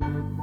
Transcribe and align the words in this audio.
thank 0.00 0.14
you 0.14 0.33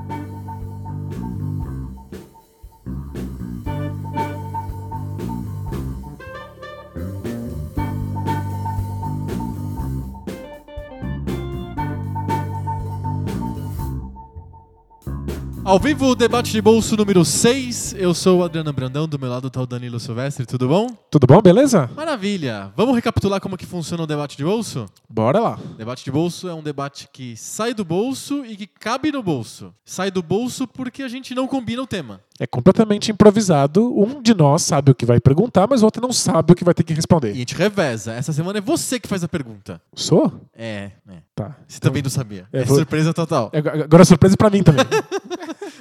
Ao 15.72 15.79
vivo, 15.79 16.08
o 16.08 16.16
debate 16.16 16.52
de 16.52 16.62
bolso 16.62 16.98
número 16.98 17.23
6. 17.23 17.94
Eu 17.98 18.13
sou 18.13 18.40
o 18.40 18.44
Adriano 18.44 18.73
Brandão, 18.73 19.08
do 19.08 19.17
meu 19.17 19.30
lado 19.30 19.49
tá 19.49 19.62
o 19.62 19.66
Danilo 19.66 20.02
Silvestre, 20.02 20.45
tudo 20.45 20.67
bom? 20.67 20.90
Tudo 21.09 21.26
bom, 21.26 21.41
beleza? 21.41 21.90
Maravilha! 21.95 22.73
Vamos 22.76 22.94
recapitular 22.94 23.40
como 23.40 23.55
que 23.55 23.66
funciona 23.66 24.03
o 24.03 24.05
debate 24.05 24.35
de 24.35 24.44
bolso? 24.44 24.85
Bora 25.09 25.39
lá. 25.39 25.57
Debate 25.77 26.03
de 26.03 26.12
bolso 26.12 26.49
é 26.49 26.53
um 26.53 26.62
debate 26.62 27.07
que 27.13 27.38
sai 27.38 27.73
do 27.73 27.85
bolso 27.85 28.44
e 28.45 28.57
que 28.57 28.67
cabe 28.67 29.13
no 29.13 29.23
bolso. 29.23 29.73
Sai 29.85 30.11
do 30.11 30.21
bolso 30.21 30.67
porque 30.67 31.03
a 31.03 31.07
gente 31.07 31.34
não 31.34 31.47
combina 31.47 31.81
o 31.81 31.88
tema. 31.88 32.19
É 32.41 32.48
completamente 32.48 33.12
improvisado. 33.12 33.94
Um 33.95 34.20
de 34.20 34.34
nós 34.34 34.63
sabe 34.63 34.90
o 34.90 34.95
que 34.95 35.05
vai 35.05 35.20
perguntar, 35.20 35.68
mas 35.70 35.84
o 35.84 35.86
outro 35.86 36.02
não 36.02 36.12
sabe 36.12 36.54
o 36.54 36.55
que 36.55 36.64
vai 36.64 36.73
ter 36.73 36.81
que 36.81 36.91
E 36.91 36.95
a 36.95 36.95
responder. 36.95 37.36
gente 37.36 37.54
reveza. 37.54 38.14
Essa 38.14 38.34
semana 38.34 38.58
é 38.58 38.62
você 38.62 39.00
que 39.00 39.08
faz 39.08 39.23
a 39.23 39.27
pergunta. 39.27 39.80
Sou? 39.94 40.41
É, 40.55 40.91
é. 41.08 41.17
Tá. 41.36 41.55
Você 41.67 41.80
também 41.80 42.02
não 42.02 42.09
sabia. 42.09 42.48
É, 42.52 42.62
É, 42.62 42.66
vou- 42.66 42.77
surpresa 42.77 43.14
total. 43.14 43.52
É, 43.54 43.59
Agora 43.59 44.02
é 44.02 44.05
surpresa 44.05 44.36
pra 44.36 44.50
mim 44.50 44.64
também. 44.64 44.84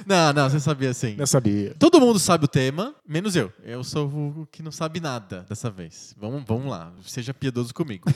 Não, 0.05 0.33
não, 0.33 0.49
você 0.49 0.59
sabia 0.59 0.93
sim. 0.95 1.15
Eu 1.17 1.27
sabia. 1.27 1.75
Todo 1.77 1.99
mundo 1.99 2.17
sabe 2.17 2.45
o 2.45 2.47
tema, 2.47 2.93
menos 3.07 3.35
eu. 3.35 3.51
Eu 3.63 3.83
sou 3.83 4.07
o 4.07 4.47
que 4.51 4.63
não 4.63 4.71
sabe 4.71 4.99
nada 4.99 5.45
dessa 5.47 5.69
vez. 5.69 6.15
Vamos, 6.19 6.43
vamos 6.47 6.65
lá, 6.71 6.91
seja 7.05 7.33
piedoso 7.35 7.71
comigo. 7.71 8.09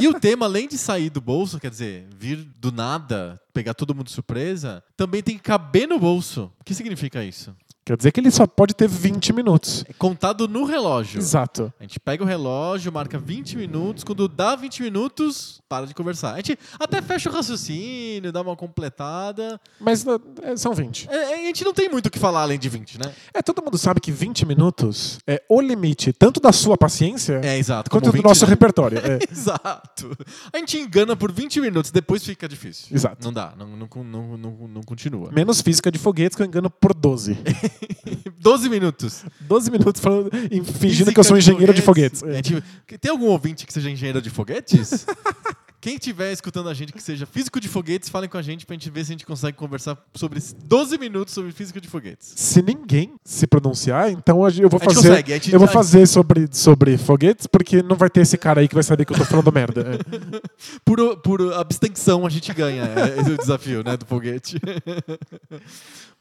e 0.00 0.08
o 0.08 0.18
tema, 0.18 0.46
além 0.46 0.66
de 0.66 0.78
sair 0.78 1.10
do 1.10 1.20
bolso, 1.20 1.60
quer 1.60 1.70
dizer, 1.70 2.06
vir 2.18 2.48
do 2.58 2.72
nada, 2.72 3.38
pegar 3.52 3.74
todo 3.74 3.94
mundo 3.94 4.06
de 4.06 4.12
surpresa, 4.12 4.82
também 4.96 5.22
tem 5.22 5.36
que 5.36 5.42
caber 5.42 5.86
no 5.86 5.98
bolso. 5.98 6.50
O 6.58 6.64
que 6.64 6.74
significa 6.74 7.22
isso? 7.22 7.54
Quer 7.90 7.96
dizer 7.96 8.12
que 8.12 8.20
ele 8.20 8.30
só 8.30 8.46
pode 8.46 8.72
ter 8.72 8.86
20 8.86 9.32
minutos. 9.32 9.84
É 9.88 9.92
contado 9.92 10.46
no 10.46 10.62
relógio. 10.62 11.18
Exato. 11.18 11.72
A 11.80 11.82
gente 11.82 11.98
pega 11.98 12.22
o 12.22 12.26
relógio, 12.26 12.92
marca 12.92 13.18
20 13.18 13.56
minutos. 13.56 14.04
Quando 14.04 14.28
dá 14.28 14.54
20 14.54 14.80
minutos, 14.84 15.60
para 15.68 15.86
de 15.86 15.92
conversar. 15.92 16.34
A 16.34 16.36
gente 16.36 16.56
até 16.78 17.02
fecha 17.02 17.28
o 17.28 17.32
raciocínio, 17.32 18.30
dá 18.30 18.42
uma 18.42 18.54
completada. 18.54 19.60
Mas 19.80 20.06
é, 20.42 20.56
são 20.56 20.72
20. 20.72 21.08
É, 21.10 21.34
a 21.34 21.46
gente 21.46 21.64
não 21.64 21.74
tem 21.74 21.88
muito 21.88 22.06
o 22.06 22.10
que 22.10 22.18
falar 22.20 22.42
além 22.42 22.60
de 22.60 22.68
20, 22.68 22.96
né? 22.98 23.12
É, 23.34 23.42
todo 23.42 23.60
mundo 23.60 23.76
sabe 23.76 24.00
que 24.00 24.12
20 24.12 24.46
minutos 24.46 25.18
é 25.26 25.42
o 25.48 25.60
limite, 25.60 26.12
tanto 26.12 26.38
da 26.38 26.52
sua 26.52 26.78
paciência, 26.78 27.40
É, 27.42 27.58
exato. 27.58 27.90
quanto 27.90 28.02
como 28.02 28.12
do 28.12 28.16
20, 28.18 28.24
nosso 28.24 28.44
né? 28.44 28.50
repertório. 28.50 28.98
É. 28.98 29.18
Exato. 29.28 30.16
A 30.52 30.58
gente 30.58 30.78
engana 30.78 31.16
por 31.16 31.32
20 31.32 31.60
minutos, 31.60 31.90
depois 31.90 32.24
fica 32.24 32.48
difícil. 32.48 32.94
Exato. 32.94 33.24
Não 33.24 33.32
dá, 33.32 33.52
não, 33.58 33.66
não, 33.66 33.88
não, 34.04 34.36
não, 34.36 34.68
não 34.68 34.82
continua. 34.82 35.32
Menos 35.32 35.60
física 35.60 35.90
de 35.90 35.98
foguetes 35.98 36.36
que 36.36 36.42
eu 36.42 36.46
engano 36.46 36.70
por 36.70 36.94
12. 36.94 37.36
12 38.38 38.68
minutos. 38.68 39.24
12 39.40 39.70
minutos 39.70 40.00
falando, 40.00 40.30
fingindo 40.78 41.12
que 41.12 41.20
eu 41.20 41.24
sou 41.24 41.36
engenheiro 41.36 41.72
de 41.74 41.82
foguetes. 41.82 42.22
É. 42.22 42.34
gente- 42.34 42.62
tem 43.00 43.10
algum 43.10 43.26
ouvinte 43.26 43.66
que 43.66 43.72
seja 43.72 43.90
engenheiro 43.90 44.20
de 44.22 44.30
foguetes? 44.30 45.06
Quem 45.82 45.94
estiver 45.94 46.30
escutando 46.30 46.68
a 46.68 46.74
gente 46.74 46.92
que 46.92 47.02
seja 47.02 47.24
físico 47.24 47.58
de 47.58 47.66
foguetes, 47.66 48.10
falem 48.10 48.28
com 48.28 48.36
a 48.36 48.42
gente 48.42 48.66
pra 48.66 48.74
gente 48.74 48.90
ver 48.90 49.02
se 49.02 49.12
a 49.12 49.14
gente 49.14 49.24
consegue 49.24 49.56
conversar 49.56 49.96
sobre 50.14 50.36
esses 50.36 50.52
12 50.52 50.98
minutos 50.98 51.32
sobre 51.32 51.52
física 51.52 51.80
de 51.80 51.88
foguetes. 51.88 52.34
Se 52.36 52.60
ninguém 52.60 53.14
se 53.24 53.46
pronunciar, 53.46 54.10
então 54.10 54.46
eu 54.46 54.68
vou 54.68 54.78
A 54.78 54.84
gente 54.84 54.94
fazer. 54.94 55.08
consegue, 55.08 55.32
gente- 55.32 55.52
eu 55.54 55.58
vou 55.58 55.66
fazer 55.66 56.06
sobre, 56.06 56.46
sobre 56.52 56.98
foguetes, 56.98 57.46
porque 57.46 57.82
não 57.82 57.96
vai 57.96 58.10
ter 58.10 58.20
esse 58.20 58.36
cara 58.36 58.60
aí 58.60 58.68
que 58.68 58.74
vai 58.74 58.84
saber 58.84 59.06
que 59.06 59.14
eu 59.14 59.16
tô 59.16 59.24
falando 59.24 59.50
merda. 59.54 59.80
É. 59.80 60.40
Por, 60.84 61.16
por 61.16 61.50
abstenção 61.54 62.26
a 62.26 62.28
gente 62.28 62.52
ganha. 62.52 62.82
é, 62.84 63.18
Esse 63.18 63.30
é 63.30 63.32
o 63.32 63.38
desafio, 63.38 63.82
né, 63.82 63.96
do 63.96 64.04
foguete. 64.04 64.60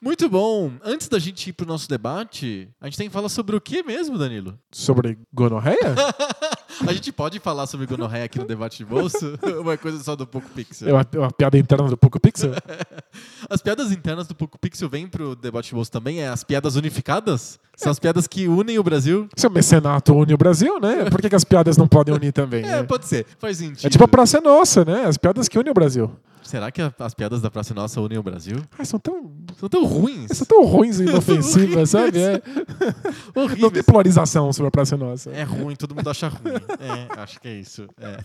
Muito 0.01 0.29
bom. 0.29 0.71
Antes 0.81 1.09
da 1.09 1.19
gente 1.19 1.49
ir 1.49 1.53
pro 1.53 1.67
nosso 1.67 1.89
debate, 1.89 2.69
a 2.79 2.85
gente 2.85 2.97
tem 2.97 3.07
que 3.07 3.13
falar 3.13 3.27
sobre 3.27 3.55
o 3.55 3.61
que 3.61 3.83
mesmo, 3.83 4.17
Danilo? 4.17 4.57
Sobre 4.71 5.17
gonorreia? 5.33 5.77
A 6.87 6.93
gente 6.93 7.11
pode 7.11 7.39
falar 7.39 7.67
sobre 7.67 7.85
gonorreia 7.85 8.23
aqui 8.23 8.39
no 8.39 8.45
debate 8.45 8.77
de 8.77 8.85
bolso? 8.85 9.37
Uma 9.59 9.75
coisa 9.75 10.01
só 10.01 10.15
do 10.15 10.25
Poco 10.25 10.47
Pixel. 10.49 10.87
É 10.87 10.93
uma, 10.93 11.05
é 11.11 11.19
uma 11.19 11.31
piada 11.31 11.57
interna 11.57 11.89
do 11.89 11.97
Poco 11.97 12.19
Pixel? 12.19 12.51
As 13.49 13.61
piadas 13.61 13.91
internas 13.91 14.27
do 14.27 14.35
Poco 14.35 14.57
Pixel 14.57 14.87
vêm 14.87 15.05
pro 15.05 15.35
debate 15.35 15.69
de 15.69 15.75
bolso 15.75 15.91
também? 15.91 16.21
É 16.21 16.29
as 16.29 16.43
piadas 16.43 16.77
unificadas? 16.77 17.59
São 17.75 17.91
as 17.91 17.99
piadas 17.99 18.27
que 18.27 18.47
unem 18.47 18.79
o 18.79 18.83
Brasil? 18.83 19.27
Se 19.35 19.47
o 19.47 19.49
mecenato 19.49 20.13
une 20.13 20.33
o 20.33 20.37
Brasil, 20.37 20.79
né? 20.79 21.09
Por 21.09 21.21
que, 21.21 21.29
que 21.29 21.35
as 21.35 21.43
piadas 21.43 21.75
não 21.75 21.87
podem 21.87 22.13
unir 22.13 22.31
também? 22.31 22.63
É, 22.63 22.77
né? 22.77 22.83
pode 22.83 23.05
ser. 23.05 23.25
Faz 23.39 23.57
sentido. 23.57 23.87
É 23.87 23.89
tipo 23.89 24.03
a 24.03 24.07
Praça 24.07 24.37
é 24.37 24.41
Nossa, 24.41 24.85
né? 24.85 25.05
As 25.05 25.17
piadas 25.17 25.47
que 25.49 25.57
unem 25.57 25.71
o 25.71 25.73
Brasil. 25.73 26.11
Será 26.49 26.71
que 26.71 26.81
a- 26.81 26.91
as 26.97 27.13
piadas 27.13 27.41
da 27.41 27.51
Praça 27.51 27.75
Nossa 27.75 28.01
unem 28.01 28.17
o 28.17 28.23
Brasil? 28.23 28.57
Ai, 28.77 28.83
são 28.83 28.97
tão, 28.99 29.31
São 29.59 29.69
tão 29.69 29.85
ruins. 29.85 30.31
são 30.35 30.47
tão 30.47 30.65
ruins 30.65 30.99
e 30.99 31.03
inofensivas, 31.03 31.91
sabe? 31.91 32.17
É. 32.19 32.41
Não 33.59 33.69
tem 33.69 33.83
polarização 33.83 34.51
sobre 34.51 34.69
a 34.69 34.71
Praça 34.71 34.97
Nossa. 34.97 35.29
É 35.29 35.43
ruim, 35.43 35.75
todo 35.75 35.93
mundo 35.93 36.09
acha 36.09 36.27
ruim. 36.27 36.55
É, 36.79 37.21
acho 37.21 37.39
que 37.39 37.47
é 37.47 37.53
isso. 37.53 37.87
É. 38.01 38.17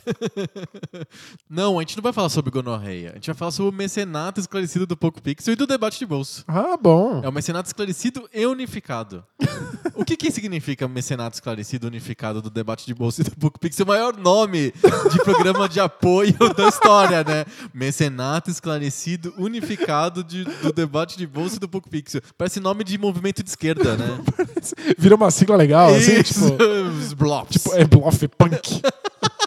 Não, 1.50 1.78
a 1.78 1.82
gente 1.82 1.96
não 1.96 2.02
vai 2.02 2.14
falar 2.14 2.30
sobre 2.30 2.50
gonorreia. 2.50 3.10
A 3.10 3.14
gente 3.16 3.26
vai 3.26 3.34
falar 3.34 3.50
sobre 3.50 3.74
o 3.74 3.76
mecenato 3.76 4.40
esclarecido 4.40 4.86
do 4.86 4.96
Poco 4.96 5.20
Pixel 5.20 5.52
e 5.52 5.56
do 5.56 5.66
debate 5.66 5.98
de 5.98 6.06
bolso. 6.06 6.44
Ah, 6.48 6.78
bom. 6.80 7.20
É 7.22 7.28
o 7.28 7.32
mecenato 7.32 7.66
esclarecido 7.66 8.26
e 8.32 8.46
unificado. 8.46 9.22
o 9.94 10.02
que, 10.04 10.16
que 10.16 10.30
significa 10.30 10.88
mecenato 10.88 11.34
esclarecido 11.34 11.86
unificado 11.86 12.40
do 12.40 12.48
debate 12.48 12.86
de 12.86 12.94
bolsa 12.94 13.20
e 13.20 13.24
do 13.24 13.32
Poco 13.32 13.60
Pixel? 13.60 13.84
O 13.84 13.88
maior 13.88 14.16
nome 14.16 14.72
de 15.12 15.18
programa 15.22 15.68
de 15.68 15.78
apoio 15.78 16.34
da 16.56 16.68
história, 16.68 17.22
né? 17.22 17.44
Mecenato 17.74 18.13
esclarecido 18.50 19.34
unificado 19.36 20.22
de- 20.24 20.44
do 20.44 20.72
debate 20.72 21.16
de 21.18 21.26
bolsa 21.26 21.56
e 21.56 21.58
do 21.58 21.68
Poco 21.68 21.88
Pixel. 21.90 22.20
Parece 22.38 22.60
nome 22.60 22.84
de 22.84 22.96
movimento 22.98 23.42
de 23.42 23.48
esquerda, 23.50 23.96
né? 23.96 24.18
Vira 24.98 25.14
uma 25.16 25.30
sigla 25.30 25.56
legal, 25.56 25.94
assim, 25.94 26.20
Isso, 26.20 26.50
tipo. 26.50 26.62
os 26.98 27.12
blocos. 27.12 27.56
Tipo, 27.56 27.74
é 27.74 27.84
bluff 27.84 28.28
punk. 28.28 28.80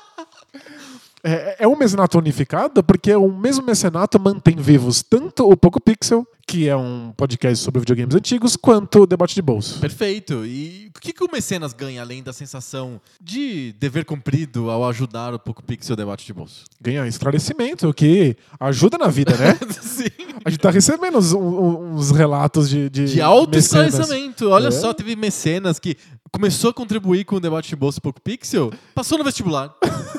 É, 1.29 1.57
é 1.59 1.67
um 1.67 1.75
mecenato 1.75 2.17
unificado 2.17 2.81
porque 2.81 3.13
o 3.13 3.29
mesmo 3.29 3.65
mecenato 3.65 4.17
mantém 4.17 4.55
vivos 4.55 5.03
tanto 5.03 5.49
o 5.49 5.57
Poco 5.57 5.81
Pixel, 5.81 6.25
que 6.47 6.69
é 6.69 6.75
um 6.77 7.11
podcast 7.17 7.61
sobre 7.61 7.81
videogames 7.81 8.15
antigos, 8.15 8.55
quanto 8.55 9.01
o 9.01 9.05
debate 9.05 9.35
de 9.35 9.41
bolso. 9.41 9.81
Perfeito. 9.81 10.45
E 10.45 10.89
o 10.95 10.99
que, 11.01 11.11
que 11.11 11.21
o 11.21 11.29
Mecenas 11.29 11.73
ganha 11.73 12.01
além 12.01 12.23
da 12.23 12.31
sensação 12.31 13.01
de 13.21 13.73
dever 13.77 14.05
cumprido 14.05 14.69
ao 14.69 14.87
ajudar 14.87 15.33
o 15.33 15.39
Poco 15.39 15.61
Pixel 15.61 15.97
debate 15.97 16.25
de 16.25 16.31
bolso? 16.31 16.63
Ganha 16.79 17.05
esclarecimento, 17.05 17.89
o 17.89 17.93
que 17.93 18.37
ajuda 18.57 18.97
na 18.97 19.07
vida, 19.09 19.35
né? 19.35 19.57
Sim. 19.81 20.05
A 20.45 20.49
gente 20.49 20.61
tá 20.61 20.69
recebendo 20.69 21.17
uns, 21.17 21.33
uns 21.33 22.11
relatos 22.11 22.69
de. 22.69 22.89
De, 22.89 23.05
De 23.05 23.21
alto 23.21 23.57
esclarecimento. 23.57 24.49
Olha 24.49 24.69
É. 24.69 24.71
só, 24.71 24.93
teve 24.93 25.13
mecenas 25.17 25.77
que 25.77 25.97
começou 26.31 26.69
a 26.69 26.73
contribuir 26.73 27.25
com 27.25 27.35
o 27.35 27.39
debate 27.41 27.67
de 27.67 27.75
bolsa 27.75 27.99
Poco 27.99 28.21
Pixel, 28.21 28.71
passou 28.95 29.17
no 29.17 29.25
vestibular. 29.25 29.75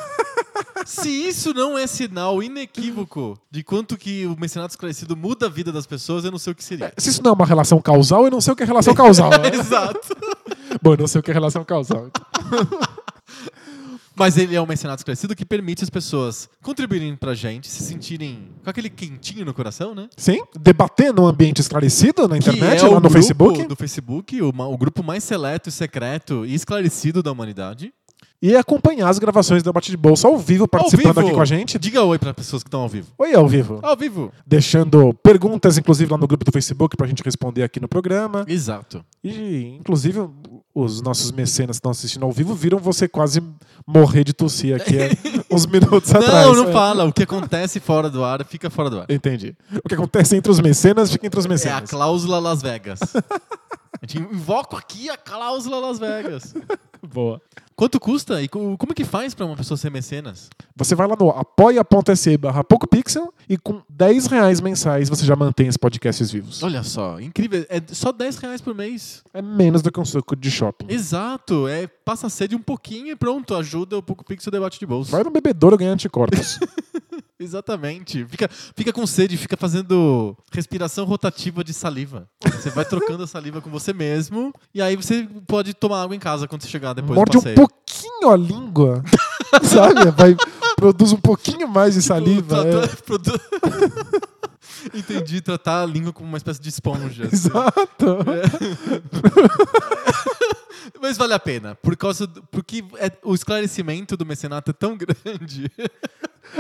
Se 0.88 1.10
isso 1.10 1.52
não 1.52 1.76
é 1.76 1.86
sinal 1.86 2.42
inequívoco 2.42 3.38
de 3.50 3.62
quanto 3.62 3.96
que 3.98 4.24
o 4.26 4.34
mecenato 4.40 4.70
esclarecido 4.70 5.14
muda 5.14 5.44
a 5.46 5.48
vida 5.50 5.70
das 5.70 5.86
pessoas, 5.86 6.24
eu 6.24 6.30
não 6.30 6.38
sei 6.38 6.52
o 6.54 6.56
que 6.56 6.64
seria. 6.64 6.92
Se 6.96 7.10
isso 7.10 7.22
não 7.22 7.32
é 7.32 7.34
uma 7.34 7.44
relação 7.44 7.78
causal, 7.78 8.24
eu 8.24 8.30
não 8.30 8.40
sei 8.40 8.54
o 8.54 8.56
que 8.56 8.62
é 8.62 8.66
relação 8.66 8.94
causal. 8.94 9.28
né? 9.30 9.50
Exato. 9.52 10.16
Bom, 10.82 10.94
eu 10.94 10.96
não 10.96 11.06
sei 11.06 11.20
o 11.20 11.22
que 11.22 11.30
é 11.30 11.34
relação 11.34 11.62
causal. 11.62 12.10
Mas 14.16 14.36
ele 14.36 14.56
é 14.56 14.60
um 14.60 14.66
mecenato 14.66 15.00
esclarecido 15.00 15.36
que 15.36 15.44
permite 15.44 15.84
as 15.84 15.90
pessoas 15.90 16.48
contribuírem 16.60 17.14
pra 17.14 17.34
gente, 17.34 17.68
se 17.68 17.84
sentirem 17.84 18.48
com 18.64 18.70
aquele 18.70 18.90
quentinho 18.90 19.44
no 19.44 19.54
coração, 19.54 19.94
né? 19.94 20.08
Sim, 20.16 20.40
debater 20.58 21.12
num 21.14 21.24
ambiente 21.26 21.60
esclarecido 21.60 22.26
na 22.26 22.36
internet, 22.36 22.80
que 22.80 22.84
é 22.86 22.88
lá 22.88 22.98
no 22.98 23.10
Facebook. 23.10 23.64
do 23.66 23.76
Facebook, 23.76 24.42
o, 24.42 24.48
o 24.48 24.76
grupo 24.76 25.04
mais 25.04 25.22
seleto, 25.22 25.70
secreto 25.70 26.44
e 26.44 26.52
esclarecido 26.54 27.22
da 27.22 27.30
humanidade. 27.30 27.92
E 28.40 28.54
acompanhar 28.54 29.08
as 29.08 29.18
gravações 29.18 29.64
do 29.64 29.66
debate 29.66 29.90
de 29.90 29.96
bolsa 29.96 30.28
ao 30.28 30.38
vivo, 30.38 30.68
participando 30.68 31.08
Ao 31.08 31.14
vivo. 31.14 31.26
aqui 31.26 31.34
com 31.34 31.40
a 31.40 31.44
gente. 31.44 31.76
Diga 31.76 32.04
oi 32.04 32.20
para 32.20 32.32
pessoas 32.32 32.62
que 32.62 32.68
estão 32.68 32.82
ao 32.82 32.88
vivo. 32.88 33.08
Oi, 33.18 33.34
ao 33.34 33.48
vivo. 33.48 33.80
Ao 33.82 33.96
vivo. 33.96 34.32
Deixando 34.46 35.12
perguntas, 35.14 35.76
inclusive, 35.76 36.08
lá 36.12 36.16
no 36.16 36.26
grupo 36.28 36.44
do 36.44 36.52
Facebook 36.52 36.96
pra 36.96 37.08
gente 37.08 37.20
responder 37.24 37.64
aqui 37.64 37.80
no 37.80 37.88
programa. 37.88 38.44
Exato. 38.46 39.04
E, 39.24 39.76
inclusive, 39.80 40.20
os 40.72 41.00
nossos 41.02 41.32
mecenas 41.32 41.76
que 41.76 41.80
estão 41.80 41.90
assistindo 41.90 42.24
ao 42.24 42.30
vivo 42.30 42.54
viram 42.54 42.78
você 42.78 43.08
quase 43.08 43.42
morrer 43.84 44.22
de 44.22 44.32
tossir 44.32 44.76
aqui 44.76 44.96
há 45.02 45.08
uns 45.52 45.66
minutos 45.66 46.14
atrás. 46.14 46.46
Não, 46.46 46.54
não 46.54 46.68
É. 46.70 46.72
fala. 46.72 47.04
O 47.06 47.12
que 47.12 47.24
acontece 47.24 47.80
fora 47.80 48.08
do 48.08 48.22
ar, 48.22 48.44
fica 48.44 48.70
fora 48.70 48.88
do 48.88 49.00
ar. 49.00 49.06
Entendi. 49.08 49.56
O 49.84 49.88
que 49.88 49.94
acontece 49.96 50.36
entre 50.36 50.52
os 50.52 50.60
mecenas 50.60 51.10
fica 51.10 51.26
entre 51.26 51.40
os 51.40 51.44
É 51.46 51.48
a 51.48 51.50
mecenas. 51.50 51.90
cláusula 51.90 52.38
Las 52.38 52.62
Vegas. 52.62 53.00
A 54.00 54.06
gente 54.06 54.18
invoca 54.22 54.76
aqui 54.78 55.10
a 55.10 55.16
cláusula 55.16 55.78
Las 55.80 55.98
Vegas. 55.98 56.54
Boa. 57.12 57.40
Quanto 57.76 58.00
custa 58.00 58.42
e 58.42 58.48
co- 58.48 58.76
como 58.76 58.92
que 58.92 59.04
faz 59.04 59.32
pra 59.32 59.46
uma 59.46 59.54
pessoa 59.56 59.76
ser 59.78 59.88
mecenas? 59.90 60.50
Você 60.76 60.96
vai 60.96 61.06
lá 61.06 61.14
no 61.18 61.30
apoia.se 61.30 62.36
barra 62.36 62.64
PocoPixel 62.64 63.32
e 63.48 63.56
com 63.56 63.80
10 63.88 64.26
reais 64.26 64.60
mensais 64.60 65.08
você 65.08 65.24
já 65.24 65.36
mantém 65.36 65.68
os 65.68 65.76
podcasts 65.76 66.28
vivos. 66.30 66.60
Olha 66.62 66.82
só, 66.82 67.20
incrível. 67.20 67.64
É 67.68 67.80
só 67.94 68.10
10 68.10 68.36
reais 68.38 68.60
por 68.60 68.74
mês. 68.74 69.22
É 69.32 69.40
menos 69.40 69.80
do 69.80 69.92
que 69.92 70.00
um 70.00 70.04
suco 70.04 70.34
de 70.34 70.50
shopping. 70.50 70.86
Exato. 70.88 71.68
É, 71.68 71.86
passa 71.86 72.26
a 72.26 72.30
sede 72.30 72.56
um 72.56 72.62
pouquinho 72.62 73.08
e 73.12 73.16
pronto. 73.16 73.54
Ajuda 73.54 73.96
o 73.96 74.02
Poco 74.02 74.24
Pixel 74.24 74.50
debate 74.50 74.78
de 74.80 74.86
bolsa. 74.86 75.12
Vai 75.12 75.22
no 75.22 75.30
bebedouro 75.30 75.76
ganhar 75.78 75.92
anticorpos. 75.92 76.58
Exatamente. 77.40 78.24
Fica, 78.26 78.48
fica 78.76 78.92
com 78.92 79.06
sede, 79.06 79.36
fica 79.36 79.56
fazendo 79.56 80.36
respiração 80.52 81.04
rotativa 81.04 81.62
de 81.62 81.72
saliva. 81.72 82.28
Você 82.44 82.70
vai 82.70 82.84
trocando 82.84 83.22
a 83.22 83.26
saliva 83.26 83.60
com 83.60 83.70
você 83.70 83.92
mesmo 83.92 84.52
e 84.74 84.82
aí 84.82 84.96
você 84.96 85.28
pode 85.46 85.72
tomar 85.74 86.02
água 86.02 86.16
em 86.16 86.18
casa 86.18 86.48
quando 86.48 86.62
você 86.62 86.68
chegar 86.68 86.94
depois 86.94 87.14
Morde 87.16 87.32
do 87.32 87.38
um 87.38 87.42
passeio. 87.42 87.56
pouquinho 87.56 88.30
a 88.30 88.36
língua, 88.36 89.04
sabe? 89.62 90.10
Vai, 90.16 90.36
produz 90.76 91.12
um 91.12 91.20
pouquinho 91.20 91.68
mais 91.68 91.94
de 91.94 92.02
saliva. 92.02 92.56
Tipo, 92.64 92.78
é. 92.78 92.86
produ- 93.06 93.40
Entendi, 94.94 95.40
tratar 95.40 95.82
a 95.82 95.86
língua 95.86 96.12
como 96.12 96.28
uma 96.28 96.38
espécie 96.38 96.60
de 96.60 96.68
esponja. 96.68 97.28
Exato. 97.32 98.18
Mas 101.00 101.16
vale 101.16 101.34
a 101.34 101.38
pena, 101.38 101.74
por 101.76 101.96
causa 101.96 102.26
do- 102.26 102.42
porque 102.50 102.84
é- 102.98 103.12
o 103.22 103.34
esclarecimento 103.34 104.16
do 104.16 104.24
mecenato 104.26 104.70
é 104.70 104.74
tão 104.74 104.96
grande. 104.96 105.70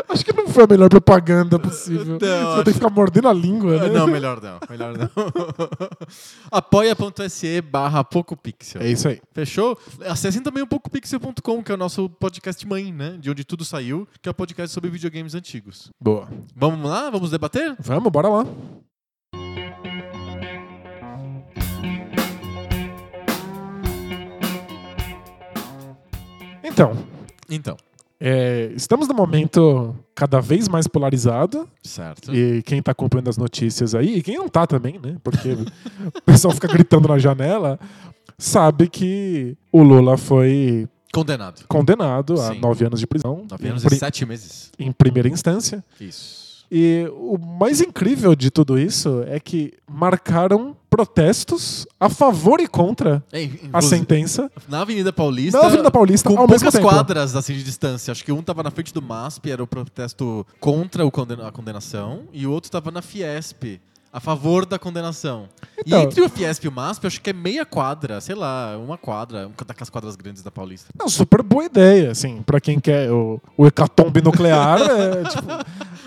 Acho 0.08 0.24
que 0.24 0.32
não 0.32 0.48
foi 0.48 0.64
a 0.64 0.66
melhor 0.66 0.88
propaganda 0.88 1.58
possível. 1.58 2.04
Não, 2.04 2.18
Você 2.18 2.26
acho- 2.26 2.56
ter 2.64 2.70
que 2.70 2.72
ficar 2.74 2.90
mordendo 2.90 3.28
a 3.28 3.32
língua, 3.32 3.78
né? 3.78 3.88
Não, 3.90 4.06
melhor 4.06 4.40
não, 4.40 4.58
melhor 4.68 4.96
não. 4.96 5.08
Apoia.se 6.50 7.60
barra 7.62 8.02
PocoPixel. 8.04 8.80
É 8.82 8.88
isso 8.90 9.08
aí. 9.08 9.20
Fechou? 9.32 9.78
Acessem 10.06 10.42
também 10.42 10.62
o 10.62 10.66
PocoPixel.com, 10.66 11.62
que 11.62 11.72
é 11.72 11.74
o 11.74 11.78
nosso 11.78 12.08
podcast 12.08 12.66
mãe, 12.66 12.92
né? 12.92 13.16
De 13.20 13.30
onde 13.30 13.44
tudo 13.44 13.64
saiu, 13.64 14.06
que 14.22 14.28
é 14.28 14.32
o 14.32 14.34
podcast 14.34 14.72
sobre 14.72 14.90
videogames 14.90 15.34
antigos. 15.34 15.90
Boa. 16.00 16.28
Vamos 16.54 16.88
lá? 16.88 17.10
Vamos 17.10 17.30
debater? 17.30 17.76
Vamos, 17.80 18.10
bora 18.12 18.28
lá. 18.28 18.46
Então, 26.62 26.92
Então. 27.50 27.76
É, 28.20 28.72
estamos 28.74 29.06
num 29.08 29.14
momento 29.14 29.94
cada 30.14 30.40
vez 30.40 30.68
mais 30.68 30.86
polarizado. 30.86 31.68
Certo. 31.82 32.34
E 32.34 32.62
quem 32.62 32.82
tá 32.82 32.92
acompanhando 32.92 33.28
as 33.28 33.36
notícias 33.38 33.94
aí, 33.94 34.16
e 34.18 34.22
quem 34.22 34.36
não 34.36 34.48
tá 34.48 34.66
também, 34.66 34.98
né? 34.98 35.16
Porque 35.22 35.52
o 35.52 36.22
pessoal 36.22 36.52
fica 36.54 36.68
gritando 36.68 37.08
na 37.08 37.18
janela, 37.18 37.78
sabe 38.38 38.88
que 38.88 39.56
o 39.72 39.82
Lula 39.82 40.16
foi 40.16 40.88
Condenado. 41.12 41.62
condenado 41.68 42.34
a 42.40 42.52
Sim. 42.52 42.60
nove 42.60 42.84
anos 42.84 43.00
de 43.00 43.06
prisão 43.06 43.46
Nove 43.50 43.68
anos 43.68 43.84
e 43.84 43.96
sete 43.96 44.26
meses. 44.26 44.70
em 44.78 44.92
primeira 44.92 45.28
instância. 45.28 45.82
Isso. 46.00 46.37
E 46.70 47.06
o 47.16 47.38
mais 47.38 47.80
incrível 47.80 48.34
de 48.36 48.50
tudo 48.50 48.78
isso 48.78 49.22
é 49.26 49.40
que 49.40 49.72
marcaram 49.90 50.76
protestos 50.90 51.86
a 51.98 52.08
favor 52.08 52.60
e 52.60 52.66
contra 52.66 53.22
É, 53.32 53.48
a 53.72 53.80
sentença 53.80 54.50
Na 54.68 54.82
Avenida 54.82 55.12
Paulista. 55.12 55.58
na 55.60 55.66
Avenida 55.66 55.90
Paulista 55.90 56.28
Com 56.28 56.38
ao 56.38 56.46
poucas 56.46 56.78
quadras 56.78 57.34
assim, 57.36 57.54
de 57.54 57.62
distância. 57.64 58.12
Acho 58.12 58.24
que 58.24 58.32
um 58.32 58.42
tava 58.42 58.62
na 58.62 58.70
frente 58.70 58.92
do 58.92 59.00
MASP, 59.00 59.50
era 59.50 59.62
o 59.62 59.66
protesto 59.66 60.46
contra 60.60 61.06
o 61.06 61.10
conden- 61.10 61.40
a 61.42 61.50
condenação, 61.50 62.22
e 62.32 62.46
o 62.46 62.50
outro 62.50 62.70
tava 62.70 62.90
na 62.90 63.00
Fiesp, 63.02 63.80
a 64.12 64.20
favor 64.20 64.64
da 64.64 64.78
condenação. 64.78 65.48
Então- 65.86 66.00
e 66.00 66.02
entre 66.04 66.20
o 66.22 66.28
Fiesp 66.28 66.64
e 66.64 66.68
o 66.68 66.72
MASP, 66.72 67.06
acho 67.06 67.20
que 67.20 67.30
é 67.30 67.32
meia 67.32 67.64
quadra, 67.64 68.20
sei 68.20 68.34
lá, 68.34 68.76
uma 68.78 68.96
quadra, 68.98 69.46
uma 69.46 69.54
daquelas 69.66 69.90
quadras 69.90 70.16
grandes 70.16 70.42
da 70.42 70.50
Paulista. 70.50 70.88
Não, 70.98 71.08
super 71.08 71.42
boa 71.42 71.64
ideia, 71.64 72.10
assim, 72.10 72.42
pra 72.42 72.60
quem 72.60 72.80
quer 72.80 73.10
o, 73.10 73.40
o 73.56 73.66
hecatombe 73.66 74.20
nuclear, 74.22 74.80
é 74.80 75.24
tipo, 75.28 75.46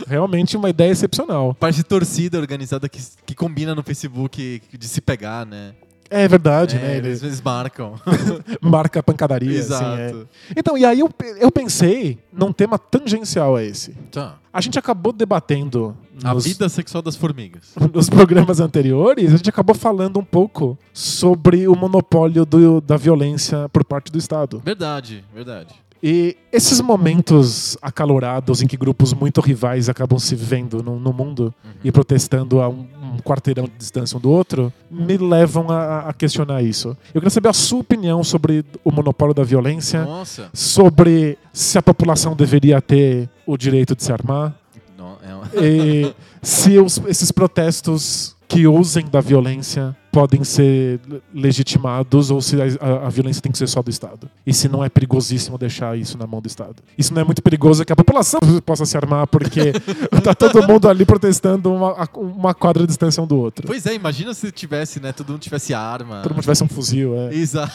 realmente 0.07 0.57
uma 0.57 0.69
ideia 0.69 0.92
excepcional. 0.92 1.56
Parece 1.59 1.83
torcida 1.83 2.38
organizada 2.39 2.89
que, 2.89 3.00
que 3.25 3.36
combina 3.36 3.75
no 3.75 3.83
Facebook 3.83 4.62
de 4.71 4.88
se 4.88 5.00
pegar, 5.01 5.45
né? 5.45 5.74
É 6.13 6.28
verdade, 6.28 6.75
É, 6.75 6.80
né? 6.80 6.98
Ele 6.98 7.08
eles, 7.08 7.24
eles 7.24 7.42
marcam. 7.42 7.94
marca 8.62 9.00
a 9.00 9.04
pancadaria. 9.04 9.58
Exato. 9.58 9.86
Assim, 9.86 10.28
é. 10.54 10.54
Então, 10.60 10.78
e 10.78 10.84
aí 10.86 11.00
eu, 11.00 11.10
eu 11.40 11.50
pensei 11.52 12.19
num 12.34 12.52
tema 12.52 12.78
tangencial 12.78 13.56
a 13.56 13.63
esse. 13.63 13.92
Tá. 14.12 14.36
A 14.54 14.60
gente 14.60 14.78
acabou 14.78 15.13
debatendo 15.13 15.96
A 16.22 16.34
nos, 16.34 16.44
vida 16.44 16.68
sexual 16.68 17.02
das 17.02 17.16
formigas. 17.16 17.74
nos 17.94 18.10
programas 18.10 18.60
anteriores, 18.60 19.34
a 19.34 19.38
gente 19.38 19.50
acabou 19.50 19.74
falando 19.74 20.19
um 20.19 20.24
pouco 20.25 20.78
sobre 20.94 21.66
o 21.68 21.75
monopólio 21.75 22.46
do- 22.46 22.81
da 22.81 22.98
violência 22.98 23.69
por 23.69 23.86
parte 23.86 24.12
do 24.12 24.18
Estado. 24.18 24.62
Verdade, 24.66 25.24
verdade. 25.34 25.74
E 26.03 26.36
esses 26.51 26.81
momentos 26.81 27.77
acalorados 27.81 28.62
em 28.62 28.68
que 28.68 28.75
grupos 28.75 29.13
muito 29.13 29.39
rivais 29.39 29.88
acabam 29.88 30.18
se 30.18 30.36
vendo 30.36 30.81
no, 30.81 31.00
no 31.00 31.13
mundo 31.13 31.53
Uhum. 31.63 31.71
e 31.83 31.92
protestando 31.92 32.59
a 32.59 32.68
um, 32.68 32.88
um 33.13 33.18
quarteirão 33.19 33.65
de 33.65 33.71
distância 33.77 34.18
um 34.18 34.21
do 34.21 34.30
outro, 34.31 34.74
me 34.89 35.15
levam 35.18 35.69
a, 35.69 36.09
a 36.09 36.13
questionar 36.13 36.62
isso. 36.63 36.89
Eu 37.13 37.21
queria 37.21 37.30
saber 37.30 37.50
a 37.50 37.53
sua 37.53 37.80
opinião 37.81 38.24
sobre 38.24 38.65
o 38.83 38.92
monopólio 38.92 39.33
da 39.36 39.44
violência, 39.44 40.03
Nossa. 40.03 40.50
sobre 40.53 41.38
se 41.53 41.77
a 41.77 41.81
população 41.83 42.36
deveria 42.36 42.81
ter 42.81 43.30
o 43.45 43.56
direito 43.57 43.95
de 43.95 44.04
se 44.04 44.12
armar, 44.12 44.56
Não, 44.97 45.18
é 45.24 45.36
um- 45.36 45.63
e 45.63 46.13
se 46.42 46.80
os- 46.80 47.00
esses 47.07 47.31
protestos 47.31 48.36
que 48.47 48.68
usem 48.68 49.06
da 49.06 49.21
violência 49.21 49.95
podem 50.12 50.44
ser 50.44 51.00
le- 51.08 51.22
legitimados 51.34 52.30
ou 52.31 52.42
se 52.42 52.58
a, 52.62 53.06
a- 53.06 53.10
violência 53.10 53.42
tem 53.42 53.52
que 53.52 53.58
ser 53.58 53.68
só 53.68 53.81
do 53.81 53.90
Estado. 53.90 54.30
E 54.46 54.54
se 54.54 54.68
não 54.68 54.84
é 54.84 54.90
perigosíssimo 54.90 55.58
deixar 55.58 55.98
isso 55.98 56.18
na 56.18 56.28
mão 56.28 56.42
do 56.42 56.48
Estado. 56.48 56.75
Isso 56.98 57.13
não 57.13 57.22
é 57.22 57.24
muito 57.24 57.42
perigoso 57.42 57.86
que 57.86 57.94
a 57.94 57.96
população 57.96 58.40
possa 58.66 58.86
se 58.86 58.98
armar 58.98 59.25
porque 59.28 59.72
tá 60.24 60.34
todo 60.34 60.68
mundo 60.68 60.90
ali 60.90 61.06
protestando 61.06 61.72
uma, 61.74 62.08
uma 62.16 62.54
quadra 62.54 62.84
de 62.84 62.88
distância 62.88 63.22
um 63.24 63.28
do 63.28 63.38
outro. 63.38 63.68
Pois 63.68 63.86
é, 63.86 63.94
imagina 63.94 64.34
se 64.34 64.52
tivesse, 64.52 65.00
né? 65.00 65.12
Todo 65.13 65.31
mundo 65.31 65.42
tivesse 65.42 65.74
arma. 65.74 66.22
Todo 66.24 66.34
mundo 66.34 66.42
tivesse 66.42 66.64
um 66.64 66.68
fuzil, 66.68 67.16
é. 67.16 67.34
Exato. 67.34 67.72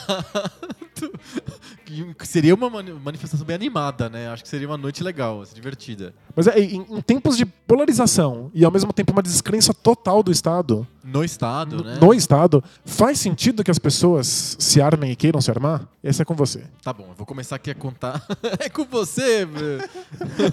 Seria 2.25 2.55
uma 2.55 2.69
mani- 2.71 2.93
manifestação 2.93 3.47
bem 3.47 3.55
animada, 3.56 4.09
né? 4.09 4.29
Acho 4.29 4.43
que 4.43 4.49
seria 4.49 4.67
uma 4.69 4.77
noite 4.77 5.03
legal, 5.03 5.43
assim, 5.43 5.55
divertida. 5.55 6.15
Mas 6.35 6.47
é, 6.47 6.59
em, 6.59 6.85
em 6.88 7.00
tempos 7.00 7.37
de 7.37 7.44
polarização 7.47 8.50
e 8.55 8.65
ao 8.65 8.71
mesmo 8.71 8.93
tempo 8.93 9.12
uma 9.12 9.23
descrença 9.23 9.73
total 9.73 10.23
do 10.23 10.31
Estado, 10.33 10.87
No 11.05 11.23
estado, 11.25 11.77
no- 11.77 11.85
né? 11.85 11.99
no 12.00 12.12
Estado, 12.15 12.62
faz 12.85 13.19
sentido 13.21 13.62
que 13.62 13.71
as 13.71 13.79
pessoas 13.79 14.56
se 14.59 14.81
armem 14.81 15.12
e 15.12 15.17
queiram 15.17 15.41
se 15.41 15.50
armar? 15.50 15.87
Esse 16.03 16.23
é 16.23 16.25
com 16.25 16.35
você. 16.35 16.65
Tá 16.83 16.93
bom, 16.93 17.06
eu 17.09 17.15
vou 17.17 17.27
começar 17.27 17.56
aqui 17.56 17.71
a 17.71 17.75
contar. 17.75 18.25
é 18.59 18.69
com 18.69 18.85
você. 18.85 19.47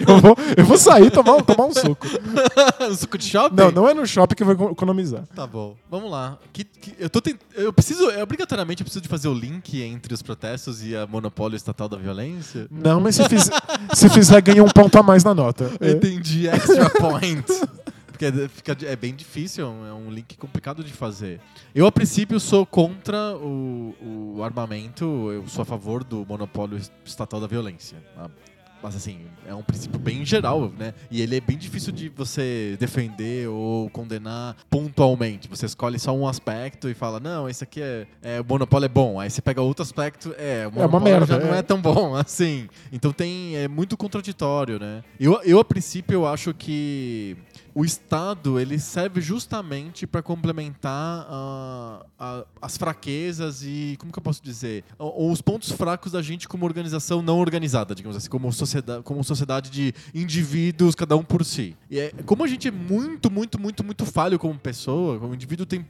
Eu 0.08 0.18
vou, 0.20 0.36
eu 0.56 0.64
vou 0.64 0.76
sair 0.78 1.06
e 1.06 1.10
tomar, 1.10 1.36
um- 1.36 1.42
tomar 1.42 1.66
um 1.66 1.72
suco. 1.72 2.06
no 2.80 2.94
suco 2.96 3.16
de 3.18 3.26
shopping? 3.28 3.54
Não, 3.56 3.70
não 3.70 3.88
é 3.88 3.94
no 3.94 4.06
shopping 4.06 4.34
que 4.34 4.42
eu 4.42 4.54
vou 4.56 4.70
economizar. 4.72 5.26
Tá 5.34 5.46
bom, 5.46 5.76
vamos 5.90 6.10
lá. 6.10 6.38
Que- 6.52 6.64
que- 6.64 6.94
eu 6.98 7.08
tô 7.08 7.20
tent... 7.20 7.38
Eu 7.54 7.72
preciso, 7.72 8.04
eu, 8.10 8.22
obrigatoriamente, 8.22 8.82
eu 8.82 8.84
preciso 8.84 9.02
de 9.02 9.08
fazer 9.08 9.28
o 9.28 9.34
link 9.34 9.80
entre 9.82 10.12
os 10.14 10.22
protestos 10.22 10.82
e 10.84 10.96
a 10.96 11.06
monopólio 11.24 11.56
estatal 11.56 11.88
da 11.88 11.96
violência. 11.96 12.66
Não, 12.70 13.00
mas 13.00 13.16
se, 13.16 13.28
fiz, 13.28 13.50
se 13.94 14.08
fizer, 14.10 14.40
ganha 14.42 14.62
um 14.62 14.68
ponto 14.68 14.98
a 14.98 15.02
mais 15.02 15.24
na 15.24 15.34
nota. 15.34 15.70
É. 15.80 15.92
Entendi, 15.92 16.48
extra 16.48 16.90
point. 16.90 17.44
Porque 18.06 18.26
é, 18.26 18.48
fica, 18.48 18.76
é 18.84 18.94
bem 18.94 19.12
difícil, 19.12 19.66
é 19.66 19.92
um 19.92 20.08
link 20.08 20.36
complicado 20.36 20.84
de 20.84 20.92
fazer. 20.92 21.40
Eu, 21.74 21.84
a 21.84 21.90
princípio, 21.90 22.38
sou 22.38 22.64
contra 22.64 23.34
o, 23.36 24.36
o 24.36 24.42
armamento, 24.44 25.04
eu 25.32 25.48
sou 25.48 25.62
a 25.62 25.64
favor 25.64 26.04
do 26.04 26.24
monopólio 26.24 26.80
estatal 27.04 27.40
da 27.40 27.48
violência. 27.48 27.98
Ah, 28.16 28.28
Mas, 28.84 28.96
assim, 28.96 29.20
é 29.48 29.54
um 29.54 29.62
princípio 29.62 29.98
bem 29.98 30.26
geral, 30.26 30.70
né? 30.78 30.92
E 31.10 31.22
ele 31.22 31.38
é 31.38 31.40
bem 31.40 31.56
difícil 31.56 31.90
de 31.90 32.10
você 32.10 32.76
defender 32.78 33.48
ou 33.48 33.88
condenar 33.88 34.54
pontualmente. 34.68 35.48
Você 35.48 35.64
escolhe 35.64 35.98
só 35.98 36.14
um 36.14 36.28
aspecto 36.28 36.90
e 36.90 36.92
fala, 36.92 37.18
não, 37.18 37.48
esse 37.48 37.64
aqui 37.64 37.80
é, 37.80 38.06
é 38.22 38.40
o 38.42 38.44
monopólio 38.44 38.84
é 38.84 38.88
bom. 38.90 39.18
Aí 39.18 39.30
você 39.30 39.40
pega 39.40 39.62
outro 39.62 39.82
aspecto, 39.82 40.34
é, 40.36 40.66
o 40.66 40.68
uma 40.68 40.86
monopólio 40.86 41.04
merda, 41.04 41.26
já 41.26 41.38
não 41.38 41.54
é. 41.54 41.60
é 41.60 41.62
tão 41.62 41.80
bom 41.80 42.14
assim. 42.14 42.68
Então 42.92 43.10
tem 43.10 43.56
é 43.56 43.68
muito 43.68 43.96
contraditório, 43.96 44.78
né? 44.78 45.02
Eu, 45.18 45.40
eu 45.44 45.58
a 45.58 45.64
princípio 45.64 46.16
eu 46.16 46.26
acho 46.26 46.52
que 46.52 47.38
o 47.74 47.84
Estado 47.84 48.60
ele 48.60 48.78
serve 48.78 49.20
justamente 49.20 50.06
para 50.06 50.22
complementar 50.22 51.26
ah, 51.28 52.06
a- 52.18 52.44
as 52.62 52.76
fraquezas 52.76 53.62
e 53.64 53.96
como 53.98 54.12
que 54.12 54.18
eu 54.18 54.22
posso 54.22 54.42
dizer 54.42 54.84
O- 54.98 55.30
os 55.32 55.42
pontos 55.42 55.72
fracos 55.72 56.12
da 56.12 56.22
gente 56.22 56.46
como 56.48 56.64
organização 56.64 57.20
não 57.20 57.38
organizada, 57.38 57.94
digamos 57.94 58.16
assim, 58.16 58.28
como 58.28 58.52
sociedade, 58.52 59.02
como 59.02 59.24
sociedade 59.24 59.70
de 59.70 59.92
indivíduos 60.14 60.94
cada 60.94 61.16
um 61.16 61.24
por 61.24 61.44
si. 61.44 61.76
E 61.90 61.98
é, 61.98 62.12
como 62.24 62.44
a 62.44 62.46
gente 62.46 62.68
é 62.68 62.70
muito, 62.70 63.30
muito, 63.30 63.60
muito, 63.60 63.82
muito 63.84 64.06
falho 64.06 64.38
como 64.38 64.58
pessoa, 64.58 65.18
como 65.18 65.34
indivíduo 65.34 65.66
tem 65.66 65.84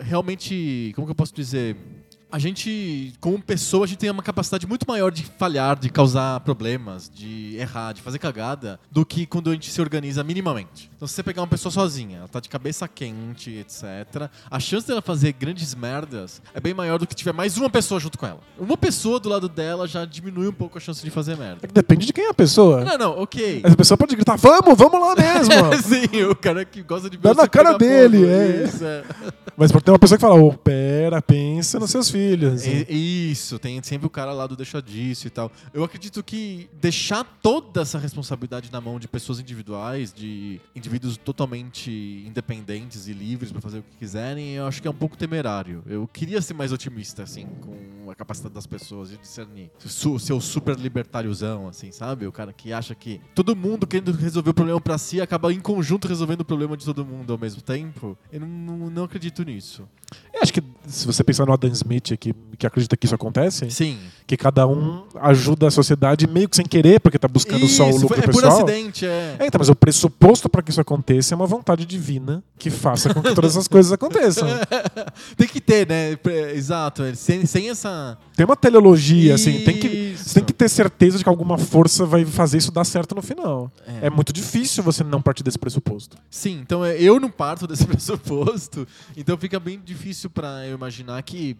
realmente, 0.00 0.92
como 0.94 1.06
que 1.06 1.10
eu 1.12 1.14
posso 1.14 1.34
dizer 1.34 1.76
a 2.30 2.38
gente, 2.38 3.14
como 3.20 3.40
pessoa, 3.40 3.84
a 3.84 3.88
gente 3.88 3.98
tem 3.98 4.10
uma 4.10 4.22
capacidade 4.22 4.66
muito 4.66 4.84
maior 4.86 5.10
de 5.10 5.24
falhar, 5.38 5.78
de 5.78 5.88
causar 5.88 6.40
problemas, 6.40 7.10
de 7.12 7.56
errar, 7.56 7.92
de 7.92 8.02
fazer 8.02 8.18
cagada, 8.18 8.78
do 8.90 9.04
que 9.04 9.26
quando 9.26 9.48
a 9.48 9.54
gente 9.54 9.70
se 9.70 9.80
organiza 9.80 10.22
minimamente. 10.22 10.90
Então, 10.94 11.08
se 11.08 11.14
você 11.14 11.22
pegar 11.22 11.40
uma 11.40 11.48
pessoa 11.48 11.72
sozinha, 11.72 12.18
ela 12.18 12.28
tá 12.28 12.38
de 12.38 12.48
cabeça 12.48 12.86
quente, 12.86 13.50
etc., 13.50 14.28
a 14.50 14.60
chance 14.60 14.86
dela 14.86 15.00
fazer 15.00 15.32
grandes 15.32 15.74
merdas 15.74 16.42
é 16.52 16.60
bem 16.60 16.74
maior 16.74 16.98
do 16.98 17.06
que 17.06 17.14
tiver 17.14 17.32
mais 17.32 17.56
uma 17.56 17.70
pessoa 17.70 17.98
junto 17.98 18.18
com 18.18 18.26
ela. 18.26 18.40
Uma 18.58 18.76
pessoa 18.76 19.18
do 19.18 19.28
lado 19.28 19.48
dela 19.48 19.86
já 19.86 20.04
diminui 20.04 20.48
um 20.48 20.52
pouco 20.52 20.76
a 20.76 20.80
chance 20.80 21.02
de 21.02 21.10
fazer 21.10 21.36
merda. 21.36 21.60
É 21.62 21.66
Depende 21.66 22.06
de 22.06 22.12
quem 22.12 22.24
é 22.24 22.30
a 22.30 22.34
pessoa. 22.34 22.84
Não, 22.84 22.98
não, 22.98 23.22
ok. 23.22 23.62
Essa 23.64 23.76
pessoa 23.76 23.96
pode 23.96 24.14
gritar, 24.14 24.36
vamos, 24.36 24.76
vamos 24.76 25.00
lá 25.00 25.14
mesmo. 25.16 25.54
Sim, 25.82 26.24
o 26.24 26.36
cara 26.36 26.64
que 26.64 26.82
gosta 26.82 27.08
de 27.08 27.16
Dá 27.16 27.32
na 27.32 27.48
cara 27.48 27.78
dele, 27.78 28.18
fogo, 28.18 28.30
é. 28.30 28.64
Isso, 28.64 28.84
é. 28.84 29.04
Mas 29.56 29.72
por 29.72 29.80
ter 29.80 29.90
uma 29.90 29.98
pessoa 29.98 30.18
que 30.18 30.22
fala, 30.22 30.34
ô, 30.34 30.52
pera, 30.52 31.22
pensa 31.22 31.78
nos 31.78 31.90
seus 31.90 32.10
filhos. 32.10 32.17
Filhos. 32.18 32.66
E- 32.66 32.86
Isso, 33.30 33.58
tem 33.58 33.80
sempre 33.82 34.06
o 34.06 34.10
cara 34.10 34.32
lá 34.32 34.46
do 34.46 34.56
deixa 34.56 34.80
disso 34.82 35.26
e 35.26 35.30
tal. 35.30 35.50
Eu 35.72 35.84
acredito 35.84 36.22
que 36.22 36.68
deixar 36.80 37.24
toda 37.42 37.82
essa 37.82 37.98
responsabilidade 37.98 38.70
na 38.72 38.80
mão 38.80 38.98
de 38.98 39.06
pessoas 39.06 39.38
individuais, 39.40 40.12
de 40.12 40.60
indivíduos 40.74 41.16
totalmente 41.16 42.24
independentes 42.26 43.06
e 43.08 43.12
livres 43.12 43.52
pra 43.52 43.60
fazer 43.60 43.78
o 43.78 43.82
que 43.82 43.96
quiserem, 43.96 44.50
eu 44.54 44.66
acho 44.66 44.80
que 44.82 44.88
é 44.88 44.90
um 44.90 44.94
pouco 44.94 45.16
temerário. 45.16 45.82
Eu 45.86 46.06
queria 46.08 46.40
ser 46.42 46.54
mais 46.54 46.72
otimista, 46.72 47.22
assim, 47.22 47.46
com 47.60 48.10
a 48.10 48.14
capacidade 48.14 48.54
das 48.54 48.66
pessoas 48.66 49.10
de 49.10 49.16
discernir. 49.18 49.70
Su 49.78 50.18
seu 50.18 50.40
super 50.40 50.76
libertáriozão, 50.76 51.68
assim, 51.68 51.92
sabe? 51.92 52.26
O 52.26 52.32
cara 52.32 52.52
que 52.52 52.72
acha 52.72 52.94
que 52.94 53.20
todo 53.34 53.54
mundo 53.54 53.86
querendo 53.86 54.12
resolver 54.12 54.50
o 54.50 54.54
problema 54.54 54.80
pra 54.80 54.98
si 54.98 55.20
acaba 55.20 55.52
em 55.52 55.60
conjunto 55.60 56.08
resolvendo 56.08 56.40
o 56.40 56.44
problema 56.44 56.76
de 56.76 56.84
todo 56.84 57.04
mundo 57.04 57.32
ao 57.32 57.38
mesmo 57.38 57.60
tempo. 57.62 58.16
Eu 58.32 58.40
não, 58.40 58.90
não 58.90 59.04
acredito 59.04 59.42
nisso. 59.44 59.88
Eu 60.32 60.42
acho 60.42 60.52
que 60.52 60.62
se 60.86 61.06
você 61.06 61.22
pensar 61.22 61.44
no 61.44 61.52
Adam 61.52 61.70
Smith, 61.70 62.07
que, 62.16 62.34
que 62.56 62.66
acredita 62.66 62.96
que 62.96 63.06
isso 63.06 63.14
acontece, 63.14 63.70
Sim. 63.70 63.98
que 64.26 64.36
cada 64.36 64.66
um 64.66 65.04
ajuda 65.20 65.68
a 65.68 65.70
sociedade 65.70 66.26
meio 66.26 66.48
que 66.48 66.56
sem 66.56 66.64
querer, 66.64 67.00
porque 67.00 67.18
tá 67.18 67.28
buscando 67.28 67.66
só 67.68 67.86
o 67.86 67.90
Isso, 67.90 68.00
lucro 68.02 68.18
é 68.18 68.22
por 68.22 68.34
pessoal. 68.34 68.52
acidente, 68.64 69.06
é. 69.06 69.36
É, 69.38 69.46
então, 69.46 69.58
mas 69.58 69.68
o 69.68 69.74
pressuposto 69.74 70.48
para 70.48 70.62
que 70.62 70.70
isso 70.70 70.80
aconteça 70.80 71.34
é 71.34 71.36
uma 71.36 71.46
vontade 71.46 71.84
divina 71.86 72.42
que 72.58 72.70
faça 72.70 73.12
com 73.12 73.22
que 73.22 73.34
todas 73.34 73.52
essas 73.52 73.68
coisas 73.68 73.92
aconteçam. 73.92 74.48
tem 75.36 75.46
que 75.46 75.60
ter, 75.60 75.86
né? 75.86 76.16
Exato. 76.54 77.02
é, 77.02 77.14
Sem, 77.14 77.46
sem 77.46 77.70
essa. 77.70 78.18
Tem 78.36 78.44
uma 78.44 78.56
teleologia, 78.56 79.34
assim, 79.34 79.64
tem 79.64 79.78
que, 79.78 79.86
Isso. 79.88 80.34
tem 80.34 80.44
que 80.44 80.47
ter 80.58 80.68
certeza 80.68 81.16
de 81.18 81.24
que 81.24 81.28
alguma 81.30 81.56
força 81.56 82.04
vai 82.04 82.24
fazer 82.24 82.58
isso 82.58 82.70
dar 82.72 82.84
certo 82.84 83.14
no 83.14 83.22
final. 83.22 83.70
É. 83.86 84.06
É, 84.06 84.10
muito 84.10 84.32
difícil 84.32 84.82
você 84.82 85.02
não 85.04 85.22
partir 85.22 85.42
desse 85.42 85.58
pressuposto. 85.58 86.16
Sim, 86.28 86.58
então 86.60 86.84
é, 86.84 87.00
eu 87.00 87.18
não 87.20 87.30
parto 87.30 87.66
desse 87.66 87.86
pressuposto, 87.88 88.86
então 89.16 89.36
fica 89.38 89.58
bem 89.60 89.80
difícil 89.82 90.28
pra 90.28 90.66
eu 90.66 90.74
imaginar 90.76 91.22
que 91.22 91.56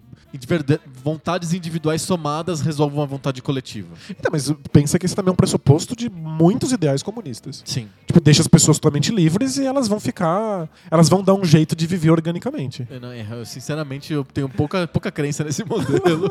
vontades 1.03 1.53
individuais 1.53 2.03
somadas 2.03 2.61
resolvam 2.61 3.01
uma 3.01 3.07
vontade 3.07 3.41
coletiva. 3.41 3.89
Então, 4.11 4.31
mas 4.33 4.53
pensa 4.73 4.99
que 4.99 5.07
esse 5.07 5.15
também 5.15 5.31
é 5.31 5.33
um 5.33 5.37
pressuposto 5.37 5.95
de 5.97 6.11
muitos 6.11 6.73
ideais 6.73 7.03
comunistas. 7.03 7.63
Sim. 7.65 7.89
Tipo, 8.07 8.21
deixa 8.21 8.43
as 8.43 8.49
pessoas 8.49 8.79
totalmente 8.79 9.13
livres 9.13 9.57
e 9.59 9.65
elas 9.65 9.87
vão 9.89 10.01
ficar. 10.01 10.69
Elas 10.91 11.09
vão 11.09 11.23
dar 11.23 11.35
um 11.35 11.45
jeito 11.45 11.77
de 11.77 11.87
viver 11.87 12.11
organicamente. 12.11 12.87
Eu, 12.91 13.01
não- 13.01 13.15
eu, 13.15 13.45
sinceramente, 13.45 14.13
eu 14.13 14.25
tenho 14.25 14.49
pouca, 14.49 14.87
pouca 14.89 15.11
crença 15.13 15.45
nesse 15.45 15.65
modelo. 15.65 16.29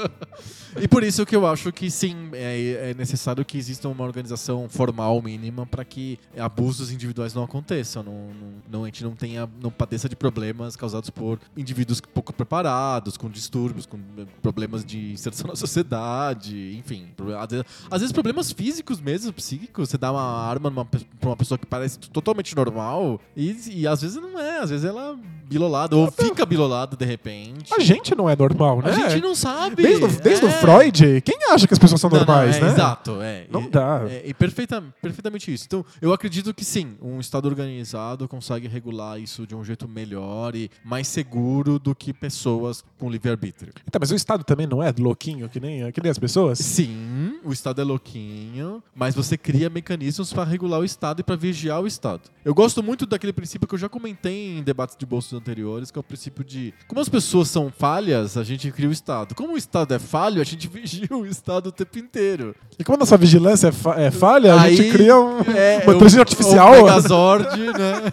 e 0.80 0.86
por 0.88 1.02
isso 1.02 1.24
que 1.24 1.34
eu 1.34 1.46
acho 1.46 1.72
que 1.72 1.85
sim, 1.90 2.30
é, 2.32 2.90
é 2.90 2.94
necessário 2.94 3.44
que 3.44 3.58
exista 3.58 3.88
uma 3.88 4.04
organização 4.04 4.68
formal 4.68 5.20
mínima 5.22 5.66
para 5.66 5.84
que 5.84 6.18
abusos 6.38 6.90
individuais 6.90 7.34
não 7.34 7.42
aconteçam. 7.42 8.02
Não, 8.02 8.30
não, 8.70 8.82
a 8.84 8.86
gente 8.86 9.04
não 9.04 9.12
tenha, 9.12 9.48
não 9.60 9.70
padeça 9.70 10.08
de 10.08 10.16
problemas 10.16 10.76
causados 10.76 11.10
por 11.10 11.38
indivíduos 11.56 12.00
pouco 12.00 12.32
preparados, 12.32 13.16
com 13.16 13.28
distúrbios, 13.28 13.86
com 13.86 13.98
eh, 14.18 14.26
problemas 14.42 14.84
de 14.84 15.12
inserção 15.12 15.48
na 15.48 15.56
sociedade, 15.56 16.76
enfim. 16.76 17.08
Às 17.38 17.48
vezes, 17.50 17.64
às 17.90 18.00
vezes 18.00 18.12
problemas 18.12 18.52
físicos 18.52 19.00
mesmo, 19.00 19.32
psíquicos. 19.32 19.88
Você 19.88 19.98
dá 19.98 20.12
uma 20.12 20.22
arma 20.48 20.84
pra 20.84 21.28
uma 21.28 21.36
pessoa 21.36 21.58
que 21.58 21.66
parece 21.66 21.98
totalmente 21.98 22.54
normal 22.54 23.20
e, 23.36 23.56
e 23.70 23.86
às 23.86 24.02
vezes 24.02 24.16
não 24.16 24.38
é. 24.38 24.58
Às 24.58 24.70
vezes 24.70 24.84
ela 24.84 25.12
é 25.12 25.36
bilolada 25.46 25.96
ou 25.96 26.10
fica 26.10 26.44
bilolada 26.44 26.96
de 26.96 27.04
repente. 27.04 27.72
A 27.72 27.80
gente 27.80 28.14
não 28.14 28.28
é 28.28 28.34
normal, 28.36 28.82
né? 28.82 28.90
A 28.90 29.08
gente 29.08 29.22
não 29.22 29.34
sabe. 29.34 29.82
Desde, 29.82 30.04
o, 30.04 30.08
desde 30.08 30.44
o 30.44 30.48
É. 30.48 30.52
Freud, 30.52 31.20
quem 31.22 31.38
acha 31.50 31.66
que 31.66 31.74
as 31.76 31.78
pessoas 31.78 32.00
são 32.00 32.10
Não, 32.10 32.18
não, 32.18 32.26
normais, 32.26 32.56
é, 32.56 32.60
né? 32.60 32.68
Exato, 32.72 33.20
é. 33.20 33.46
Não 33.50 33.62
E- 33.64 33.68
dá. 33.70 34.02
É, 34.08 34.22
e 34.26 34.34
perfeita, 34.34 34.82
perfeitamente 35.00 35.52
isso. 35.52 35.64
Então, 35.66 35.84
eu 36.00 36.12
acredito 36.12 36.52
que 36.54 36.64
sim, 36.64 36.96
um 37.00 37.20
Estado 37.20 37.46
organizado 37.46 38.26
consegue 38.26 38.66
regular 38.66 39.20
isso 39.20 39.46
de 39.46 39.54
um 39.54 39.62
jeito 39.62 39.86
melhor 39.86 40.54
e 40.56 40.70
mais 40.84 41.06
seguro 41.08 41.78
do 41.78 41.94
que 41.94 42.12
pessoas 42.12 42.82
com 42.98 43.10
livre-arbítrio. 43.10 43.72
Então, 43.86 43.98
mas 44.00 44.10
o 44.10 44.14
Estado 44.14 44.42
também 44.44 44.66
não 44.66 44.82
é 44.82 44.92
louquinho, 44.98 45.48
que 45.48 45.60
nem, 45.60 45.90
que 45.92 46.00
nem 46.00 46.10
as 46.10 46.18
pessoas? 46.18 46.58
Sim, 46.58 47.38
o 47.44 47.52
Estado 47.52 47.80
é 47.80 47.84
louquinho, 47.84 48.82
mas 48.94 49.14
você 49.14 49.36
cria 49.36 49.68
mecanismos 49.68 50.32
para 50.32 50.44
regular 50.44 50.80
o 50.80 50.84
Estado 50.84 51.20
e 51.20 51.22
para 51.22 51.36
vigiar 51.36 51.80
o 51.82 51.86
Estado. 51.86 52.22
Eu 52.44 52.54
gosto 52.54 52.82
muito 52.82 53.04
daquele 53.06 53.32
princípio 53.32 53.68
que 53.68 53.74
eu 53.74 53.78
já 53.78 53.88
comentei 53.88 54.58
em 54.58 54.62
debates 54.62 54.96
de 54.96 55.04
bolsos 55.04 55.32
anteriores, 55.34 55.90
que 55.90 55.98
é 55.98 56.00
o 56.00 56.02
princípio 56.02 56.44
de 56.44 56.72
como 56.88 57.00
as 57.00 57.08
pessoas 57.08 57.48
são 57.48 57.70
falhas, 57.70 58.36
a 58.36 58.44
gente 58.44 58.70
cria 58.72 58.88
o 58.88 58.92
Estado. 58.92 59.34
Como 59.34 59.54
o 59.54 59.56
Estado 59.56 59.92
é 59.94 59.98
falho, 59.98 60.40
a 60.40 60.44
gente 60.44 60.68
vigia 60.68 61.08
o 61.16 61.26
Estado 61.26 61.65
o 61.68 61.72
tempo 61.72 61.98
inteiro. 61.98 62.54
E 62.78 62.84
como 62.84 62.96
a 62.96 63.00
nossa 63.00 63.16
vigilância 63.16 63.68
é, 63.68 63.72
fa- 63.72 63.94
é 64.00 64.10
falha, 64.10 64.54
a 64.54 64.62
Aí, 64.62 64.76
gente 64.76 64.92
cria 64.92 65.18
um, 65.18 65.40
é, 65.40 65.78
uma 65.82 65.92
o- 65.92 65.96
inteligência 65.96 66.20
artificial. 66.20 66.72
O 66.72 66.84
Megazord, 66.84 67.46
né? 67.58 68.12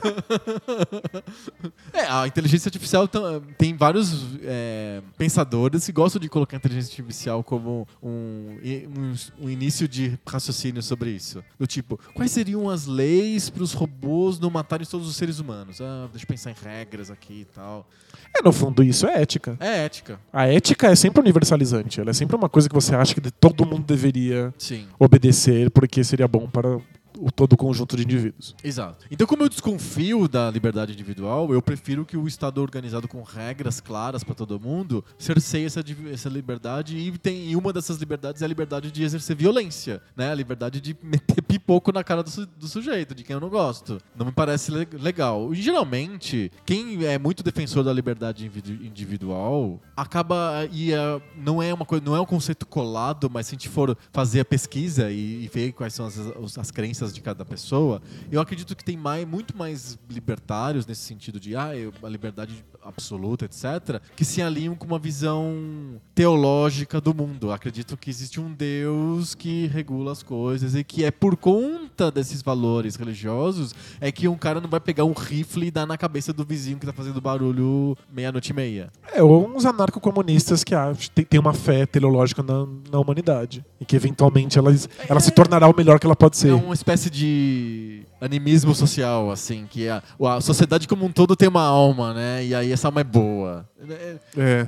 é, 1.93 2.05
a 2.09 2.27
inteligência 2.27 2.69
artificial 2.69 3.07
tem 3.57 3.75
vários 3.75 4.25
é, 4.43 5.01
pensadores 5.17 5.85
que 5.85 5.91
gostam 5.91 6.19
de 6.19 6.29
colocar 6.29 6.57
a 6.57 6.59
inteligência 6.59 6.91
artificial 6.91 7.43
como 7.43 7.87
um, 8.01 8.57
um, 8.63 9.13
um 9.45 9.49
início 9.49 9.87
de 9.87 10.17
raciocínio 10.25 10.81
sobre 10.81 11.11
isso. 11.11 11.43
Do 11.59 11.67
tipo, 11.67 11.99
quais 12.13 12.31
seriam 12.31 12.69
as 12.69 12.85
leis 12.85 13.49
para 13.49 13.63
os 13.63 13.73
robôs 13.73 14.39
não 14.39 14.49
matarem 14.49 14.85
todos 14.87 15.07
os 15.07 15.15
seres 15.15 15.39
humanos? 15.39 15.79
Ah, 15.81 16.07
deixa 16.11 16.23
eu 16.25 16.27
pensar 16.27 16.51
em 16.51 16.55
regras 16.63 17.11
aqui 17.11 17.41
e 17.41 17.45
tal. 17.45 17.87
É, 18.35 18.41
no 18.41 18.51
fundo, 18.51 18.83
isso 18.83 19.05
é 19.07 19.21
ética. 19.21 19.55
É 19.59 19.85
ética. 19.85 20.19
A 20.31 20.47
ética 20.47 20.87
é 20.87 20.95
sempre 20.95 21.21
universalizante. 21.21 21.99
Ela 21.99 22.09
é 22.09 22.13
sempre 22.13 22.35
uma 22.35 22.49
coisa 22.49 22.67
que 22.67 22.73
você 22.75 22.95
acha 22.95 23.13
que 23.13 23.21
todo 23.49 23.65
mundo 23.65 23.85
deveria 23.85 24.53
Sim. 24.57 24.85
obedecer 24.97 25.69
porque 25.69 26.03
seria 26.03 26.27
bom 26.27 26.47
para 26.47 26.79
o 27.19 27.31
todo 27.31 27.53
o 27.53 27.57
conjunto 27.57 27.95
de 27.95 28.03
indivíduos. 28.03 28.55
Exato. 28.63 29.05
Então, 29.11 29.25
como 29.27 29.43
eu 29.43 29.49
desconfio 29.49 30.27
da 30.27 30.49
liberdade 30.49 30.93
individual, 30.93 31.51
eu 31.53 31.61
prefiro 31.61 32.05
que 32.05 32.17
o 32.17 32.27
Estado 32.27 32.61
organizado 32.61 33.07
com 33.07 33.21
regras 33.23 33.79
claras 33.79 34.23
para 34.23 34.35
todo 34.35 34.59
mundo 34.59 35.03
cerceie 35.17 35.65
essa, 35.65 35.83
essa 36.11 36.29
liberdade 36.29 36.97
e, 36.97 37.17
tem, 37.17 37.49
e 37.51 37.55
uma 37.55 37.71
dessas 37.73 37.97
liberdades 37.97 38.41
é 38.41 38.45
a 38.45 38.47
liberdade 38.47 38.91
de 38.91 39.03
exercer 39.03 39.35
violência, 39.35 40.01
né? 40.15 40.31
A 40.31 40.35
liberdade 40.35 40.79
de 40.81 40.95
meter 41.01 41.41
pipoco 41.43 41.91
na 41.91 42.03
cara 42.03 42.23
do, 42.23 42.29
su- 42.29 42.45
do 42.45 42.67
sujeito, 42.67 43.13
de 43.15 43.23
quem 43.23 43.33
eu 43.33 43.39
não 43.39 43.49
gosto. 43.49 43.99
Não 44.15 44.25
me 44.25 44.31
parece 44.31 44.71
le- 44.71 44.87
legal. 44.99 45.53
E, 45.53 45.61
geralmente, 45.61 46.51
quem 46.65 47.03
é 47.05 47.17
muito 47.17 47.43
defensor 47.43 47.83
da 47.83 47.93
liberdade 47.93 48.45
individu- 48.45 48.83
individual 48.85 49.81
acaba 49.95 50.67
e 50.71 50.91
é, 50.93 51.21
não 51.37 51.61
é 51.61 51.73
uma 51.73 51.85
não 52.03 52.15
é 52.15 52.21
um 52.21 52.25
conceito 52.25 52.65
colado, 52.65 53.29
mas 53.29 53.47
se 53.47 53.53
a 53.53 53.55
gente 53.55 53.69
for 53.69 53.95
fazer 54.11 54.39
a 54.39 54.45
pesquisa 54.45 55.11
e, 55.11 55.43
e 55.43 55.47
ver 55.47 55.71
quais 55.73 55.93
são 55.93 56.05
as, 56.05 56.17
as- 56.17 56.57
as 56.57 56.71
crenças 57.03 57.13
de 57.13 57.21
cada 57.21 57.43
pessoa, 57.43 58.01
eu 58.31 58.39
acredito 58.39 58.75
que 58.75 58.83
tem 58.83 58.95
mais, 58.95 59.27
muito 59.27 59.55
mais 59.57 59.97
libertários 60.09 60.85
nesse 60.85 61.01
sentido 61.01 61.39
de 61.39 61.55
ah, 61.55 61.75
eu- 61.75 61.91
a 62.01 62.07
liberdade 62.09 62.63
absoluta, 62.83 63.45
etc., 63.45 64.01
que 64.15 64.25
se 64.25 64.41
alinham 64.41 64.75
com 64.75 64.85
uma 64.85 64.99
visão 64.99 65.53
teológica 66.13 66.99
do 66.99 67.13
mundo. 67.13 67.51
Acredito 67.51 67.95
que 67.97 68.09
existe 68.09 68.39
um 68.41 68.51
Deus 68.51 69.33
que 69.35 69.67
regula 69.67 70.11
as 70.11 70.21
coisas 70.21 70.75
e 70.75 70.83
que 70.83 71.03
é 71.03 71.11
por 71.11 71.35
conta 71.37 72.11
desses 72.11 72.41
valores 72.41 72.95
religiosos 72.95 73.73
é 74.01 74.11
que 74.11 74.27
um 74.27 74.37
cara 74.37 74.59
não 74.59 74.69
vai 74.69 74.79
pegar 74.79 75.05
um 75.05 75.13
rifle 75.13 75.67
e 75.67 75.71
dar 75.71 75.85
na 75.85 75.97
cabeça 75.97 76.33
do 76.33 76.43
vizinho 76.43 76.77
que 76.77 76.85
tá 76.85 76.93
fazendo 76.93 77.21
barulho 77.21 77.97
meia-noite 78.13 78.51
e 78.51 78.53
meia. 78.55 78.91
É, 79.13 79.23
ou 79.23 79.47
uns 79.47 79.65
anarcocomunistas 79.65 80.63
que 80.63 80.75
acham, 80.75 81.09
tem, 81.29 81.39
uma 81.39 81.53
fé 81.53 81.85
teleológica 81.85 82.43
na, 82.43 82.65
na 82.91 82.99
humanidade. 82.99 83.63
E 83.79 83.85
que 83.85 83.95
eventualmente 83.95 84.57
ela, 84.59 84.73
ela 85.07 85.19
se 85.19 85.31
tornará 85.31 85.67
o 85.67 85.75
melhor 85.75 85.99
que 85.99 86.05
ela 86.05 86.15
pode 86.15 86.37
ser. 86.37 86.49
É 86.49 86.53
uma 86.53 86.73
espécie 86.73 86.92
de 87.09 88.03
animismo 88.21 88.73
social, 88.73 89.31
assim, 89.31 89.65
que 89.69 89.87
a, 89.89 90.01
a 90.19 90.41
sociedade 90.41 90.87
como 90.87 91.05
um 91.05 91.11
todo 91.11 91.35
tem 91.35 91.47
uma 91.49 91.63
alma, 91.63 92.13
né? 92.13 92.45
E 92.45 92.55
aí 92.55 92.71
essa 92.71 92.87
alma 92.87 93.01
é 93.01 93.03
boa. 93.03 93.67
É- 93.89 94.19
É. 94.37 94.67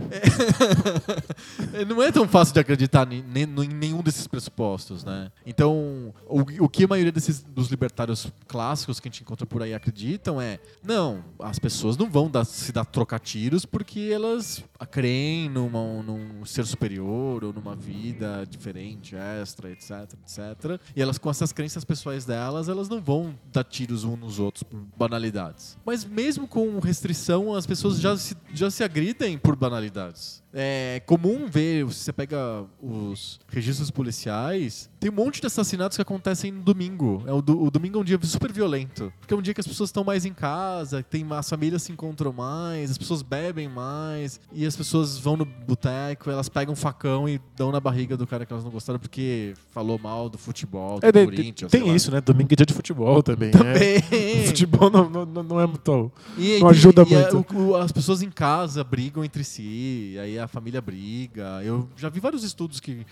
é- 1.81 1.85
não 1.85 2.01
é 2.01 2.11
tão 2.11 2.27
fácil 2.27 2.53
de 2.53 2.59
acreditar 2.59 3.11
em 3.11 3.23
nenhum 3.23 4.01
desses 4.01 4.27
pressupostos, 4.27 5.03
né? 5.03 5.31
Então, 5.45 6.13
o, 6.27 6.41
o 6.65 6.69
que 6.69 6.83
a 6.83 6.87
maioria 6.87 7.11
desses, 7.11 7.41
dos 7.43 7.69
libertários 7.69 8.27
clássicos 8.47 8.99
que 8.99 9.07
a 9.07 9.11
gente 9.11 9.21
encontra 9.21 9.45
por 9.45 9.61
aí 9.61 9.73
acreditam 9.73 10.39
é: 10.41 10.59
não, 10.83 11.23
as 11.39 11.59
pessoas 11.59 11.97
não 11.97 12.09
vão 12.09 12.29
dar- 12.29 12.45
se 12.45 12.71
dar 12.71 12.85
trocar 12.85 13.19
tiros 13.19 13.65
porque 13.65 14.09
elas 14.13 14.63
creem 14.91 15.49
numa- 15.49 16.01
num 16.03 16.45
ser 16.45 16.65
superior 16.65 17.43
ou 17.43 17.53
numa 17.53 17.75
vida 17.75 18.45
diferente, 18.49 19.15
extra, 19.15 19.69
etc, 19.71 19.91
etc. 20.23 20.79
E 20.95 21.01
elas, 21.01 21.17
com 21.17 21.29
essas 21.29 21.51
crenças 21.51 21.83
pessoais 21.83 22.25
delas, 22.25 22.69
elas 22.69 22.89
não 22.89 23.01
vão 23.01 23.33
dar 23.51 23.63
tiros 23.63 24.03
uns 24.03 24.17
nos 24.19 24.39
outros 24.39 24.63
por 24.63 24.79
banalidades. 24.97 25.77
Mas 25.85 26.03
mesmo 26.05 26.47
com 26.47 26.79
restrição, 26.79 27.53
as 27.53 27.65
pessoas 27.65 27.99
já 27.99 28.15
se, 28.17 28.35
já 28.53 28.69
se 28.69 28.83
agridem 28.83 29.04
por 29.37 29.55
banalidades. 29.55 30.43
É 30.53 31.01
comum 31.05 31.47
ver, 31.47 31.87
se 31.91 32.05
você 32.05 32.13
pega 32.13 32.65
os 32.81 33.39
registros 33.47 33.91
policiais, 33.91 34.89
Tem 35.05 35.11
um 35.11 35.15
monte 35.15 35.39
de 35.39 35.45
assassinatos 35.45 35.95
que 35.97 36.01
acontecem 36.01 36.51
no 36.51 36.63
domingo. 36.63 37.23
É 37.27 37.31
o, 37.31 37.39
do- 37.39 37.61
o 37.63 37.69
domingo 37.69 37.99
é 37.99 38.01
um 38.01 38.03
dia 38.03 38.17
super 38.23 38.51
violento. 38.51 39.13
Porque 39.19 39.35
é 39.35 39.37
um 39.37 39.41
dia 39.41 39.53
que 39.53 39.61
as 39.61 39.67
pessoas 39.67 39.89
estão 39.89 40.03
mais 40.03 40.25
em 40.25 40.33
casa, 40.33 41.03
tem, 41.03 41.23
as 41.29 41.47
famílias 41.47 41.83
se 41.83 41.91
encontram 41.91 42.33
mais, 42.33 42.89
as 42.89 42.97
pessoas 42.97 43.21
bebem 43.21 43.69
mais, 43.69 44.39
e 44.51 44.65
as 44.65 44.75
pessoas 44.75 45.15
vão 45.19 45.37
no 45.37 45.45
boteco, 45.45 46.31
elas 46.31 46.49
pegam 46.49 46.73
um 46.73 46.75
facão 46.75 47.29
e 47.29 47.39
dão 47.55 47.71
na 47.71 47.79
barriga 47.79 48.17
do 48.17 48.25
cara 48.25 48.47
que 48.47 48.51
elas 48.51 48.65
não 48.65 48.71
gostaram 48.71 48.97
porque 48.97 49.53
falou 49.71 49.99
mal 49.99 50.27
do 50.27 50.39
futebol, 50.39 50.99
do 50.99 51.05
É, 51.05 51.11
Corinthians. 51.11 51.69
tem 51.71 51.83
lá. 51.83 51.95
isso, 51.95 52.09
né? 52.09 52.19
Domingo 52.19 52.51
é 52.51 52.55
dia 52.55 52.65
de 52.65 52.73
futebol 52.73 53.21
também. 53.21 53.51
Também. 53.51 53.75
É. 54.11 54.45
Futebol 54.47 54.89
não, 54.89 55.07
não, 55.07 55.43
não 55.43 55.59
é 55.59 55.67
muito. 55.67 56.11
E, 56.35 56.57
Não 56.59 56.69
ajuda 56.69 57.03
e, 57.07 57.11
e 57.11 57.15
a- 57.15 57.31
muito. 57.31 57.55
o- 57.55 57.67
o- 57.67 57.75
as 57.75 57.91
pessoas 57.91 58.23
em 58.23 58.31
casa 58.31 58.83
brigam 58.83 59.23
entre 59.23 59.43
si, 59.43 60.15
aí 60.19 60.39
a 60.39 60.47
família 60.47 60.81
briga. 60.81 61.61
Eu 61.63 61.87
já 61.95 62.09
vi 62.09 62.19
vários 62.19 62.43
estudos 62.43 62.79
que 62.79 63.05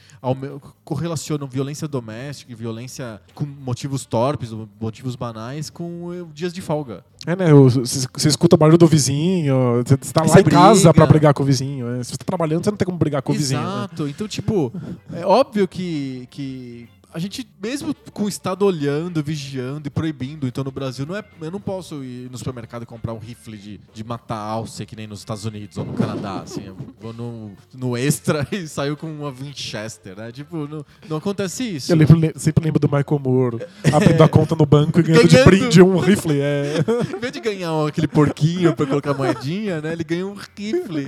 correlacionam 0.84 1.48
violência 1.48 1.83
doméstica 1.88 2.52
e 2.52 2.56
violência 2.56 3.22
com 3.34 3.46
motivos 3.46 4.06
torpes, 4.06 4.52
motivos 4.80 5.16
banais, 5.16 5.70
com 5.70 6.14
eh, 6.14 6.26
dias 6.34 6.54
de 6.54 6.62
folga. 6.62 7.04
É, 7.26 7.36
né? 7.36 7.46
Você 7.54 8.28
escuta 8.28 8.56
o 8.56 8.58
barulho 8.58 8.78
do 8.78 8.88
vizinho, 8.88 9.82
você 9.86 9.98
tá 10.12 10.24
Aí 10.24 10.30
lá 10.30 10.40
em 10.42 10.44
casa 10.44 10.94
pra 10.94 11.06
brigar 11.06 11.34
com 11.34 11.44
o 11.44 11.46
vizinho. 11.46 11.88
né? 11.88 12.04
Se 12.04 12.12
você 12.12 12.18
tá 12.18 12.26
trabalhando, 12.26 12.64
você 12.64 12.72
não 12.72 12.78
tem 12.78 12.86
como 12.86 12.98
brigar 12.98 13.22
com 13.22 13.32
o 13.32 13.36
vizinho. 13.36 13.62
Né? 13.62 13.68
Exato. 13.68 14.08
Então, 14.08 14.28
tipo, 14.28 14.74
é 15.14 15.26
óbvio 15.26 15.68
que, 15.68 16.28
que 16.30 16.90
a 17.14 17.20
gente, 17.20 17.48
mesmo 17.62 17.94
com 18.12 18.24
o 18.24 18.30
Estado 18.30 18.66
olhando, 18.66 19.22
vigiando 19.24 19.88
e 19.88 19.90
proibindo, 19.90 20.48
então 20.48 20.64
no 20.64 20.72
Brasil, 20.72 21.06
não 21.06 21.16
é, 21.16 21.24
eu 21.42 21.52
não 21.52 21.60
posso 21.60 22.04
ir 22.04 22.30
no 22.32 22.38
supermercado 22.38 22.84
e 22.84 22.86
comprar 22.86 23.14
um 23.14 23.20
rifle 23.20 23.58
de, 23.58 23.80
de 23.94 24.04
matar 24.04 24.38
alce 24.38 24.86
que 24.86 24.96
nem 24.96 25.08
nos 25.08 25.20
Estados 25.20 25.46
Unidos 25.46 25.78
ou 25.78 25.86
no 25.86 25.94
Canadá. 25.94 26.42
Assim, 26.42 26.66
eu 26.66 26.78
vou 27.00 27.14
no, 27.14 27.52
no 27.74 27.98
extra 27.98 28.48
e 28.52 28.68
saio 28.68 28.96
com 28.98 29.08
uma 29.08 29.32
Winchester, 29.32 30.16
né? 30.18 30.32
Tipo, 30.32 30.68
não, 30.68 30.86
não 31.10 31.18
acontece 31.18 31.64
isso. 31.76 31.92
Eu 31.92 31.96
lembro- 31.98 32.20
sempre 32.40 32.64
lembro 32.64 32.80
do 32.80 32.88
Michael 32.88 33.20
Moore 33.20 33.60
abrindo 33.94 34.24
a 34.24 34.28
conta 34.30 34.56
no 34.56 34.66
banco 34.66 35.00
e 35.00 35.04
ganhando 35.04 35.28
de 35.28 35.34
Ganhando. 35.36 35.46
brinde 35.50 35.82
um 35.82 35.98
rifle. 35.98 36.40
É. 36.42 36.76
Em 37.16 37.20
vez 37.20 37.32
de 37.34 37.40
ganhar 37.40 37.88
aquele 37.88 38.08
porquinho 38.08 38.76
pra 38.76 38.86
colocar 38.86 39.14
moedinha, 39.14 39.82
né? 39.82 39.94
Ele 39.94 40.04
ganha 40.04 40.26
um 40.26 40.34
rifle 40.34 41.08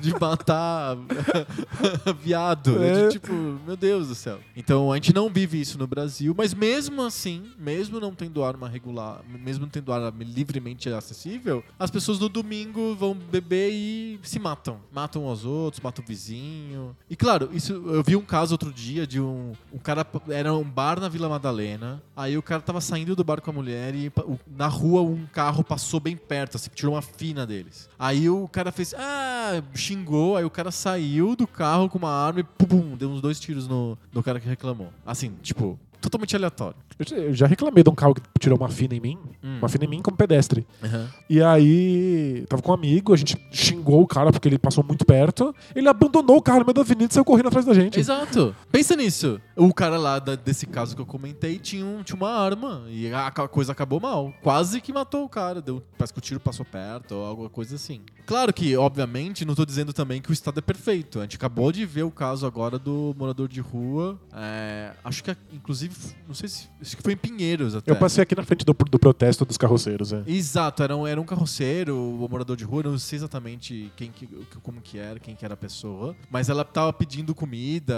de 0.00 0.12
matar 0.18 0.96
viado. 2.22 2.72
né? 2.78 2.86
É. 3.04 3.06
De, 3.06 3.12
tipo, 3.12 3.32
meu 3.66 3.76
Deus 3.76 4.08
do 4.08 4.14
céu. 4.14 4.38
Então 4.56 4.90
a 4.92 4.96
gente 4.96 5.14
não 5.14 5.28
vive 5.28 5.45
isso 5.54 5.78
no 5.78 5.86
Brasil, 5.86 6.34
mas 6.36 6.54
mesmo 6.54 7.02
assim, 7.02 7.50
mesmo 7.58 8.00
não 8.00 8.14
tendo 8.14 8.42
arma 8.44 8.68
regular, 8.68 9.22
mesmo 9.28 9.66
tendo 9.66 9.92
arma 9.92 10.12
livremente 10.24 10.88
acessível, 10.88 11.62
as 11.78 11.90
pessoas 11.90 12.18
no 12.18 12.28
domingo 12.28 12.94
vão 12.94 13.14
beber 13.14 13.70
e 13.72 14.18
se 14.22 14.38
matam. 14.38 14.80
Matam 14.92 15.24
aos 15.26 15.44
outros, 15.44 15.82
matam 15.82 16.04
o 16.04 16.06
vizinho. 16.06 16.96
E 17.08 17.16
claro, 17.16 17.50
isso 17.52 17.72
eu 17.72 18.02
vi 18.02 18.16
um 18.16 18.22
caso 18.22 18.54
outro 18.54 18.72
dia 18.72 19.06
de 19.06 19.20
um, 19.20 19.52
um 19.72 19.78
cara. 19.78 20.06
Era 20.28 20.54
um 20.54 20.64
bar 20.64 21.00
na 21.00 21.08
Vila 21.08 21.28
Madalena. 21.28 22.02
Aí 22.16 22.36
o 22.36 22.42
cara 22.42 22.62
tava 22.62 22.80
saindo 22.80 23.14
do 23.14 23.24
bar 23.24 23.40
com 23.40 23.50
a 23.50 23.54
mulher 23.54 23.94
e 23.94 24.12
na 24.56 24.68
rua 24.68 25.02
um 25.02 25.26
carro 25.26 25.62
passou 25.62 26.00
bem 26.00 26.16
perto, 26.16 26.56
assim, 26.56 26.70
tirou 26.74 26.94
uma 26.94 27.02
fina 27.02 27.46
deles. 27.46 27.88
Aí 27.98 28.28
o 28.28 28.48
cara 28.48 28.72
fez. 28.72 28.94
Ah, 28.94 29.62
xingou. 29.74 30.36
Aí 30.36 30.44
o 30.44 30.50
cara 30.50 30.70
saiu 30.70 31.34
do 31.36 31.46
carro 31.46 31.88
com 31.88 31.98
uma 31.98 32.10
arma 32.10 32.40
e 32.40 32.44
pum, 32.44 32.66
pum, 32.66 32.96
deu 32.96 33.10
uns 33.10 33.20
dois 33.20 33.40
tiros 33.40 33.66
no, 33.66 33.98
no 34.12 34.22
cara 34.22 34.40
que 34.40 34.48
reclamou. 34.48 34.92
Assim, 35.04 35.32
tipo, 35.42 35.78
totalmente 36.06 36.34
aleatório. 36.36 36.76
Eu 37.12 37.34
já- 37.34 37.46
reclamei 37.46 37.82
de 37.84 37.90
um 37.90 37.94
carro 37.94 38.14
que 38.14 38.22
tirou 38.38 38.56
uma 38.58 38.68
fina 38.68 38.94
em 38.94 39.00
mim. 39.00 39.18
Hum. 39.42 39.58
Uma 39.58 39.68
fina 39.68 39.84
em 39.84 39.88
mim 39.88 40.02
como 40.02 40.16
pedestre. 40.16 40.66
Aham. 40.82 41.08
E 41.28 41.42
aí, 41.42 42.44
tava 42.48 42.62
com 42.62 42.70
um 42.70 42.74
amigo, 42.74 43.12
a 43.12 43.16
gente 43.16 43.36
xingou 43.50 44.02
o 44.02 44.06
cara 44.06 44.30
porque 44.32 44.48
ele 44.48 44.58
passou 44.58 44.84
muito 44.84 45.04
perto. 45.04 45.54
Ele 45.74 45.88
abandonou 45.88 46.36
o 46.36 46.42
carro 46.42 46.60
no 46.60 46.64
meio 46.66 46.74
da 46.74 46.80
avenida 46.82 47.10
e 47.10 47.14
saiu 47.14 47.24
correndo 47.24 47.48
atrás 47.48 47.64
da 47.66 47.74
gente. 47.74 47.98
Exato. 47.98 48.54
Pensa 48.70 48.94
nisso. 48.96 49.40
O 49.56 49.72
cara 49.74 49.96
lá 49.98 50.18
da- 50.18 50.34
desse 50.36 50.66
caso 50.66 50.94
que 50.94 51.02
eu 51.02 51.06
comentei 51.06 51.58
tinha, 51.58 51.84
um- 51.84 52.02
tinha 52.02 52.16
uma 52.16 52.30
arma 52.30 52.84
e 52.88 53.12
a, 53.12 53.26
a 53.26 53.48
coisa 53.48 53.72
acabou 53.72 54.00
mal. 54.00 54.32
Quase 54.42 54.80
que 54.80 54.92
matou 54.92 55.24
o 55.24 55.28
cara. 55.28 55.60
Deu, 55.60 55.82
parece 55.98 56.12
que 56.12 56.18
o 56.18 56.22
tiro 56.22 56.40
passou 56.40 56.64
perto 56.64 57.12
ou 57.14 57.24
alguma 57.24 57.48
coisa 57.50 57.74
assim. 57.76 58.00
Claro 58.26 58.52
que, 58.52 58.76
obviamente, 58.76 59.44
não 59.44 59.54
tô 59.54 59.64
dizendo 59.64 59.92
também 59.92 60.20
que 60.20 60.30
o 60.30 60.32
Estado 60.32 60.58
é 60.58 60.62
perfeito. 60.62 61.18
A 61.20 61.22
gente 61.22 61.36
acabou 61.36 61.70
de 61.72 61.84
ver 61.86 62.02
o 62.02 62.10
caso 62.10 62.46
agora 62.46 62.78
do 62.78 63.14
morador 63.16 63.48
de 63.48 63.60
rua. 63.60 64.18
É, 64.34 64.90
acho 65.04 65.22
que, 65.22 65.34
inclusive, 65.52 65.94
não 66.26 66.34
sei 66.34 66.48
se. 66.48 66.68
Acho 66.80 66.96
que 66.96 67.02
foi 67.02 67.12
em 67.12 67.16
Pinheiros 67.16 67.74
até. 67.74 67.90
Eu 67.90 67.96
passei 67.96 68.22
aqui 68.22 68.34
na 68.34 68.42
frente 68.42 68.64
do, 68.64 68.72
do 68.72 68.98
protesto 68.98 69.44
dos 69.44 69.56
carroceiros. 69.56 70.12
É. 70.12 70.22
Exato, 70.26 70.82
era 70.82 70.96
um, 70.96 71.06
era 71.06 71.20
um 71.20 71.24
carroceiro, 71.24 71.96
o 71.96 72.28
morador 72.28 72.56
de 72.56 72.64
rua, 72.64 72.82
não 72.82 72.98
sei 72.98 73.16
exatamente 73.18 73.92
quem 73.96 74.10
que, 74.10 74.26
como 74.62 74.80
que 74.80 74.98
era, 74.98 75.18
quem 75.18 75.34
que 75.34 75.44
era 75.44 75.54
a 75.54 75.56
pessoa, 75.56 76.14
mas 76.30 76.48
ela 76.48 76.64
tava 76.64 76.92
pedindo 76.92 77.34
comida 77.34 77.94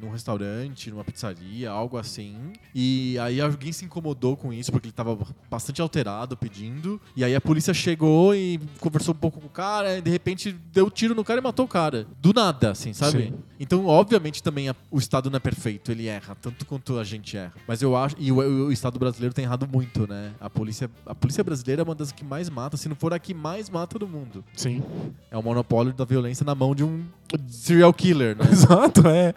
num 0.00 0.10
restaurante, 0.10 0.90
numa 0.90 1.04
pizzaria, 1.04 1.70
algo 1.70 1.96
assim. 1.96 2.36
E 2.74 3.18
aí 3.18 3.40
alguém 3.40 3.72
se 3.72 3.84
incomodou 3.84 4.36
com 4.36 4.52
isso, 4.52 4.70
porque 4.72 4.86
ele 4.88 4.92
tava 4.92 5.18
bastante 5.50 5.80
alterado 5.80 6.36
pedindo. 6.36 7.00
E 7.16 7.24
aí 7.24 7.34
a 7.34 7.40
polícia 7.40 7.72
chegou 7.74 8.34
e 8.34 8.60
conversou 8.78 9.14
um 9.14 9.18
pouco 9.18 9.40
com 9.40 9.46
o 9.46 9.50
cara, 9.50 9.98
e 9.98 10.02
de 10.02 10.10
repente 10.10 10.52
deu 10.72 10.90
tiro 10.90 11.14
no 11.14 11.24
cara 11.24 11.40
e 11.40 11.42
matou 11.42 11.64
o 11.64 11.68
cara. 11.68 12.06
Do 12.20 12.32
nada, 12.32 12.70
assim, 12.70 12.92
sabe? 12.92 13.24
Sim. 13.24 13.34
Então, 13.58 13.86
obviamente, 13.86 14.42
também 14.42 14.68
a- 14.68 14.76
o 14.90 14.98
Estado 14.98 15.28
não 15.30 15.36
é 15.36 15.40
perfeito, 15.40 15.90
ele 15.92 16.06
erra, 16.06 16.34
tanto 16.40 16.64
quanto 16.64 16.98
a 16.98 17.04
gente 17.04 17.36
erra. 17.40 17.52
Mas 17.66 17.82
eu 17.82 17.96
acho. 17.96 18.16
E 18.18 18.30
o, 18.30 18.36
o 18.36 18.72
Estado 18.72 18.98
brasileiro 18.98 19.34
tem 19.34 19.44
errado 19.44 19.68
muito, 19.70 20.06
né? 20.06 20.32
A 20.40 20.48
polícia, 20.48 20.90
a 21.06 21.14
polícia 21.14 21.42
brasileira 21.42 21.82
é 21.82 21.84
uma 21.84 21.94
das 21.94 22.12
que 22.12 22.24
mais 22.24 22.48
mata, 22.48 22.76
se 22.76 22.88
não 22.88 22.96
for 22.96 23.12
a 23.12 23.18
que 23.18 23.34
mais 23.34 23.68
mata 23.68 23.98
do 23.98 24.06
mundo. 24.06 24.44
Sim. 24.56 24.82
É 25.30 25.36
o 25.36 25.42
monopólio 25.42 25.92
da 25.92 26.04
violência 26.04 26.44
na 26.44 26.54
mão 26.54 26.74
de 26.74 26.84
um 26.84 27.04
serial 27.48 27.92
killer, 27.92 28.36
né? 28.36 28.44
Exato, 28.50 29.06
é. 29.08 29.34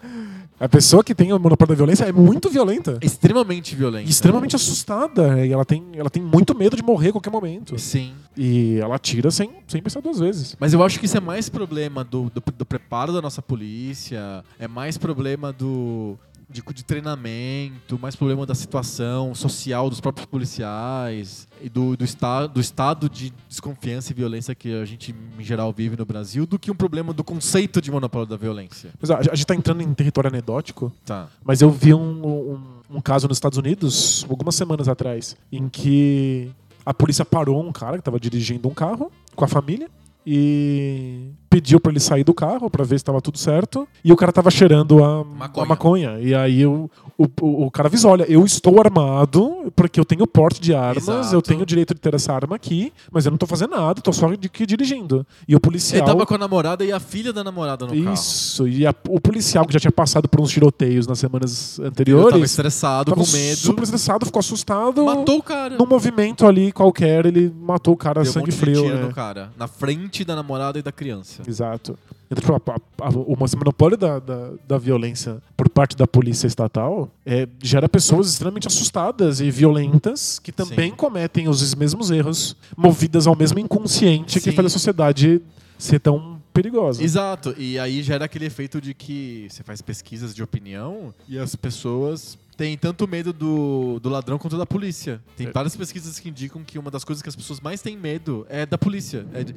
A 0.58 0.68
pessoa 0.68 1.02
que 1.02 1.14
tem 1.14 1.32
o 1.32 1.38
monopólio 1.38 1.74
da 1.74 1.76
violência 1.76 2.04
é 2.04 2.12
muito 2.12 2.48
violenta. 2.48 2.98
Extremamente 3.02 3.74
violento. 3.74 4.06
E 4.06 4.10
extremamente 4.10 4.54
assustada. 4.54 5.44
E 5.44 5.52
ela 5.52 5.64
tem, 5.64 5.84
ela 5.94 6.08
tem 6.08 6.22
muito 6.22 6.56
medo 6.56 6.76
de 6.76 6.82
morrer 6.82 7.08
a 7.08 7.12
qualquer 7.12 7.30
momento. 7.30 7.76
Sim. 7.78 8.14
E 8.36 8.78
ela 8.80 8.94
atira 8.94 9.30
sem, 9.30 9.50
sem 9.66 9.82
pensar 9.82 10.00
duas 10.00 10.20
vezes. 10.20 10.56
Mas 10.58 10.72
eu 10.72 10.82
acho 10.82 11.00
que 11.00 11.06
isso 11.06 11.16
é 11.16 11.20
mais 11.20 11.48
problema 11.48 12.04
do, 12.04 12.30
do, 12.30 12.42
do 12.56 12.64
preparo 12.64 13.12
da 13.12 13.20
nossa 13.20 13.42
polícia, 13.42 14.44
é 14.58 14.68
mais 14.68 14.96
problema 14.96 15.52
do. 15.52 16.16
De, 16.54 16.62
de 16.62 16.84
treinamento, 16.84 17.98
mais 17.98 18.14
problema 18.14 18.46
da 18.46 18.54
situação 18.54 19.34
social 19.34 19.90
dos 19.90 20.00
próprios 20.00 20.24
policiais 20.24 21.48
e 21.60 21.68
do, 21.68 21.96
do, 21.96 22.04
esta, 22.04 22.46
do 22.46 22.60
estado 22.60 23.08
de 23.08 23.32
desconfiança 23.48 24.12
e 24.12 24.14
violência 24.14 24.54
que 24.54 24.72
a 24.72 24.84
gente, 24.84 25.12
em 25.36 25.42
geral, 25.42 25.72
vive 25.72 25.96
no 25.96 26.04
Brasil, 26.04 26.46
do 26.46 26.56
que 26.56 26.70
um 26.70 26.74
problema 26.76 27.12
do 27.12 27.24
conceito 27.24 27.80
de 27.80 27.90
monopólio 27.90 28.28
da 28.28 28.36
violência. 28.36 28.90
Mas 29.00 29.10
ó, 29.10 29.16
a 29.16 29.34
gente 29.34 29.46
tá 29.46 29.54
entrando 29.56 29.82
em 29.82 29.92
território 29.92 30.28
anedótico, 30.28 30.92
Tá. 31.04 31.26
mas 31.42 31.60
eu 31.60 31.70
vi 31.72 31.92
um, 31.92 32.24
um, 32.24 32.60
um 32.88 33.00
caso 33.00 33.26
nos 33.26 33.36
Estados 33.36 33.58
Unidos, 33.58 34.24
algumas 34.30 34.54
semanas 34.54 34.86
atrás, 34.88 35.36
em 35.50 35.68
que 35.68 36.52
a 36.86 36.94
polícia 36.94 37.24
parou 37.24 37.60
um 37.66 37.72
cara 37.72 37.98
que 37.98 38.04
tava 38.04 38.20
dirigindo 38.20 38.68
um 38.68 38.74
carro 38.74 39.10
com 39.34 39.44
a 39.44 39.48
família 39.48 39.90
e 40.24 41.30
pediu 41.54 41.78
pra 41.78 41.92
ele 41.92 42.00
sair 42.00 42.24
do 42.24 42.34
carro 42.34 42.68
pra 42.68 42.82
ver 42.84 42.98
se 42.98 43.04
tava 43.04 43.20
tudo 43.20 43.38
certo. 43.38 43.86
E 44.04 44.12
o 44.12 44.16
cara 44.16 44.32
tava 44.32 44.50
cheirando 44.50 45.04
a 45.04 45.22
Maconha. 45.24 45.64
a 45.64 45.68
maconha. 45.68 46.18
E 46.20 46.34
aí 46.34 46.66
o, 46.66 46.90
o, 47.16 47.26
o, 47.40 47.66
o 47.66 47.70
cara 47.70 47.86
avisa: 47.86 48.08
olha, 48.08 48.24
eu 48.28 48.44
estou 48.44 48.80
armado 48.80 49.72
porque 49.76 50.00
eu 50.00 50.04
tenho 50.04 50.26
porte 50.26 50.60
de 50.60 50.74
armas, 50.74 51.06
Exato. 51.08 51.34
eu 51.36 51.40
tenho 51.42 51.60
o 51.62 51.66
direito 51.66 51.94
de 51.94 52.00
ter 52.00 52.12
essa 52.12 52.32
arma 52.32 52.56
aqui, 52.56 52.92
mas 53.12 53.24
eu 53.24 53.30
não 53.30 53.38
tô 53.38 53.46
fazendo 53.46 53.70
nada, 53.76 54.00
tô 54.00 54.12
só 54.12 54.28
de, 54.34 54.48
que 54.48 54.66
dirigindo. 54.66 55.24
E 55.46 55.54
o 55.54 55.60
policial. 55.60 55.98
Ele 56.02 56.06
tava 56.12 56.26
com 56.26 56.34
a 56.34 56.38
namorada 56.38 56.84
e 56.84 56.90
a 56.90 56.98
filha 56.98 57.32
da 57.32 57.44
namorada 57.44 57.86
no 57.86 57.92
carro. 58.02 58.14
Isso, 58.14 58.66
e 58.66 58.84
a- 58.84 58.94
o 59.08 59.20
policial 59.20 59.64
que 59.64 59.72
já 59.72 59.78
tinha 59.78 59.92
passado 59.92 60.28
por 60.28 60.40
uns 60.40 60.50
tiroteios 60.50 61.06
nas 61.06 61.20
semanas 61.20 61.78
anteriores. 61.78 62.32
tava 62.32 62.44
estressado, 62.44 63.12
tava 63.12 63.24
com 63.24 63.30
medo. 63.32 63.56
super 63.58 63.82
estressado, 63.84 64.26
ficou 64.26 64.40
assustado. 64.40 65.04
Matou 65.04 65.38
o 65.38 65.42
cara. 65.42 65.76
Num 65.78 65.86
movimento 65.86 66.46
ali 66.46 66.72
qualquer, 66.72 67.26
ele 67.26 67.54
matou 67.60 67.94
o 67.94 67.96
cara 67.96 68.22
Deu 68.22 68.30
um 68.30 68.32
sangue 68.32 68.46
monte 68.50 68.58
frio. 68.58 68.74
de 68.74 68.82
tiro 68.82 68.96
né? 68.96 69.02
no 69.02 69.14
cara. 69.14 69.52
Na 69.56 69.68
frente 69.68 70.24
da 70.24 70.34
namorada 70.34 70.78
e 70.78 70.82
da 70.82 70.90
criança. 70.90 71.42
Exato. 71.46 71.98
Então, 72.30 72.58
tipo, 72.58 72.70
a- 72.72 72.76
a- 73.06 73.08
o 73.10 73.36
monopólio 73.58 73.96
da, 73.96 74.18
da, 74.18 74.50
da 74.66 74.78
violência 74.78 75.42
por 75.56 75.68
parte 75.68 75.96
da 75.96 76.06
polícia 76.06 76.46
estatal 76.46 77.10
é, 77.24 77.46
gera 77.62 77.88
pessoas 77.88 78.28
extremamente 78.28 78.66
assustadas 78.66 79.40
e 79.40 79.50
violentas 79.50 80.38
que 80.38 80.50
também 80.50 80.90
Sim. 80.90 80.96
cometem 80.96 81.48
os 81.48 81.74
mesmos 81.74 82.10
erros, 82.10 82.56
movidas 82.76 83.26
ao 83.26 83.36
mesmo 83.36 83.58
inconsciente 83.58 84.40
que 84.40 84.50
Sim. 84.50 84.52
faz 84.52 84.66
a 84.66 84.70
sociedade 84.70 85.40
ser 85.78 86.00
tão 86.00 86.42
perigosa. 86.52 87.02
Exato. 87.02 87.54
E 87.58 87.78
aí 87.78 88.02
gera 88.02 88.24
aquele 88.24 88.46
efeito 88.46 88.80
de 88.80 88.94
que 88.94 89.46
você 89.50 89.62
faz 89.62 89.82
pesquisas 89.82 90.34
de 90.34 90.42
opinião 90.42 91.12
e 91.28 91.38
as 91.38 91.54
pessoas 91.56 92.38
têm 92.56 92.76
tanto 92.76 93.06
medo 93.08 93.32
do, 93.32 93.98
do 94.00 94.08
ladrão 94.08 94.38
quanto 94.38 94.56
da 94.56 94.66
polícia. 94.66 95.20
Tem 95.36 95.46
É. 95.46 95.50
várias 95.52 95.76
pesquisas 95.76 96.18
que 96.18 96.28
indicam 96.28 96.62
que 96.64 96.78
uma 96.78 96.90
das 96.90 97.04
coisas 97.04 97.22
que 97.22 97.28
as 97.28 97.36
pessoas 97.36 97.60
mais 97.60 97.80
têm 97.82 97.96
medo 97.96 98.46
é 98.48 98.64
da 98.64 98.78
polícia. 98.78 99.26
É 99.32 99.44
de- 99.44 99.54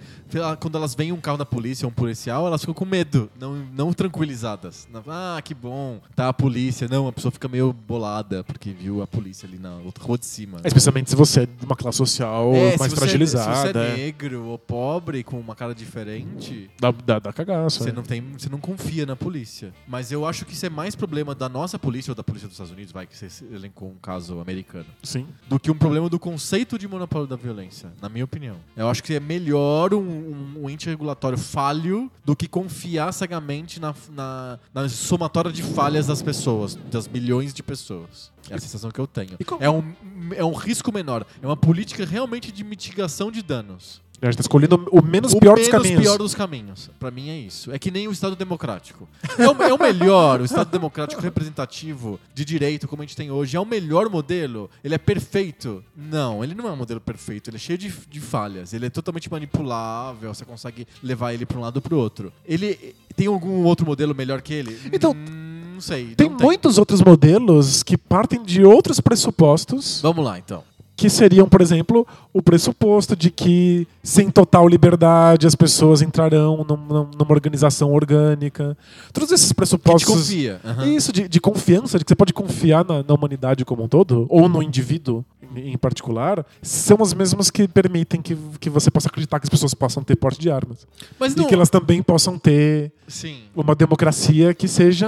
quando 0.60 0.78
elas 0.78 0.94
veem 0.96 1.12
um 1.12 1.20
carro 1.22 1.38
da 1.38 1.46
polícia 1.46 1.86
ou 1.86 1.92
um 1.92 1.94
policial, 1.94 2.46
elas 2.48 2.62
ficam 2.62 2.74
com 2.74 2.86
medo, 2.86 3.30
não, 3.40 3.56
não 3.76 3.94
tranquilizadas. 3.94 4.88
Ah, 5.08 5.40
que 5.44 5.54
bom, 5.54 6.00
tá 6.16 6.30
a 6.30 6.34
polícia. 6.34 6.88
Não, 6.88 7.08
a 7.08 7.12
pessoa 7.12 7.32
fica 7.32 7.48
meio 7.48 7.72
bolada 7.72 8.44
porque 8.44 8.72
viu 8.72 9.02
a 9.02 9.08
polícia 9.08 9.48
ali 9.48 9.58
na 9.58 9.76
outra 9.78 10.04
rua 10.04 10.18
de 10.18 10.26
cima. 10.26 10.60
Especialmente 10.64 11.10
se 11.10 11.16
você 11.16 11.42
é 11.42 11.46
de 11.46 11.66
uma 11.66 11.76
classe 11.76 11.98
social 11.98 12.52
É, 12.54 12.78
mais 12.78 12.92
você 12.92 12.96
é- 12.96 12.98
fragilizada. 13.00 13.56
se 13.68 13.74
você 13.74 13.78
é 13.78 13.94
é. 13.94 13.98
negro 13.98 14.44
ou 14.46 14.58
pobre 14.58 15.24
com 15.24 15.40
uma 15.40 15.56
cara 15.56 15.74
diferente, 15.74 16.70
Dá, 16.80 16.92
dá, 16.92 17.20
dá 17.20 17.34
cagaço. 17.34 17.84
Você 17.84 17.90
é. 17.90 17.94
não, 17.94 18.04
tem, 18.04 18.22
você 18.38 18.50
não 18.50 18.60
confia 18.60 19.06
na 19.06 19.16
polícia. 19.16 19.74
Mas 19.88 20.12
eu 20.12 20.26
acho 20.26 20.46
que 20.46 20.54
isso 20.54 20.66
é 20.66 20.70
mais 20.70 20.96
problema 20.96 21.34
da 21.36 21.48
nossa 21.50 21.78
polícia 21.78 22.12
ou 22.12 22.16
da 22.16 22.24
polícia 22.24 22.48
dos 22.48 22.56
Estados 22.56 22.72
Unidos, 22.74 22.87
Unidos, 22.88 22.92
vai, 22.92 23.06
que 23.06 23.16
você 23.16 23.46
elencou 23.54 23.90
um 23.90 23.96
caso 23.96 24.40
americano, 24.40 24.86
Sim. 25.04 25.28
do 25.48 25.60
que 25.60 25.70
um 25.70 25.78
problema 25.78 26.10
do 26.10 26.20
conceito 26.20 26.78
de 26.78 26.88
monopólio 26.88 27.28
da 27.28 27.36
violência, 27.36 27.92
na 28.02 28.10
minha 28.10 28.26
opinião. 28.26 28.58
Eu 28.76 28.90
acho 28.90 29.04
que 29.04 29.14
é 29.14 29.20
melhor 29.20 29.94
um, 29.94 30.00
um, 30.00 30.64
um 30.64 30.70
ente 30.70 30.88
regulatório 30.88 31.38
falho 31.38 32.12
do 32.24 32.36
que 32.36 32.48
confiar 32.48 33.12
cegamente 33.14 33.80
na, 33.80 33.94
na, 34.10 34.60
na 34.74 34.90
somatória 34.90 35.52
de 35.52 35.64
falhas 35.64 36.08
das 36.08 36.22
pessoas, 36.22 36.76
das 36.76 37.08
milhões 37.08 37.54
de 37.54 37.62
pessoas. 37.62 38.32
É 38.50 38.56
a 38.56 38.60
sensação 38.60 38.92
que 38.92 39.00
eu 39.00 39.08
tenho. 39.08 39.38
É 39.60 39.70
um, 39.70 39.94
é 40.34 40.44
um 40.44 40.54
risco 40.54 40.92
menor. 40.92 41.26
É 41.42 41.46
uma 41.46 41.58
política 41.58 42.06
realmente 42.06 42.50
de 42.50 42.64
mitigação 42.64 43.30
de 43.30 43.42
danos. 43.42 44.02
A 44.22 44.26
gente 44.26 44.38
tá 44.38 44.42
escolhendo 44.42 44.88
o 44.92 45.02
menos 45.02 45.34
o 45.34 45.40
pior 45.40 45.56
menos 45.56 45.68
dos 45.68 45.72
caminhos. 45.72 46.02
pior 46.02 46.18
dos 46.18 46.34
caminhos. 46.36 46.90
Pra 47.00 47.12
mim 47.12 47.30
é 47.30 47.38
isso. 47.38 47.72
É 47.72 47.78
que 47.78 47.92
nem 47.92 48.08
o 48.08 48.12
Estado 48.12 48.36
Democrático. 48.36 49.08
É 49.38 49.48
o, 49.48 49.64
é 49.64 49.74
o 49.74 49.80
melhor, 49.80 50.42
o 50.42 50.46
Estado 50.46 50.72
Democrático 50.72 51.22
representativo 51.22 52.20
de 52.34 52.44
direito, 52.44 52.88
como 52.88 53.02
a 53.04 53.06
gente 53.06 53.16
tem 53.16 53.30
hoje, 53.30 53.56
é 53.56 53.60
o 53.60 53.66
melhor 53.66 54.10
modelo? 54.10 54.70
Ele 54.84 54.96
é 54.96 54.98
perfeito? 54.98 55.84
Não, 55.96 56.44
ele 56.44 56.56
não 56.56 56.68
é 56.68 56.72
um 56.72 56.76
modelo 56.76 57.00
perfeito. 57.00 57.50
Ele 57.50 57.58
é 57.58 57.60
cheio 57.60 57.78
de, 57.78 57.94
de 58.10 58.20
falhas. 58.20 58.74
Ele 58.74 58.88
é 58.88 58.90
totalmente 58.90 59.30
manipulável. 59.30 60.34
Você 60.34 60.46
consegue 60.46 60.88
levar 61.04 61.34
ele 61.34 61.46
pra 61.46 61.58
um 61.58 61.62
lado 61.62 61.78
ou 61.78 61.82
pro 61.82 61.98
outro. 61.98 62.34
Ele 62.46 62.96
tem 63.16 63.28
algum 63.28 63.64
outro 63.64 63.86
modelo 63.86 64.16
melhor 64.16 64.42
que 64.42 64.54
ele? 64.54 64.80
Então, 64.92 65.12
Hum, 65.12 65.74
não 65.76 65.82
sei. 65.82 66.16
Tem 66.16 66.30
não 66.30 66.38
muitos 66.38 66.78
outros 66.78 67.02
modelos 67.02 67.84
que 67.84 67.98
partem 67.98 68.44
de 68.44 68.64
outros 68.64 69.00
pressupostos, 69.00 70.00
Vamos 70.02 70.24
lá, 70.26 70.38
então. 70.40 70.64
Que 70.98 71.12
seriam, 71.12 71.48
por 71.48 71.62
exemplo, 71.62 72.06
o 72.34 72.42
pressuposto 72.42 73.16
de 73.16 73.30
que, 73.30 73.88
sem 74.02 74.32
total 74.32 74.68
liberdade, 74.68 75.46
as 75.46 75.54
pessoas 75.54 76.02
entrarão 76.02 76.66
num- 76.68 76.76
num- 76.76 77.12
numa 77.18 77.32
organização 77.32 77.94
orgânica. 77.94 78.76
Todos 79.14 79.32
esses 79.32 79.50
Que 79.50 79.54
pressupostos. 79.54 80.12
confia. 80.12 80.60
Aham. 80.66 80.88
Isso, 80.88 81.14
de, 81.14 81.28
de 81.30 81.40
confiança, 81.40 82.00
de 82.00 82.04
que 82.04 82.10
você 82.10 82.16
pode 82.16 82.34
confiar 82.34 82.84
na, 82.84 83.04
na 83.08 83.14
humanidade 83.14 83.64
como 83.64 83.84
um 83.84 83.88
todo, 83.88 84.26
ou 84.28 84.50
no 84.50 84.62
indivíduo 84.64 85.24
em, 85.56 85.78
particular, 85.78 86.44
são 86.64 86.98
as 87.02 87.14
mesmas 87.14 87.52
que 87.52 87.68
permitem 87.68 88.20
que, 88.20 88.36
que 88.60 88.70
você 88.70 88.90
possa 88.90 89.08
acreditar 89.08 89.40
que 89.40 89.46
as 89.46 89.50
pessoas 89.52 89.76
possam 89.76 90.04
ter 90.04 90.16
porte 90.16 90.40
de 90.40 90.50
armas. 90.50 90.88
Mas 91.20 91.34
E 91.34 91.38
não. 91.38 91.46
que 91.46 91.54
elas 91.54 91.70
também 91.70 92.02
possam 92.02 92.40
ter 92.40 92.92
Sim. 93.08 93.38
uma 93.56 93.76
democracia 93.76 94.52
que 94.54 94.68
seja 94.68 95.08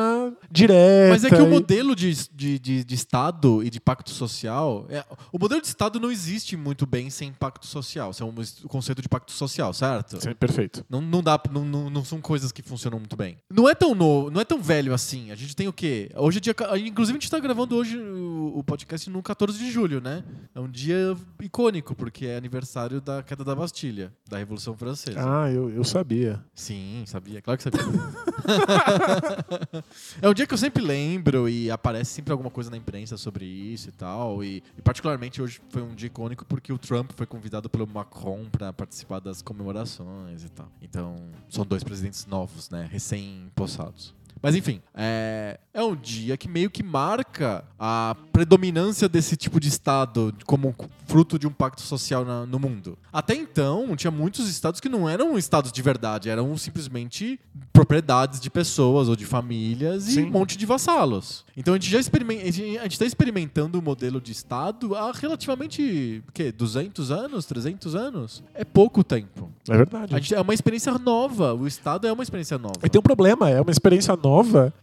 direta. 0.51 1.09
Mas 1.09 1.23
é 1.23 1.29
que 1.29 1.41
o 1.41 1.47
modelo 1.47 1.95
de, 1.95 2.13
de, 2.33 2.59
de, 2.59 2.83
de 2.83 2.95
Estado 2.95 3.63
e 3.63 3.69
de 3.69 3.79
pacto 3.79 4.09
social. 4.09 4.85
é- 4.89 5.05
o 5.31 5.39
modelo 5.39 5.61
de 5.61 5.67
Estado 5.67 5.99
não 5.99 6.11
existe 6.11 6.57
muito 6.57 6.85
bem 6.85 7.09
sem 7.09 7.31
pacto 7.31 7.65
social. 7.67 8.11
Isso 8.11 8.23
é 8.23 8.25
um, 8.25 8.33
o 8.63 8.67
conceito 8.67 9.01
de 9.01 9.09
pacto 9.09 9.31
social, 9.31 9.73
certo? 9.73 10.21
Sim, 10.21 10.33
perfeito. 10.33 10.85
Não, 10.89 11.01
não 11.01 11.21
dá, 11.21 11.39
não, 11.51 11.65
não, 11.65 11.89
não 11.89 12.05
são 12.05 12.21
coisas 12.21 12.51
que 12.51 12.61
funcionam 12.61 12.99
muito 12.99 13.15
bem. 13.15 13.37
Não 13.49 13.69
é 13.69 13.75
tão 13.75 13.93
novo, 13.95 14.31
não 14.31 14.41
é 14.41 14.45
tão 14.45 14.61
velho 14.61 14.93
assim. 14.93 15.31
A 15.31 15.35
gente 15.35 15.55
tem 15.55 15.67
o 15.67 15.73
quê? 15.73 16.09
Hoje 16.15 16.37
é 16.37 16.41
dia. 16.41 16.55
Inclusive, 16.85 17.17
a 17.17 17.19
gente 17.19 17.31
tá 17.31 17.39
gravando 17.39 17.75
hoje 17.75 17.97
o, 17.97 18.57
o 18.57 18.63
podcast 18.63 19.09
no 19.09 19.21
14 19.21 19.57
de 19.57 19.71
julho, 19.71 20.01
né? 20.01 20.23
É 20.53 20.59
um 20.59 20.69
dia 20.69 21.15
icônico, 21.41 21.95
porque 21.95 22.25
é 22.25 22.37
aniversário 22.37 23.01
da 23.01 23.23
queda 23.23 23.43
da 23.43 23.55
Bastilha, 23.55 24.11
da 24.27 24.37
Revolução 24.37 24.75
Francesa. 24.75 25.19
Ah, 25.19 25.51
eu, 25.51 25.69
eu 25.69 25.83
sabia. 25.83 26.43
Sim, 26.53 27.03
sabia, 27.05 27.41
claro 27.41 27.57
que 27.57 27.63
sabia. 27.63 27.79
é 30.21 30.29
um 30.29 30.33
dia 30.39 30.47
que 30.47 30.53
eu 30.53 30.57
sempre 30.57 30.81
lembro 30.81 31.49
e 31.49 31.69
aparece 31.69 32.11
sempre 32.11 32.31
alguma 32.31 32.49
coisa 32.49 32.71
na 32.71 32.77
imprensa 32.77 33.17
sobre 33.17 33.43
isso 33.43 33.89
e 33.89 33.91
tal. 33.91 34.41
E, 34.41 34.63
e 34.77 34.81
particularmente 34.81 35.41
hoje 35.41 35.59
foi 35.69 35.81
um 35.81 35.93
dia 35.93 36.07
icônico 36.07 36.45
porque 36.45 36.71
o 36.71 36.77
Trump 36.77 37.11
foi 37.13 37.25
convidado 37.25 37.69
pelo 37.69 37.85
Macron 37.85 38.45
para 38.49 38.71
participar 38.71 39.19
das 39.19 39.41
comemorações 39.41 40.45
e 40.45 40.49
tal. 40.49 40.71
Então, 40.81 41.17
são 41.49 41.65
dois 41.65 41.83
presidentes 41.83 42.25
novos, 42.25 42.69
né? 42.69 42.87
Recém-possados. 42.89 44.15
Mas 44.41 44.55
enfim, 44.55 44.81
é, 44.95 45.59
é 45.73 45.83
um 45.83 45.95
dia 45.95 46.37
que 46.37 46.47
meio 46.47 46.69
que 46.69 46.81
marca 46.81 47.63
a 47.77 48.15
predominância 48.31 49.09
desse 49.09 49.35
tipo 49.35 49.59
de 49.59 49.67
Estado 49.67 50.33
como 50.45 50.73
fruto 51.05 51.37
de 51.37 51.45
um 51.45 51.51
pacto 51.51 51.81
social 51.81 52.23
na- 52.23 52.45
no 52.45 52.57
mundo. 52.59 52.97
Até 53.11 53.35
então, 53.35 53.95
tinha 53.97 54.11
muitos 54.11 54.47
estados 54.49 54.79
que 54.79 54.87
não 54.87 55.09
eram 55.09 55.37
estados 55.37 55.71
de 55.71 55.81
verdade, 55.81 56.29
eram 56.29 56.55
simplesmente 56.57 57.37
propriedades 57.73 58.39
de 58.39 58.49
pessoas 58.49 59.09
ou 59.09 59.15
de 59.15 59.25
famílias 59.25 60.07
e 60.07 60.13
Sim. 60.13 60.23
um 60.25 60.29
monte 60.31 60.57
de 60.57 60.65
vassalos. 60.65 61.43
Então 61.57 61.73
a 61.73 61.77
gente 61.77 61.89
já 61.89 61.99
experiment, 61.99 62.39
a 62.41 62.51
gente 62.51 62.91
está 62.93 63.05
experimentando 63.05 63.77
o 63.79 63.81
modelo 63.81 64.21
de 64.21 64.31
Estado 64.31 64.95
há 64.95 65.11
relativamente, 65.11 66.23
o 66.27 66.31
quê, 66.31 66.51
200 66.51 67.11
anos, 67.11 67.45
300 67.45 67.95
anos? 67.95 68.43
É 68.53 68.63
pouco 68.63 69.03
tempo. 69.03 69.49
É 69.67 69.75
verdade. 69.75 70.15
A 70.15 70.19
gente, 70.19 70.33
é 70.35 70.39
uma 70.41 70.53
experiência 70.53 70.97
nova, 70.97 71.53
o 71.53 71.67
Estado 71.67 72.07
é 72.07 72.13
uma 72.13 72.23
experiência 72.23 72.57
nova. 72.57 72.75
E 72.83 72.89
tem 72.89 72.99
um 72.99 73.03
problema, 73.03 73.49
é 73.49 73.59
uma 73.59 73.71
experiência 73.71 74.15
nova 74.15 74.28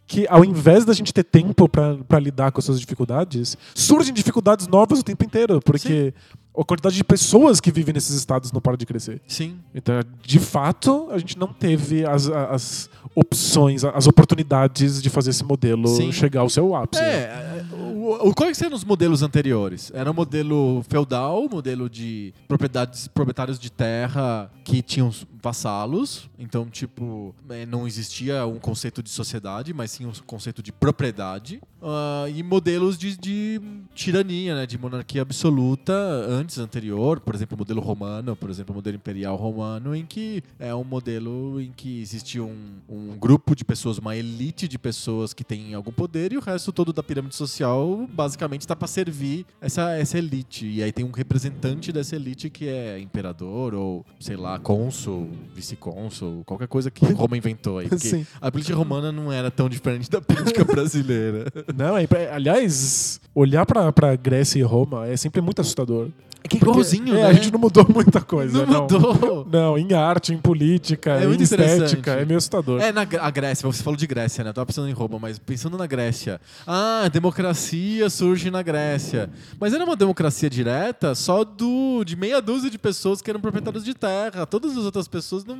que, 0.05 0.25
ao 0.29 0.43
invés 0.43 0.85
da 0.85 0.93
gente 0.93 1.13
ter 1.13 1.23
tempo 1.23 1.67
pra 1.69 2.19
lidar 2.19 2.51
com 2.51 2.59
as 2.59 2.65
suas 2.65 2.79
dificuldades, 2.79 3.57
surgem 3.75 4.13
dificuldades 4.13 4.67
novas 4.67 4.99
o 4.99 5.03
tempo 5.03 5.23
inteiro, 5.23 5.59
porque 5.61 6.13
a 6.57 6.63
quantidade 6.63 6.95
de 6.95 7.03
pessoas 7.03 7.59
que 7.59 7.71
vivem 7.71 7.93
nesses 7.93 8.15
estados 8.15 8.51
não 8.51 8.59
para 8.59 8.75
de 8.75 8.85
crescer. 8.85 9.21
Sim. 9.27 9.59
Então, 9.75 9.95
de 10.23 10.39
fato, 10.39 11.07
a 11.11 11.17
gente 11.19 11.37
não 11.37 11.53
teve 11.53 12.03
as, 12.03 12.27
as 12.27 12.89
opções, 13.13 13.83
as 13.83 14.07
oportunidades 14.07 15.01
de 15.01 15.09
fazer 15.09 15.29
esse 15.29 15.43
modelo 15.43 15.87
Sim. 15.87 16.11
chegar 16.11 16.41
ao 16.41 16.49
seu 16.49 16.75
ápice. 16.75 17.01
É, 17.01 17.63
é, 18.07 18.23
o, 18.23 18.29
o, 18.29 18.33
quais 18.33 18.61
eram 18.61 18.75
os 18.75 18.83
modelos 18.83 19.21
anteriores? 19.21 19.91
Era 19.93 20.09
o 20.09 20.13
modelo 20.13 20.83
feudal, 20.89 21.47
modelo 21.49 21.89
de 21.89 22.33
propriedades, 22.47 23.07
proprietários 23.07 23.59
de 23.59 23.71
terra 23.71 24.51
que 24.63 24.81
tinham 24.81 25.11
vassalos. 25.41 26.29
Então, 26.37 26.65
tipo, 26.69 27.33
é, 27.49 27.65
não 27.65 27.87
existia 27.87 28.45
um 28.45 28.59
conceito 28.59 29.03
de 29.03 29.09
sociedade, 29.09 29.73
mas 29.73 29.91
sim 29.91 30.05
um 30.05 30.11
conceito 30.25 30.61
de 30.61 30.71
propriedade. 30.71 31.61
Ah, 31.89 32.25
e 32.29 32.43
modelos 32.43 32.97
de, 32.97 33.15
de 33.15 33.61
tirania, 33.95 34.53
né? 34.53 34.65
De 34.65 34.77
monarquia 34.77 35.21
absoluta 35.21 35.93
antes, 35.93 36.57
anterior. 36.57 37.21
Por 37.21 37.33
exemplo, 37.33 37.55
o 37.55 37.59
modelo 37.59 37.79
romano, 37.79 38.35
por 38.35 38.49
exemplo, 38.49 38.73
o 38.73 38.75
modelo 38.75 38.97
imperial 38.97 39.37
romano, 39.37 39.95
em 39.95 40.05
que 40.05 40.43
é 40.59 40.75
um 40.75 40.83
modelo 40.83 41.61
em 41.61 41.71
que 41.71 42.01
existe 42.01 42.41
um, 42.41 42.55
um 42.89 43.17
grupo 43.17 43.55
de 43.55 43.63
pessoas, 43.63 43.97
uma 43.99 44.17
elite 44.17 44.67
de 44.67 44.77
pessoas 44.77 45.33
que 45.33 45.45
tem 45.45 45.73
algum 45.73 45.93
poder 45.93 46.33
e 46.33 46.37
o 46.37 46.41
resto 46.41 46.73
todo 46.73 46.91
da 46.91 47.01
pirâmide 47.01 47.35
social 47.35 48.05
basicamente 48.11 48.61
está 48.61 48.75
para 48.75 48.87
servir 48.87 49.45
essa, 49.61 49.91
essa 49.97 50.17
elite. 50.17 50.65
E 50.65 50.83
aí 50.83 50.91
tem 50.91 51.05
um 51.05 51.11
representante 51.11 51.93
dessa 51.93 52.17
elite 52.17 52.49
que 52.49 52.67
é 52.67 52.99
imperador 52.99 53.73
ou, 53.73 54.05
sei 54.19 54.35
lá, 54.35 54.59
cônsul, 54.59 55.29
vice-cônsul, 55.55 56.43
qualquer 56.45 56.67
coisa 56.67 56.91
que 56.91 57.05
Roma 57.13 57.37
inventou 57.37 57.77
aí. 57.77 57.87
Porque 57.87 58.07
Sim. 58.09 58.27
a 58.41 58.51
política 58.51 58.75
romana 58.75 59.09
não 59.09 59.31
era 59.31 59.49
tão 59.49 59.69
diferente 59.69 60.09
da 60.09 60.19
política 60.19 60.65
brasileira. 60.67 61.45
Não, 61.77 61.95
é, 61.95 62.07
aliás, 62.31 63.21
olhar 63.35 63.65
pra, 63.65 63.91
pra 63.91 64.15
Grécia 64.15 64.59
e 64.59 64.63
Roma 64.63 65.07
é 65.07 65.15
sempre 65.15 65.39
muito 65.41 65.61
assustador. 65.61 66.09
É 66.43 66.47
que 66.47 66.57
Porque, 66.57 66.71
igualzinho, 66.71 67.09
é, 67.09 67.21
né? 67.21 67.25
A 67.25 67.33
gente 67.33 67.51
não 67.51 67.59
mudou 67.59 67.85
muita 67.93 68.21
coisa. 68.21 68.65
Não 68.65 68.81
mudou. 68.81 69.47
Não, 69.51 69.77
em 69.77 69.93
arte, 69.93 70.33
em 70.33 70.37
política, 70.37 71.11
É 71.11 71.25
em 71.25 71.41
estética, 71.41 72.13
é 72.13 72.25
meio 72.25 72.37
assustador. 72.37 72.81
É, 72.81 72.91
na 72.91 73.01
a 73.01 73.29
Grécia, 73.29 73.67
você 73.67 73.83
falou 73.83 73.97
de 73.97 74.07
Grécia, 74.07 74.43
né? 74.43 74.49
Eu 74.49 74.53
tava 74.53 74.65
pensando 74.65 74.87
em 74.87 74.93
Roma, 74.93 75.19
mas 75.19 75.37
pensando 75.37 75.77
na 75.77 75.85
Grécia. 75.85 76.39
Ah, 76.65 77.03
a 77.05 77.07
democracia 77.09 78.09
surge 78.09 78.49
na 78.49 78.61
Grécia. 78.63 79.29
Mas 79.59 79.73
era 79.73 79.83
uma 79.83 79.95
democracia 79.95 80.49
direta 80.49 81.13
só 81.13 81.43
do 81.43 82.03
de 82.03 82.15
meia 82.15 82.41
dúzia 82.41 82.71
de 82.71 82.79
pessoas 82.79 83.21
que 83.21 83.29
eram 83.29 83.39
proprietários 83.39 83.83
de 83.83 83.93
terra. 83.93 84.45
Todas 84.45 84.77
as 84.77 84.83
outras 84.85 85.07
pessoas 85.07 85.43
não, 85.43 85.57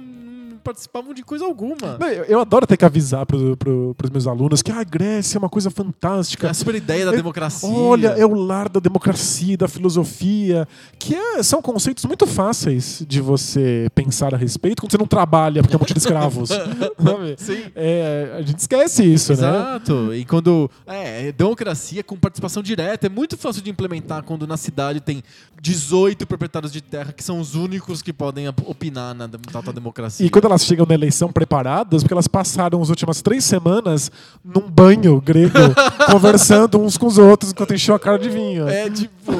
não 0.58 0.62
participavam 0.64 1.14
de 1.14 1.24
coisa 1.24 1.46
alguma. 1.46 1.98
Não, 2.00 2.08
Eu, 2.08 2.24
eu 2.26 2.40
adoro 2.40 2.66
ter 2.66 2.76
que 2.78 2.84
avisar 2.86 3.26
pro, 3.26 3.56
pro, 3.56 3.94
pros 3.96 4.10
meus 4.12 4.28
alunos 4.28 4.62
que 4.62 4.72
a 4.72 4.84
Grécia 4.84 5.38
é 5.38 5.40
uma 5.40 5.50
coisa 5.50 5.70
fantástica. 5.70 6.50
A 6.50 6.54
super 6.54 6.76
ideia 6.76 7.06
da 7.06 7.14
É- 7.14 7.16
democracia. 7.16 7.70
Olha, 7.70 8.08
é 8.10 8.26
o 8.26 8.34
lar 8.34 8.68
da 8.70 8.80
democracia, 8.80 9.56
da 9.58 9.68
filosofia, 9.68 10.68
que 11.00 11.16
é- 11.16 11.44
são 11.44 11.62
conceitos 11.62 12.04
muito 12.06 12.26
fáceis 12.26 13.04
de 13.08 13.22
você 13.22 13.88
pensar 13.94 14.34
a 14.34 14.38
respeito 14.38 14.82
quando 14.82 14.92
você 14.92 14.98
não 14.98 15.08
trabalha 15.08 15.62
porque 15.62 15.76
é 15.76 15.80
muito 15.80 15.94
de 15.94 16.00
escravos. 16.00 16.50
Sabe? 16.98 17.36
Sim. 17.38 17.64
É, 17.76 18.36
a 18.38 18.42
gente 18.42 18.60
esquece 18.60 19.04
isso, 19.04 19.32
né? 19.34 19.38
Exato. 19.38 20.14
E 20.14 20.26
quando. 20.26 20.70
É, 20.86 21.32
democracia 21.32 22.04
com 22.04 22.16
participação 22.18 22.64
direta. 22.64 23.06
É 23.08 23.10
muito 23.10 23.38
fácil 23.38 23.62
de 23.62 23.70
implementar 23.70 24.24
quando 24.24 24.48
na 24.48 24.58
cidade 24.58 25.00
tem 25.00 25.24
18 25.62 26.26
proprietários 26.26 26.72
de 26.72 26.82
terra 26.82 27.12
que 27.12 27.24
são 27.24 27.40
os 27.40 27.56
únicos 27.56 28.02
que 28.02 28.14
podem 28.14 28.48
op- 28.48 28.64
opinar 28.70 29.14
na 29.14 29.28
tal 29.28 29.74
democracia. 29.74 30.26
E 30.26 30.30
quando 30.30 30.46
elas 30.48 30.66
chegam 30.66 30.86
na 30.86 30.94
eleição 30.94 31.32
preparadas, 31.32 32.02
porque 32.04 32.14
elas 32.14 32.28
passaram 32.28 32.82
as 32.82 32.90
últimas 32.90 33.22
três 33.22 33.44
semanas 33.46 34.12
num 34.44 34.62
banho 34.70 35.20
grego, 35.22 35.54
conversando 36.12 36.80
uns 36.80 36.98
com 36.98 37.06
os 37.08 37.18
outros 37.18 37.52
enquanto 37.52 37.74
enchiam 37.74 37.96
a 37.96 38.00
cara 38.00 38.18
de 38.18 38.30
vinho. 38.30 38.68
É 38.68 38.90
tipo. 38.90 39.32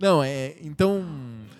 Não, 0.00 0.22
é. 0.22 0.54
Então. 0.62 1.04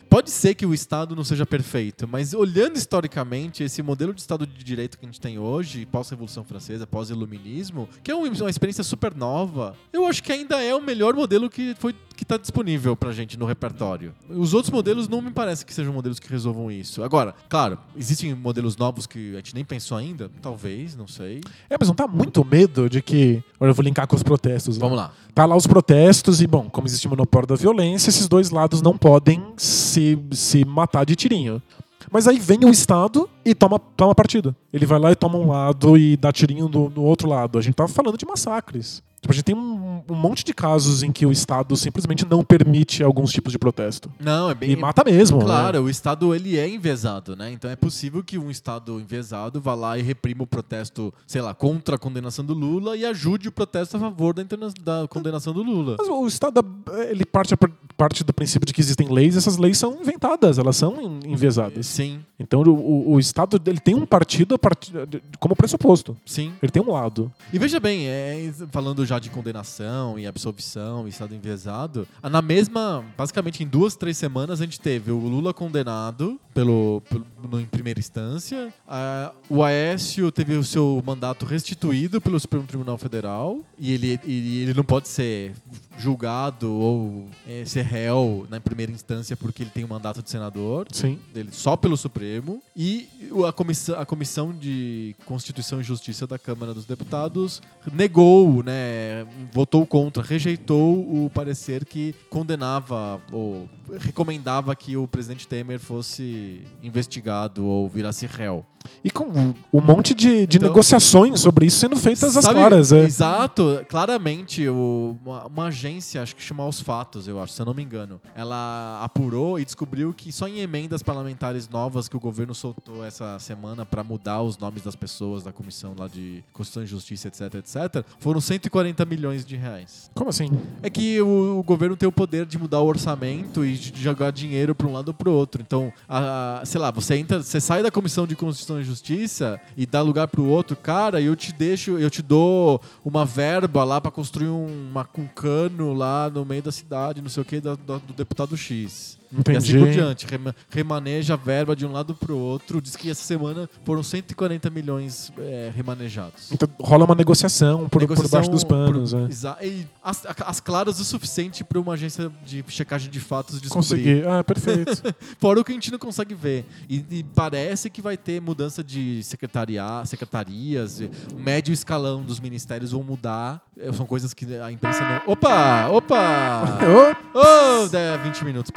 Pode 0.08 0.28
ser 0.32 0.56
que 0.56 0.66
o 0.66 0.74
Estado 0.74 1.14
não 1.14 1.22
seja 1.22 1.46
perfeito, 1.46 2.08
mas 2.08 2.34
olhando 2.34 2.76
historicamente, 2.76 3.62
esse 3.62 3.80
modelo 3.80 4.12
de 4.12 4.20
Estado 4.20 4.44
de 4.44 4.64
Direito 4.64 4.98
que 4.98 5.04
a 5.04 5.08
gente 5.08 5.20
tem 5.20 5.38
hoje, 5.38 5.86
pós-Revolução 5.86 6.42
Francesa, 6.42 6.84
pós-Iluminismo, 6.84 7.88
que 8.02 8.10
é 8.10 8.16
um- 8.16 8.24
uma 8.26 8.50
experiência 8.50 8.82
super 8.82 9.14
nova, 9.14 9.76
eu 9.92 10.04
acho 10.08 10.20
que 10.20 10.32
ainda 10.32 10.60
é 10.60 10.74
o 10.74 10.82
melhor 10.82 11.14
modelo 11.14 11.48
que, 11.48 11.76
foi, 11.78 11.94
que 12.20 12.24
tá 12.26 12.36
disponível 12.36 12.94
pra 12.94 13.12
gente 13.12 13.38
no 13.38 13.46
repertório. 13.46 14.12
Os 14.28 14.52
outros 14.52 14.70
modelos 14.70 15.08
não 15.08 15.22
me 15.22 15.30
parece 15.30 15.64
que 15.64 15.72
sejam 15.72 15.90
modelos 15.90 16.18
que 16.18 16.28
resolvam 16.28 16.70
isso. 16.70 17.02
Agora, 17.02 17.34
claro, 17.48 17.78
existem 17.96 18.34
modelos 18.34 18.76
novos 18.76 19.06
que 19.06 19.32
a 19.32 19.36
gente 19.36 19.54
nem 19.54 19.64
pensou 19.64 19.96
ainda? 19.96 20.30
Talvez, 20.42 20.94
não 20.94 21.08
sei. 21.08 21.40
É, 21.70 21.76
mas 21.80 21.88
não 21.88 21.94
tá 21.94 22.06
muito 22.06 22.44
medo 22.44 22.90
de 22.90 23.00
que. 23.00 23.42
Agora 23.56 23.70
eu 23.70 23.74
vou 23.74 23.82
linkar 23.82 24.06
com 24.06 24.14
os 24.14 24.22
protestos. 24.22 24.76
né? 24.76 24.82
Vamos 24.82 24.98
lá. 24.98 25.12
Tá 25.34 25.46
lá 25.46 25.56
os 25.56 25.66
protestos 25.66 26.42
e, 26.42 26.46
bom, 26.46 26.68
como 26.68 26.86
existe 26.86 27.08
monopólio 27.08 27.46
da 27.46 27.54
violência, 27.54 28.10
esses 28.10 28.28
dois 28.28 28.50
lados 28.50 28.82
não 28.82 28.98
podem 28.98 29.42
se, 29.56 30.18
se 30.30 30.62
matar 30.66 31.06
de 31.06 31.16
tirinho. 31.16 31.62
Mas 32.10 32.28
aí 32.28 32.38
vem 32.38 32.66
o 32.66 32.68
Estado 32.68 33.30
e 33.42 33.54
toma, 33.54 33.78
toma 33.78 34.14
partido. 34.14 34.54
Ele 34.70 34.84
vai 34.84 34.98
lá 34.98 35.10
e 35.10 35.16
toma 35.16 35.38
um 35.38 35.48
lado 35.48 35.96
e 35.96 36.18
dá 36.18 36.30
tirinho 36.30 36.68
no 36.68 37.02
outro 37.02 37.26
lado. 37.26 37.58
A 37.58 37.62
gente 37.62 37.74
tava 37.74 37.88
falando 37.88 38.18
de 38.18 38.26
massacres. 38.26 39.02
Tipo, 39.20 39.32
a 39.32 39.34
gente 39.34 39.44
tem 39.44 39.54
um, 39.54 40.02
um 40.08 40.14
monte 40.14 40.42
de 40.42 40.54
casos 40.54 41.02
em 41.02 41.12
que 41.12 41.26
o 41.26 41.32
Estado 41.32 41.76
simplesmente 41.76 42.26
não 42.26 42.42
permite 42.42 43.02
alguns 43.02 43.30
tipos 43.30 43.52
de 43.52 43.58
protesto. 43.58 44.10
Não, 44.18 44.50
é 44.50 44.54
bem. 44.54 44.70
E 44.70 44.76
mata 44.76 45.04
mesmo. 45.04 45.40
Claro, 45.40 45.78
né? 45.78 45.84
o 45.84 45.90
Estado 45.90 46.34
ele 46.34 46.58
é 46.58 46.68
envezado, 46.68 47.36
né? 47.36 47.52
Então 47.52 47.70
é 47.70 47.76
possível 47.76 48.24
que 48.24 48.38
um 48.38 48.50
Estado 48.50 48.98
envezado 48.98 49.60
vá 49.60 49.74
lá 49.74 49.98
e 49.98 50.02
reprima 50.02 50.44
o 50.44 50.46
protesto, 50.46 51.12
sei 51.26 51.42
lá, 51.42 51.52
contra 51.52 51.96
a 51.96 51.98
condenação 51.98 52.44
do 52.44 52.54
Lula 52.54 52.96
e 52.96 53.04
ajude 53.04 53.48
o 53.48 53.52
protesto 53.52 53.98
a 53.98 54.00
favor 54.00 54.32
da, 54.32 54.42
da 54.82 55.08
condenação 55.08 55.52
do 55.52 55.62
Lula. 55.62 55.96
Mas 55.98 56.08
o 56.08 56.26
Estado 56.26 56.64
ele 57.10 57.26
parte, 57.26 57.54
parte 58.00 58.24
do 58.24 58.32
princípio 58.32 58.64
de 58.66 58.72
que 58.72 58.80
existem 58.80 59.08
leis, 59.12 59.36
essas 59.36 59.58
leis 59.58 59.76
são 59.76 60.00
inventadas, 60.00 60.56
elas 60.58 60.74
são 60.74 61.00
en- 61.02 61.32
enviesadas. 61.32 61.86
Sim, 61.86 62.20
Então 62.38 62.62
o, 62.62 62.70
o- 62.70 63.12
o 63.12 63.20
Estado 63.20 63.60
ele 63.66 63.78
tem 63.78 63.94
um 63.94 64.06
partido 64.06 64.54
a 64.54 64.58
partir, 64.58 64.92
como 65.38 65.54
pressuposto. 65.54 66.16
sim. 66.24 66.50
Ele 66.62 66.72
tem 66.72 66.82
um 66.82 66.90
lado. 66.92 67.30
E 67.52 67.58
veja 67.58 67.78
bem, 67.78 68.06
é, 68.06 68.50
falando 68.72 69.04
já 69.04 69.18
de 69.18 69.28
condenação 69.28 70.18
e 70.18 70.26
absolvição 70.26 71.06
e 71.06 71.10
Estado 71.10 71.34
envezado, 71.34 72.08
ah, 72.22 72.30
na 72.30 72.40
mesma, 72.40 73.04
basicamente 73.18 73.62
em 73.62 73.66
duas, 73.66 73.94
três 73.96 74.16
semanas, 74.16 74.62
a 74.62 74.64
gente 74.64 74.80
teve 74.80 75.10
o 75.10 75.18
Lula 75.18 75.52
condenado 75.52 76.40
pelo, 76.64 77.02
pelo- 77.08 77.26
no- 77.50 77.58
em 77.60 77.64
primeira 77.64 77.98
instância, 77.98 78.72
ah, 78.86 79.32
o 79.48 79.62
Aécio 79.62 80.30
teve 80.30 80.54
o 80.56 80.62
seu 80.64 81.02
mandato 81.06 81.46
restituído 81.46 82.20
pelo 82.20 82.38
Supremo 82.38 82.66
Tribunal 82.66 82.98
Federal 82.98 83.60
e 83.78 83.92
ele, 83.94 84.20
e 84.26 84.62
ele 84.62 84.74
não 84.74 84.84
pode 84.84 85.08
ser 85.08 85.54
julgado 85.98 86.70
ou 86.70 87.28
é, 87.46 87.64
ser 87.64 87.82
réu 87.82 88.46
na 88.50 88.60
primeira 88.60 88.90
instância 88.92 89.36
porque 89.36 89.62
ele 89.62 89.70
tem 89.70 89.84
um 89.84 89.88
mandato 89.88 90.22
de 90.22 90.30
senador 90.30 90.86
Sim. 90.92 91.18
dele 91.32 91.48
só 91.52 91.76
pelo 91.76 91.96
Supremo 91.96 92.62
e 92.76 93.08
o- 93.30 93.44
a 93.46 93.52
comissão, 93.52 93.98
a 93.98 94.04
comissão 94.06 94.52
de 94.52 95.14
Constituição 95.24 95.80
e 95.80 95.84
Justiça 95.84 96.26
da 96.26 96.38
Câmara 96.38 96.72
dos 96.74 96.84
Deputados 96.84 97.62
negou, 97.92 98.62
né, 98.62 99.26
votou 99.52 99.86
contra, 99.86 100.22
rejeitou 100.22 101.24
o 101.24 101.30
parecer 101.32 101.84
que 101.86 102.14
condenava 102.28 103.20
ou 103.32 103.68
recomendava 103.98 104.74
que 104.76 104.96
o 104.96 105.06
presidente 105.08 105.46
Temer 105.48 105.78
fosse 105.80 106.49
investigado 106.82 107.64
ou 107.64 107.88
virasse 107.88 108.26
réu. 108.26 108.64
E 109.04 109.10
com 109.10 109.24
um 109.70 109.80
monte 109.82 110.14
de, 110.14 110.46
de 110.46 110.56
Então- 110.56 110.68
negociações 110.70 111.40
sobre 111.40 111.66
isso 111.66 111.78
sendo 111.78 111.96
feitas 111.96 112.34
às 112.34 112.46
claras. 112.48 112.92
É. 112.92 113.04
Exato, 113.04 113.84
claramente 113.90 114.66
o- 114.68 115.18
uma, 115.22 115.46
uma 115.46 115.64
agência, 115.66 116.22
acho 116.22 116.34
que 116.34 116.42
chama 116.42 116.66
Os 116.66 116.80
Fatos, 116.80 117.28
eu 117.28 117.38
acho, 117.42 117.52
se 117.52 117.60
eu 117.60 117.66
não 117.66 117.74
me 117.74 117.82
engano, 117.82 118.18
ela 118.34 119.00
apurou 119.04 119.60
e 119.60 119.66
descobriu 119.66 120.14
que 120.14 120.32
só 120.32 120.48
em 120.48 120.60
emendas 120.60 121.02
parlamentares 121.02 121.68
novas 121.68 122.08
que 122.08 122.16
o 122.16 122.20
governo 122.20 122.54
soltou 122.54 123.04
essa 123.04 123.38
semana 123.38 123.84
para 123.84 124.02
mudar 124.02 124.40
os 124.42 124.56
nomes 124.56 124.82
das 124.82 124.96
pessoas 124.96 125.42
da 125.42 125.52
comissão 125.52 125.94
lá 125.98 126.08
de 126.08 126.42
Constituição 126.50 126.82
e 126.82 126.86
Justiça, 126.86 127.28
etc, 127.28 127.54
etc, 127.56 128.02
foram 128.18 128.40
140 128.40 129.04
milhões 129.04 129.44
de 129.44 129.56
reais. 129.56 130.10
Como 130.14 130.30
assim? 130.30 130.50
É 130.82 130.88
que 130.88 131.20
o, 131.20 131.58
o 131.58 131.62
governo 131.62 131.96
tem 131.98 132.08
o 132.08 132.12
poder 132.12 132.46
de 132.46 132.58
mudar 132.58 132.80
o 132.80 132.86
orçamento 132.86 133.62
e 133.62 133.76
de 133.76 134.02
jogar 134.02 134.30
dinheiro 134.32 134.74
para 134.74 134.86
um 134.86 134.92
lado 134.92 135.08
ou 135.08 135.14
para 135.14 135.28
o 135.28 135.32
outro. 135.34 135.60
Então, 135.60 135.92
a- 136.08 136.29
sei 136.64 136.80
lá, 136.80 136.90
você 136.90 137.14
entra, 137.16 137.42
você 137.42 137.60
sai 137.60 137.82
da 137.82 137.90
comissão 137.90 138.26
de 138.26 138.34
Constituição 138.34 138.80
e 138.80 138.84
Justiça 138.84 139.60
e 139.76 139.86
dá 139.86 140.02
lugar 140.02 140.26
para 140.28 140.40
o 140.40 140.48
outro 140.48 140.74
cara 140.76 141.20
e 141.20 141.26
eu 141.26 141.36
te 141.36 141.52
deixo, 141.52 141.98
eu 141.98 142.10
te 142.10 142.22
dou 142.22 142.80
uma 143.04 143.24
verba 143.24 143.84
lá 143.84 144.00
para 144.00 144.10
construir 144.10 144.48
um, 144.48 144.66
uma- 144.90 145.08
um 145.18 145.26
cano 145.28 145.92
lá 145.92 146.30
no 146.30 146.44
meio 146.44 146.62
da 146.62 146.72
cidade, 146.72 147.20
não 147.22 147.28
sei 147.28 147.42
o 147.42 147.46
que, 147.46 147.60
do, 147.60 147.76
do 147.76 148.12
deputado 148.16 148.56
X. 148.56 149.19
E 149.32 149.36
assim 149.56 149.70
Entendi. 149.70 149.78
por 149.78 149.88
diante. 149.90 150.26
Rema- 150.26 150.54
Remaneja 150.70 151.34
a 151.34 151.36
verba 151.36 151.76
de 151.76 151.86
um 151.86 151.92
lado 151.92 152.14
pro 152.14 152.36
outro. 152.36 152.80
Diz 152.82 152.96
que 152.96 153.10
essa 153.10 153.22
semana 153.22 153.68
foram 153.84 154.02
140 154.02 154.68
milhões 154.70 155.32
é, 155.38 155.70
remanejados. 155.74 156.50
Então 156.52 156.68
rola 156.80 157.04
uma 157.04 157.14
negociação 157.14 157.80
por, 157.84 157.90
por 157.90 158.00
Negociação 158.02 158.38
baixo 158.40 158.50
dos 158.50 158.64
panos. 158.64 159.12
por- 159.12 159.20
é. 159.20 159.24
exa- 159.26 159.58
e 159.62 159.86
as, 160.02 160.26
as 160.46 160.60
claras 160.60 160.98
o 161.00 161.04
suficiente 161.04 161.62
para 161.62 161.78
uma 161.80 161.92
agência 161.94 162.30
de 162.44 162.64
checagem 162.68 163.10
de 163.10 163.20
fatos 163.20 163.60
descobrir. 163.60 163.70
Conseguir. 163.88 164.26
Ah, 164.28 164.42
perfeito. 164.42 165.02
Fora 165.38 165.60
o 165.60 165.64
que 165.64 165.70
a 165.72 165.74
gente 165.74 165.90
não 165.92 165.98
consegue 165.98 166.34
ver. 166.34 166.64
E, 166.88 167.04
e 167.10 167.22
parece 167.22 167.88
que 167.90 168.02
vai 168.02 168.16
ter 168.16 168.40
mudança 168.40 168.82
de 168.82 169.22
secretaria, 169.22 169.84
secretarias, 170.06 171.00
o 171.32 171.38
médio 171.38 171.72
escalão 171.72 172.22
dos 172.22 172.40
ministérios 172.40 172.92
vão 172.92 173.02
mudar. 173.02 173.60
É, 173.78 173.92
São 173.92 174.06
coisas 174.06 174.34
que 174.34 174.44
a 174.56 174.70
imprensa 174.70 175.00
não. 175.02 175.32
Opa! 175.32 175.88
Opa! 175.88 176.78
Ô, 177.34 177.40
Oh, 177.82 177.88
dá 177.88 178.16
20 178.18 178.44
minutos 178.44 178.70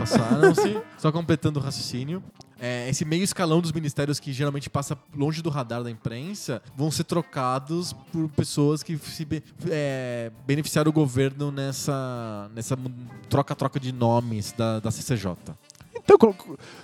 passaram-se. 0.49 0.81
Só 0.97 1.11
completando 1.11 1.59
o 1.59 1.63
raciocínio. 1.63 2.23
É, 2.59 2.89
esse 2.89 3.03
meio 3.03 3.23
escalão 3.23 3.59
dos 3.59 3.71
ministérios 3.73 4.19
que 4.21 4.31
geralmente 4.31 4.69
passa 4.69 4.97
longe 5.15 5.41
do 5.41 5.49
radar 5.49 5.83
da 5.83 5.91
imprensa 5.91 6.61
vão 6.77 6.89
ser 6.89 7.03
trocados 7.03 7.91
por 8.11 8.29
pessoas 8.29 8.81
que 8.81 8.97
se 8.97 9.25
be- 9.25 9.43
é, 9.69 10.31
beneficiaram 10.47 10.89
o 10.89 10.93
governo 10.93 11.51
nessa 11.51 12.49
nessa 12.55 12.77
troca-troca 13.29 13.79
de 13.79 13.91
nomes 13.91 14.53
da, 14.57 14.79
da 14.79 14.91
CCJ. 14.91 15.35
Então, 15.95 16.17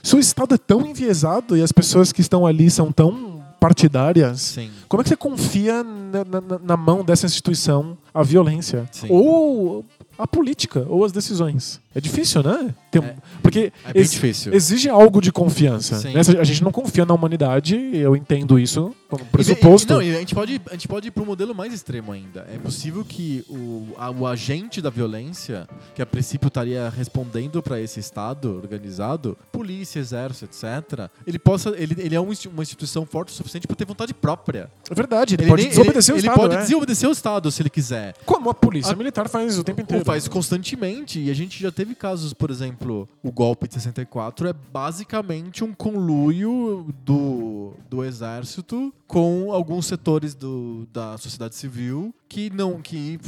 se 0.04 0.16
o 0.16 0.20
Estado 0.20 0.56
é 0.56 0.58
tão 0.58 0.86
enviesado 0.86 1.56
e 1.56 1.62
as 1.62 1.72
pessoas 1.72 2.12
que 2.12 2.20
estão 2.22 2.46
ali 2.46 2.70
são 2.70 2.92
tão 2.92 3.40
partidárias, 3.60 4.42
Sim. 4.42 4.72
como 4.88 5.02
é 5.02 5.04
que 5.04 5.10
você 5.10 5.18
confia 5.18 5.84
na, 5.84 6.24
na- 6.26 6.60
na 6.60 6.78
mão 6.78 7.04
dessa 7.04 7.26
instituição 7.26 7.98
a 8.14 8.24
violência? 8.24 8.88
Sim. 8.92 9.08
Ou 9.10 9.86
a 10.20 10.28
política, 10.28 10.86
ou 10.88 11.04
as 11.06 11.12
decisões? 11.12 11.80
É 11.96 12.00
difícil, 12.00 12.44
né? 12.44 12.76
Tem- 12.92 13.02
É. 13.02 13.16
porque 13.42 13.74
É 13.84 13.98
ex- 13.98 14.12
difícil. 14.12 14.54
exige 14.54 14.88
algo 14.90 15.20
de 15.22 15.32
confiança. 15.32 16.00
Né? 16.12 16.20
A 16.40 16.44
gente 16.44 16.64
não 16.64 16.72
confia 16.72 17.04
na 17.06 17.14
humanidade, 17.16 17.76
eu 17.96 18.16
entendo 18.16 18.60
isso 18.60 18.94
como 19.10 19.24
E- 19.24 19.26
e- 19.26 19.30
pressuposto. 19.30 19.94
não, 19.94 20.02
e 20.02 20.16
a 20.16 20.20
gente 20.20 20.36
pode, 20.36 20.62
a 20.70 20.74
gente 20.74 20.88
pode 20.88 21.08
ir 21.08 21.12
para 21.12 21.24
um 21.24 21.26
modelo 21.26 21.56
mais 21.56 21.74
extremo 21.74 22.12
ainda. 22.12 22.46
É 22.54 22.58
possível 22.60 23.04
que 23.04 23.44
o, 23.50 23.88
a- 23.98 24.12
o 24.12 24.28
agente 24.28 24.82
da 24.82 24.92
violência, 24.92 25.68
que 25.96 26.02
a 26.02 26.06
princípio 26.06 26.48
estaria 26.48 26.90
respondendo 26.90 27.64
para 27.64 27.82
esse 27.82 28.00
Estado 28.00 28.56
organizado, 28.62 29.36
polícia, 29.52 30.00
exército, 30.00 30.46
etc., 30.46 31.10
ele 31.26 31.40
possa. 31.40 31.70
Ele, 31.78 31.96
ele 31.98 32.16
é 32.16 32.20
uma 32.20 32.32
insti- 32.32 32.48
uma 32.50 32.62
instituição 32.62 33.06
forte 33.06 33.30
o 33.30 33.32
suficiente 33.32 33.66
para 33.66 33.76
ter 33.76 33.86
vontade 33.86 34.14
própria. 34.14 34.70
É 34.90 34.94
verdade, 34.94 35.36
ele, 35.36 35.44
Ele, 35.44 35.50
pode 35.50 35.62
nem- 35.64 35.70
desobedecer 35.72 36.14
ele, 36.14 36.20
o 36.20 36.22
ele 36.22 36.28
Estado. 36.28 36.40
pode 36.42 36.56
é. 36.56 36.62
desobedecer 36.62 37.10
o 37.10 37.12
Estado 37.12 37.52
se 37.52 37.62
ele 37.62 37.70
quiser. 37.70 38.14
Como 38.26 38.50
a 38.50 38.54
polícia 38.54 38.94
A- 38.94 38.96
militar 38.96 39.28
faz 39.28 39.58
o 39.58 39.64
tempo 39.64 39.82
inteiro. 39.82 40.06
Faz 40.10 40.28
constantemente. 40.28 41.20
E 41.20 41.30
a 41.30 41.36
gente 41.36 41.62
já 41.62 41.72
teve 41.72 41.94
casos, 41.94 42.34
por 42.34 42.50
exemplo, 42.50 43.08
o 43.22 43.32
golpe 43.32 43.68
de 43.68 43.76
64 43.76 44.48
é 44.48 44.54
basicamente 44.54 45.64
um 45.64 45.72
conluio 45.72 46.88
do, 47.06 47.74
do 47.88 48.04
exército 48.04 48.92
com 49.06 49.52
alguns 49.52 49.86
setores 49.86 50.34
do, 50.34 50.88
da 50.92 51.18
sociedade 51.18 51.56
civil 51.56 52.14
que 52.30 52.52
não 52.52 52.80
que 52.80 53.20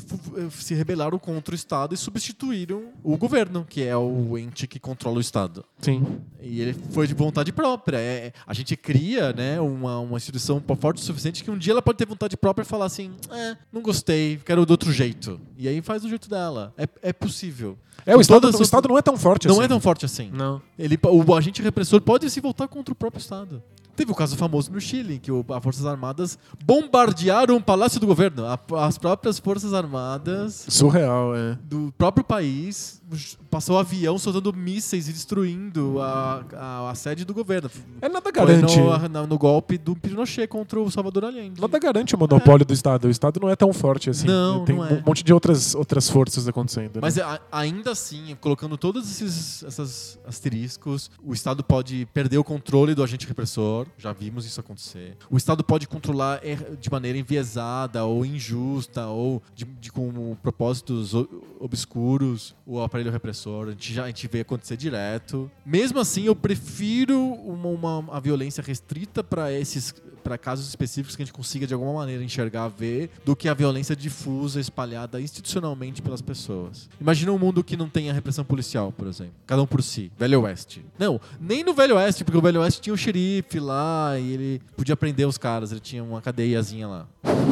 se 0.51 0.75
rebelaram 0.75 1.17
contra 1.17 1.53
o 1.53 1.55
Estado 1.55 1.95
e 1.95 1.97
substituíram 1.97 2.89
o 3.03 3.17
governo, 3.17 3.65
que 3.67 3.81
é 3.81 3.97
o 3.97 4.37
ente 4.37 4.67
que 4.67 4.79
controla 4.79 5.17
o 5.17 5.21
Estado. 5.21 5.65
Sim. 5.79 6.21
E 6.39 6.61
ele 6.61 6.73
foi 6.91 7.07
de 7.07 7.15
vontade 7.15 7.51
própria. 7.51 7.97
É, 7.97 8.31
a 8.45 8.53
gente 8.53 8.77
cria 8.77 9.33
né, 9.33 9.59
uma, 9.59 9.99
uma 9.99 10.17
instituição 10.17 10.63
forte 10.79 11.01
o 11.01 11.05
suficiente 11.05 11.43
que 11.43 11.49
um 11.49 11.57
dia 11.57 11.73
ela 11.73 11.81
pode 11.81 11.97
ter 11.97 12.05
vontade 12.05 12.37
própria 12.37 12.63
e 12.63 12.65
falar 12.65 12.85
assim: 12.85 13.11
é, 13.31 13.57
não 13.73 13.81
gostei, 13.81 14.39
quero 14.45 14.65
do 14.67 14.71
outro 14.71 14.91
jeito. 14.91 15.41
E 15.57 15.67
aí 15.67 15.81
faz 15.81 16.03
do 16.03 16.09
jeito 16.09 16.29
dela. 16.29 16.70
É, 16.77 16.87
é 17.09 17.13
possível. 17.13 17.77
É, 18.05 18.15
o 18.15 18.21
Estado, 18.21 18.47
o 18.47 18.61
Estado 18.61 18.87
não 18.87 18.97
é 18.97 19.01
tão 19.01 19.15
forte 19.17 19.47
Não 19.47 19.55
assim. 19.55 19.63
é 19.63 19.67
tão 19.67 19.79
forte 19.79 20.05
assim. 20.05 20.31
Não. 20.31 20.61
Ele, 20.77 20.97
o 21.03 21.35
agente 21.35 21.61
repressor 21.61 22.01
pode 22.01 22.29
se 22.29 22.39
voltar 22.41 22.67
contra 22.67 22.91
o 22.91 22.95
próprio 22.95 23.19
Estado. 23.19 23.61
Teve 23.95 24.11
o 24.11 24.15
caso 24.15 24.35
famoso 24.37 24.71
no 24.71 24.79
Chile, 24.81 25.15
em 25.15 25.19
que 25.19 25.31
as 25.31 25.63
Forças 25.63 25.85
Armadas 25.85 26.37
bombardearam 26.63 27.57
o 27.57 27.61
Palácio 27.61 27.99
do 27.99 28.07
Governo. 28.07 28.45
A- 28.45 28.59
as 28.85 28.97
próprias 28.97 29.37
Forças 29.39 29.73
Armadas 29.73 30.65
Surreal, 30.69 31.35
é. 31.35 31.57
do 31.63 31.93
próprio 31.97 32.23
país 32.23 33.01
passou 33.49 33.77
avião 33.77 34.17
soltando 34.17 34.53
mísseis 34.53 35.09
e 35.09 35.11
destruindo 35.11 35.99
a, 36.01 36.45
a, 36.55 36.89
a 36.91 36.95
sede 36.95 37.25
do 37.25 37.33
governo. 37.33 37.69
É 38.01 38.07
nada 38.07 38.31
garante. 38.31 38.77
no, 38.79 39.27
no 39.27 39.37
golpe 39.37 39.77
do 39.77 39.95
Pinochet 39.95 40.47
contra 40.47 40.79
o 40.79 40.89
Salvador 40.89 41.25
Allende. 41.25 41.59
Nada 41.59 41.77
garante 41.77 42.15
o 42.15 42.17
monopólio 42.17 42.65
do 42.65 42.73
Estado. 42.73 43.05
O 43.07 43.09
Estado 43.09 43.39
não 43.41 43.49
é 43.49 43.55
tão 43.55 43.73
forte 43.73 44.09
assim. 44.09 44.25
Não, 44.27 44.63
Tem 44.63 44.75
não 44.77 44.85
é. 44.85 44.93
um 44.93 45.03
monte 45.05 45.23
de 45.23 45.33
outras, 45.33 45.75
outras 45.75 46.09
forças 46.09 46.47
acontecendo. 46.47 46.95
né? 46.95 47.01
Mas 47.01 47.17
a- 47.19 47.41
ainda 47.51 47.91
assim, 47.91 48.35
colocando 48.39 48.77
todos 48.77 49.09
esses, 49.11 49.61
esses 49.63 50.17
asteriscos, 50.25 51.11
o 51.21 51.33
Estado 51.33 51.63
pode 51.63 52.07
perder 52.13 52.37
o 52.37 52.43
controle 52.45 52.95
do 52.95 53.03
agente 53.03 53.27
repressor. 53.27 53.80
Opressor, 53.81 53.87
já 53.97 54.13
vimos 54.13 54.45
isso 54.45 54.59
acontecer. 54.59 55.17
O 55.29 55.37
Estado 55.37 55.63
pode 55.63 55.87
controlar 55.87 56.39
er- 56.45 56.75
de 56.79 56.89
maneira 56.91 57.17
enviesada 57.17 58.03
ou 58.05 58.25
injusta 58.25 59.07
ou 59.07 59.41
de, 59.55 59.65
de- 59.65 59.91
com 59.91 60.35
propósitos 60.41 61.13
obscuros 61.59 62.55
o 62.65 62.81
aparelho 62.81 63.11
repressor. 63.11 63.67
A 63.67 63.71
gente 63.71 63.93
já 63.93 64.03
a 64.03 64.07
gente 64.07 64.27
vê 64.27 64.41
acontecer 64.41 64.77
direto. 64.77 65.49
Mesmo 65.65 65.99
assim, 65.99 66.23
eu 66.23 66.35
prefiro 66.35 67.17
uma, 67.19 67.67
uma- 67.99 68.15
a 68.17 68.19
violência 68.19 68.63
restrita 68.63 69.23
para 69.23 69.51
esses 69.51 69.93
para 70.21 70.37
casos 70.37 70.67
específicos 70.69 71.15
que 71.15 71.21
a 71.21 71.25
gente 71.25 71.33
consiga 71.33 71.67
de 71.67 71.73
alguma 71.73 71.93
maneira 71.93 72.23
enxergar, 72.23 72.67
ver, 72.69 73.09
do 73.25 73.35
que 73.35 73.49
a 73.49 73.53
violência 73.53 73.95
difusa, 73.95 74.59
espalhada 74.59 75.19
institucionalmente 75.19 76.01
pelas 76.01 76.21
pessoas. 76.21 76.89
Imagina 76.99 77.31
um 77.31 77.37
mundo 77.37 77.63
que 77.63 77.75
não 77.75 77.89
tenha 77.89 78.13
repressão 78.13 78.45
policial, 78.45 78.91
por 78.91 79.07
exemplo. 79.07 79.33
Cada 79.45 79.61
um 79.61 79.67
por 79.67 79.81
si. 79.83 80.11
Velho 80.17 80.41
Oeste. 80.41 80.85
Não, 80.97 81.19
nem 81.39 81.63
no 81.63 81.73
Velho 81.73 81.95
Oeste, 81.97 82.23
porque 82.23 82.37
o 82.37 82.41
Velho 82.41 82.61
Oeste 82.61 82.81
tinha 82.81 82.93
o 82.93 82.97
xerife 82.97 83.59
lá 83.59 84.17
e 84.17 84.33
ele 84.33 84.61
podia 84.77 84.95
prender 84.95 85.27
os 85.27 85.37
caras, 85.37 85.71
ele 85.71 85.81
tinha 85.81 86.03
uma 86.03 86.21
cadeiazinha 86.21 86.87
lá. 86.87 87.07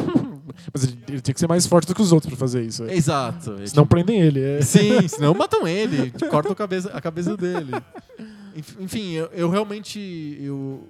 Mas 0.72 0.84
ele, 0.84 0.98
ele 1.08 1.20
tinha 1.20 1.32
que 1.34 1.40
ser 1.40 1.48
mais 1.48 1.66
forte 1.66 1.86
do 1.86 1.94
que 1.94 2.02
os 2.02 2.12
outros 2.12 2.30
pra 2.30 2.38
fazer 2.38 2.62
isso. 2.62 2.84
Exato. 2.84 3.52
Ele 3.52 3.68
Senão 3.68 3.86
prendem 3.86 4.20
ele. 4.20 4.40
É. 4.40 4.60
Sim, 4.62 5.06
senão 5.08 5.32
matam 5.34 5.66
ele, 5.66 6.10
cortam 6.28 6.52
a 6.52 6.56
cabeça, 6.56 6.90
a 6.90 7.00
cabeça 7.00 7.36
dele. 7.36 7.72
Enf- 8.56 8.76
Enfim, 8.80 9.12
eu, 9.12 9.26
eu 9.32 9.48
realmente. 9.50 10.36
Eu, 10.40 10.88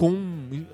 com 0.00 0.16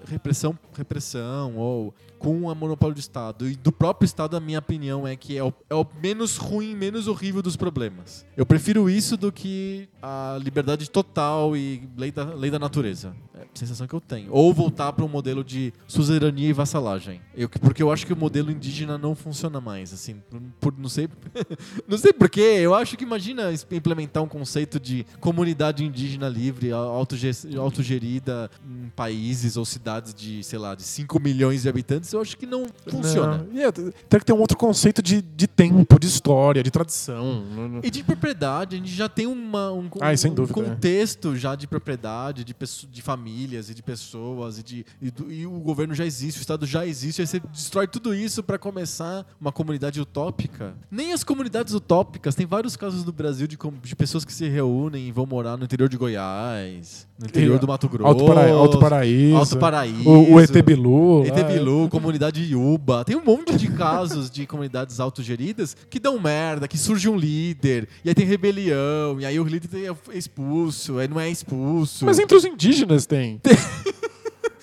repressão, 0.07 0.57
repressão, 0.73 1.57
ou 1.57 1.93
com 2.27 2.51
a 2.51 2.57
monopólio 2.57 2.97
do 2.97 2.99
Estado 2.99 3.49
e 3.49 3.55
do 3.55 3.71
próprio 3.71 4.05
Estado, 4.05 4.37
a 4.37 4.41
minha 4.41 4.59
opinião 4.59 5.07
é 5.07 5.15
que 5.15 5.39
é 5.39 5.45
o, 5.45 5.55
é 5.71 5.75
o 5.77 5.87
menos 6.03 6.37
ruim, 6.37 6.75
menos 6.75 7.07
horrível 7.07 7.41
dos 7.41 7.55
problemas. 7.55 8.27
Eu 8.37 8.45
prefiro 8.45 8.91
isso 8.91 9.17
do 9.17 9.31
que 9.31 9.89
a 10.03 10.37
liberdade 10.43 10.91
total 10.91 11.57
e 11.57 11.89
lei 11.97 12.11
da, 12.11 12.25
lei 12.35 12.51
da 12.51 12.59
natureza. 12.59 13.15
É 13.33 13.43
a 13.43 13.47
sensação 13.55 13.87
que 13.87 13.95
eu 13.95 14.01
tenho. 14.01 14.29
Ou 14.33 14.53
voltar 14.53 14.93
para 14.93 15.05
um 15.05 15.09
modelo 15.09 15.45
de 15.45 15.73
suzerania 15.87 16.49
e 16.49 16.53
vassalagem. 16.53 17.21
Eu, 17.35 17.49
porque 17.49 17.83
eu 17.83 17.93
acho 17.93 18.05
que 18.07 18.13
o 18.13 18.17
modelo 18.17 18.51
indígena 18.51 18.99
não 18.99 19.15
funciona 19.15 19.61
mais. 19.61 19.93
Assim, 19.93 20.21
por, 20.59 20.77
não 20.77 20.89
sei. 20.89 21.09
não 21.87 21.99
sei 21.99 22.13
porquê. 22.13 22.41
Eu 22.41 22.75
acho 22.75 22.97
que 22.97 23.05
imagina 23.05 23.53
implementar 23.71 24.23
um 24.23 24.29
conceito 24.29 24.81
de 24.81 25.07
comunidade 25.21 25.85
indígena 25.85 26.29
livre, 26.29 26.71
autogerida 26.73 28.51
em 28.65 28.89
países 28.97 29.57
ou 29.57 29.65
cidades 29.65 30.15
de, 30.15 30.43
sei 30.43 30.59
lá, 30.59 30.75
de 30.75 30.83
5 30.83 31.21
milhões 31.21 31.63
de 31.63 31.69
habitantes. 31.69 32.16
Eu 32.17 32.23
acho 32.23 32.37
que 32.37 32.47
não 32.47 32.67
funciona. 32.87 33.47
Não. 33.53 33.61
É, 33.61 33.71
tem 33.73 34.21
que 34.21 34.25
ter 34.27 34.33
um 34.33 34.41
outro 34.41 34.57
conceito 34.57 35.03
de, 35.03 35.21
de 35.23 35.47
tempo, 35.47 35.99
de 35.99 36.07
história, 36.07 36.63
de 36.63 36.71
tradição. 36.71 37.43
E 37.83 37.91
de 37.91 38.03
propriedade, 38.03 38.77
a 38.77 38.79
gente 38.79 38.91
já 38.93 39.09
tem 39.09 39.27
uma, 39.27 39.71
um, 39.73 39.89
um 39.91 40.35
dúvida, 40.35 40.61
é. 40.61 40.65
contexto 40.65 41.37
já 41.37 41.55
de 41.55 41.67
propriedade, 41.67 42.45
de, 42.45 42.55
de 42.91 43.03
famílias 43.03 43.71
e 43.71 43.75
de 43.75 43.83
pessoas, 43.83 44.59
e, 44.59 44.63
de, 44.63 44.87
e, 45.01 45.11
do- 45.11 45.31
e 45.33 45.47
o 45.47 45.59
governo 45.61 45.95
já 45.95 46.05
existe, 46.05 46.39
o 46.39 46.43
Estado 46.43 46.67
já 46.67 46.87
existe, 46.87 47.21
aí 47.21 47.27
você 47.27 47.41
destrói 47.41 47.87
tudo 47.87 48.15
isso 48.15 48.43
para 48.43 48.59
começar 48.59 49.27
uma 49.41 49.53
comunidade 49.53 50.01
utópica. 50.01 50.75
Nem 50.91 51.13
as 51.13 51.23
comunidades 51.25 51.75
utópicas, 51.75 52.35
tem 52.35 52.47
vários 52.47 52.77
casos 52.77 53.05
do 53.05 53.13
Brasil 53.13 53.47
de, 53.47 53.57
de 53.83 53.97
pessoas 53.97 54.25
que 54.25 54.33
se 54.33 54.49
reúnem 54.49 55.09
e 55.09 55.13
vão 55.13 55.27
morar 55.27 55.57
no 55.57 55.65
interior 55.65 55.89
de 55.89 55.97
Goiás, 55.97 57.07
no 57.19 57.27
interior 57.27 57.57
E 57.57 57.59
do 57.59 57.67
Mato 57.67 57.89
Grosso. 57.89 58.07
Alto, 58.09 58.27
Para, 58.27 58.51
Alto 58.53 58.79
Paraíso. 58.79 59.37
Alto 59.37 59.57
Paraíso. 59.59 60.09
O, 60.09 60.35
o 60.35 60.41
ET 60.41 60.51
Bilu. 60.63 61.25
ET 61.27 61.37
lá, 61.37 61.45
Bilu, 61.45 61.89
comunidade 62.01 62.43
Yuba. 62.43 63.05
Tem 63.05 63.17
um 63.17 63.25
monte 63.25 63.57
de 63.57 63.69
casos 63.69 64.31
de 64.31 64.47
comunidades 64.47 65.01
autogeridas 65.01 65.77
que 65.89 65.99
dão 65.99 66.19
merda, 66.21 66.67
que 66.69 66.79
surge 66.79 67.09
um 67.09 67.17
líder, 67.17 67.89
e 68.05 68.09
aí 68.09 68.15
tem 68.15 68.27
rebelião, 68.27 69.21
e 69.21 69.27
aí 69.27 69.39
o 69.41 69.45
líder 69.45 69.69
é 70.11 70.17
expulso, 70.17 70.99
aí 70.99 71.09
não 71.09 71.19
é 71.21 71.29
expulso. 71.31 72.05
Mas 72.05 72.19
entre 72.19 72.37
os 72.37 72.45
indígenas 72.45 73.07
tem. 73.07 73.41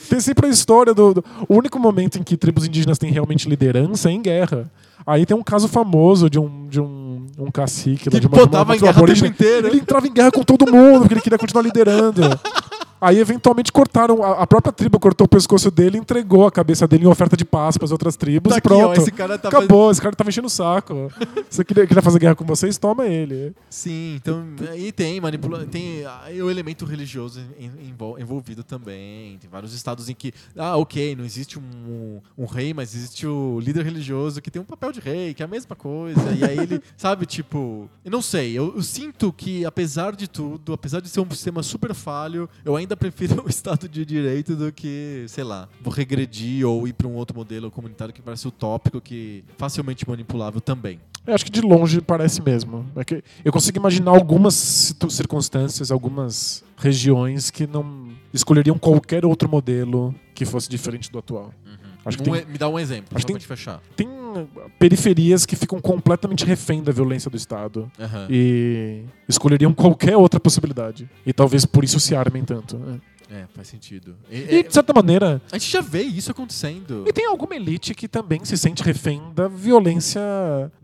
tem 0.09 0.19
sempre 0.19 0.47
a 0.47 0.49
história 0.49 0.93
do, 0.93 1.15
do- 1.15 1.25
O 1.47 1.55
único 1.55 1.79
momento 1.79 2.17
em 2.19 2.23
que 2.23 2.37
tribos 2.37 2.65
indígenas 2.65 2.97
têm 2.97 3.11
realmente 3.11 3.49
liderança 3.49 4.09
é 4.09 4.11
em 4.13 4.21
guerra. 4.21 4.71
Aí 5.05 5.25
tem 5.25 5.35
um 5.35 5.43
caso 5.43 5.67
famoso 5.67 6.29
de 6.29 6.39
um, 6.39 6.67
de 6.69 6.79
um, 6.79 7.25
um 7.37 7.51
cacique 7.51 8.07
lá 8.07 8.11
que 8.11 8.19
de 8.21 8.27
uma, 8.27 8.37
botava 8.37 8.69
uma 8.71 8.75
em 8.77 8.79
guerra 8.79 9.03
o 9.03 9.05
tempo 9.05 9.25
inteiro. 9.25 9.67
Ele 9.67 9.77
entrava 9.79 10.07
em 10.07 10.13
guerra 10.13 10.31
com 10.31 10.43
todo 10.43 10.71
mundo, 10.71 10.99
porque 11.01 11.13
ele 11.15 11.21
queria 11.21 11.37
continuar 11.37 11.61
liderando. 11.63 12.21
Aí, 13.03 13.19
eventualmente, 13.19 13.71
cortaram. 13.71 14.23
A, 14.23 14.43
a 14.43 14.47
própria 14.47 14.71
tribo 14.71 14.99
cortou 14.99 15.25
o 15.25 15.27
pescoço 15.27 15.69
dele 15.69 15.97
e 15.97 15.99
entregou 16.01 16.47
a 16.47 16.51
cabeça 16.51 16.87
dele 16.87 17.03
em 17.05 17.07
oferta 17.07 17.35
de 17.35 17.43
paz 17.45 17.77
para 17.77 17.85
as 17.85 17.91
outras 17.91 18.15
tribos 18.15 18.49
Tá 18.51 18.55
e 18.55 18.59
aqui, 18.59 18.67
pronto. 18.67 18.87
ó, 18.87 18.93
esse 18.93 19.11
cara 19.11 19.37
tá 19.37 19.49
Acabou, 19.49 19.91
esse 19.91 20.01
cara 20.01 20.15
tava 20.15 20.29
enchendo 20.29 20.47
o 20.47 20.49
saco. 20.49 21.11
Você 21.49 21.63
queria, 21.63 21.85
queria 21.85 22.01
fazer 22.01 22.19
guerra 22.19 22.35
com 22.35 22.45
vocês? 22.45 22.77
Toma 22.77 23.05
ele. 23.05 23.53
Sim, 23.69 24.15
então 24.15 24.45
aí 24.71 24.91
tem 24.91 25.19
manipula 25.19 25.65
tem 25.65 26.03
aí 26.23 26.41
o 26.41 26.49
elemento 26.49 26.85
religioso 26.85 27.41
en- 27.59 27.89
envol- 27.89 28.19
envolvido 28.19 28.63
também. 28.63 29.37
Tem 29.37 29.49
vários 29.49 29.73
estados 29.73 30.09
em 30.09 30.13
que, 30.15 30.33
ah, 30.57 30.77
ok, 30.77 31.15
não 31.15 31.25
existe 31.25 31.59
um, 31.59 32.19
um 32.37 32.45
rei, 32.45 32.73
mas 32.73 32.95
existe 32.95 33.25
o 33.27 33.59
líder 33.59 33.83
religioso 33.83 34.41
que 34.41 34.49
tem 34.51 34.61
um 34.61 34.65
papel 34.65 34.91
de 34.91 34.99
rei, 34.99 35.33
que 35.33 35.41
é 35.41 35.45
a 35.45 35.49
mesma 35.49 35.75
coisa. 35.75 36.21
E 36.31 36.43
aí 36.43 36.57
ele, 36.59 36.81
sabe, 36.97 37.25
tipo, 37.25 37.89
eu 38.03 38.11
não 38.11 38.21
sei, 38.21 38.53
eu, 38.57 38.73
eu 38.75 38.81
sinto 38.83 39.31
que 39.33 39.65
apesar 39.65 40.15
de 40.15 40.27
tudo, 40.27 40.73
apesar 40.73 40.99
de 41.01 41.09
ser 41.09 41.19
um 41.19 41.29
sistema 41.29 41.61
super 41.63 41.93
falho, 41.93 42.49
eu 42.63 42.75
ainda 42.75 42.92
prefiro 42.95 43.43
o 43.45 43.49
Estado 43.49 43.87
de 43.87 44.05
Direito 44.05 44.55
do 44.55 44.71
que, 44.71 45.25
sei 45.27 45.43
lá, 45.43 45.67
vou 45.81 45.93
regredir 45.93 46.65
ou 46.67 46.87
ir 46.87 46.93
para 46.93 47.07
um 47.07 47.13
outro 47.15 47.35
modelo 47.35 47.69
comunitário 47.71 48.13
que 48.13 48.21
parece 48.21 48.47
utópico, 48.47 48.99
que 49.01 49.43
facilmente 49.57 50.07
manipulável 50.07 50.59
também. 50.61 50.99
Eu 51.25 51.33
acho 51.33 51.45
que 51.45 51.51
de 51.51 51.61
longe 51.61 52.01
parece 52.01 52.41
mesmo. 52.41 52.85
É 52.97 53.05
que 53.05 53.23
eu 53.45 53.51
consigo 53.51 53.77
imaginar 53.77 54.11
algumas 54.11 54.93
circunstâncias, 55.09 55.89
algumas 55.91 56.63
regiões 56.77 57.49
que 57.49 57.65
não 57.65 58.09
escolheriam 58.33 58.77
qualquer 58.77 59.25
outro 59.25 59.47
modelo 59.47 60.13
que 60.35 60.43
fosse 60.45 60.69
diferente 60.69 61.09
do 61.11 61.17
atual. 61.19 61.53
Acho 62.05 62.17
que 62.17 62.29
Um 62.29 62.33
tem- 62.33 62.45
Me 62.45 62.57
dá 62.57 62.67
um 62.67 62.77
exemplo, 62.77 63.07
acho 63.15 63.21
só 63.21 63.27
que 63.27 63.31
pra 63.33 63.39
gente 63.39 63.47
fechar. 63.47 63.81
Tem 63.95 64.05
periferias 64.79 65.45
que 65.45 65.55
ficam 65.55 65.79
completamente 65.79 66.45
refém 66.45 66.81
da 66.83 66.91
violência 66.91 67.29
do 67.29 67.37
Estado 67.37 67.91
Aham. 67.99 68.27
e 68.29 69.03
escolheriam 69.27 69.73
qualquer 69.73 70.17
outra 70.17 70.39
possibilidade. 70.39 71.09
E 71.25 71.31
talvez 71.33 71.65
por 71.65 71.83
isso 71.83 71.99
se 71.99 72.15
armem 72.15 72.43
tanto. 72.43 72.77
né? 72.77 72.99
É, 73.31 73.45
faz 73.55 73.67
sentido. 73.67 74.15
E- 74.29 74.37
E, 74.37 74.59
é- 74.59 74.63
de 74.63 74.71
certa 74.71 74.93
maneira, 74.93 75.41
a 75.51 75.57
gente 75.57 75.71
já 75.71 75.81
vê 75.81 76.03
isso 76.03 76.29
acontecendo. 76.29 77.03
E 77.07 77.11
tem 77.11 77.25
alguma 77.25 77.55
elite 77.55 77.95
que 77.95 78.07
também 78.07 78.45
se 78.45 78.55
sente 78.55 78.83
refém 78.83 79.23
da 79.33 79.47
violência 79.47 80.21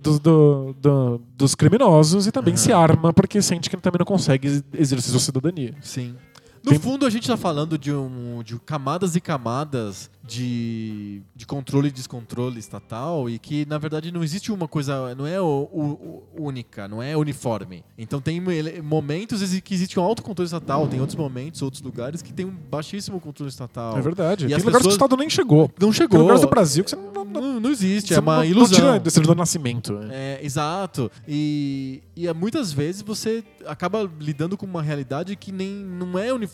do- 0.01 0.19
do- 0.19 0.75
do- 0.81 1.21
dos 1.37 1.53
criminosos 1.53 2.25
e 2.25 2.31
também 2.31 2.53
Uhum. 2.53 2.57
se 2.57 2.73
arma 2.73 3.13
porque 3.13 3.39
sente 3.39 3.69
que 3.69 3.77
também 3.77 3.99
não 3.99 4.05
consegue 4.05 4.63
exercer 4.73 5.11
sua 5.11 5.19
cidadania. 5.19 5.75
Sim. 5.81 6.15
No 6.63 6.71
Tem- 6.71 6.79
fundo, 6.79 7.05
a 7.05 7.09
gente 7.09 7.25
tá 7.27 7.37
falando 7.37 7.77
de, 7.77 7.91
um, 7.93 8.41
de 8.43 8.59
camadas 8.59 9.15
e 9.15 9.21
camadas 9.21 10.09
de, 10.23 11.21
de 11.35 11.45
controle 11.45 11.87
e 11.87 11.91
descontrole 11.91 12.59
estatal 12.59 13.29
e 13.29 13.39
que, 13.39 13.65
na 13.65 13.77
verdade, 13.77 14.11
não 14.11 14.23
existe 14.23 14.51
uma 14.51 14.67
coisa, 14.67 15.15
não 15.15 15.25
é 15.25 15.39
o, 15.41 15.45
o- 15.71 16.23
o- 16.37 16.43
única, 16.47 16.87
não 16.87 17.01
é 17.01 17.15
uniforme. 17.15 17.83
Então 17.97 18.19
tem 18.21 18.41
momentos 18.83 19.41
que 19.61 19.73
existe 19.73 19.99
um 19.99 20.03
alto 20.03 20.21
controle 20.21 20.45
estatal, 20.45 20.87
tem 20.87 20.99
outros 20.99 21.15
momentos, 21.15 21.61
outros 21.61 21.81
lugares 21.81 22.21
que 22.21 22.33
tem 22.33 22.45
um 22.45 22.51
baixíssimo 22.69 23.19
controle 23.19 23.49
estatal. 23.49 23.97
É 23.97 24.01
verdade. 24.01 24.45
E 24.45 24.47
tem 24.49 24.57
lugares 24.57 24.63
que 24.63 24.69
o 24.69 24.79
pessoas- 24.79 24.93
Estado 24.95 25.17
nem 25.17 25.29
chegou. 25.29 25.71
Não 25.79 25.89
Tem 25.89 25.93
chegou. 25.93 26.19
lugares 26.21 26.41
do 26.41 26.47
Brasil 26.49 26.83
que 26.83 26.89
você 26.91 26.95
não, 26.95 27.25
não, 27.25 27.59
não, 27.59 27.69
existe, 27.71 28.13
é 28.13 28.19
uma 28.19 28.37
não- 28.37 28.45
ilusão. 28.45 28.93
Não 28.93 28.99
tira 28.99 29.25
do 29.25 29.35
nascimento. 29.35 29.93
né? 29.93 30.09
É, 30.11 30.39
exato. 30.45 31.11
E, 31.27 32.01
e 32.15 32.27
é, 32.27 32.33
muitas 32.33 32.71
vezes 32.71 33.01
você 33.01 33.43
acaba 33.65 34.09
lidando 34.19 34.57
com 34.57 34.65
uma 34.65 34.81
realidade 34.81 35.35
que 35.35 35.51
nem 35.51 35.69
não 35.71 36.17
é 36.19 36.33
uniforme. 36.33 36.48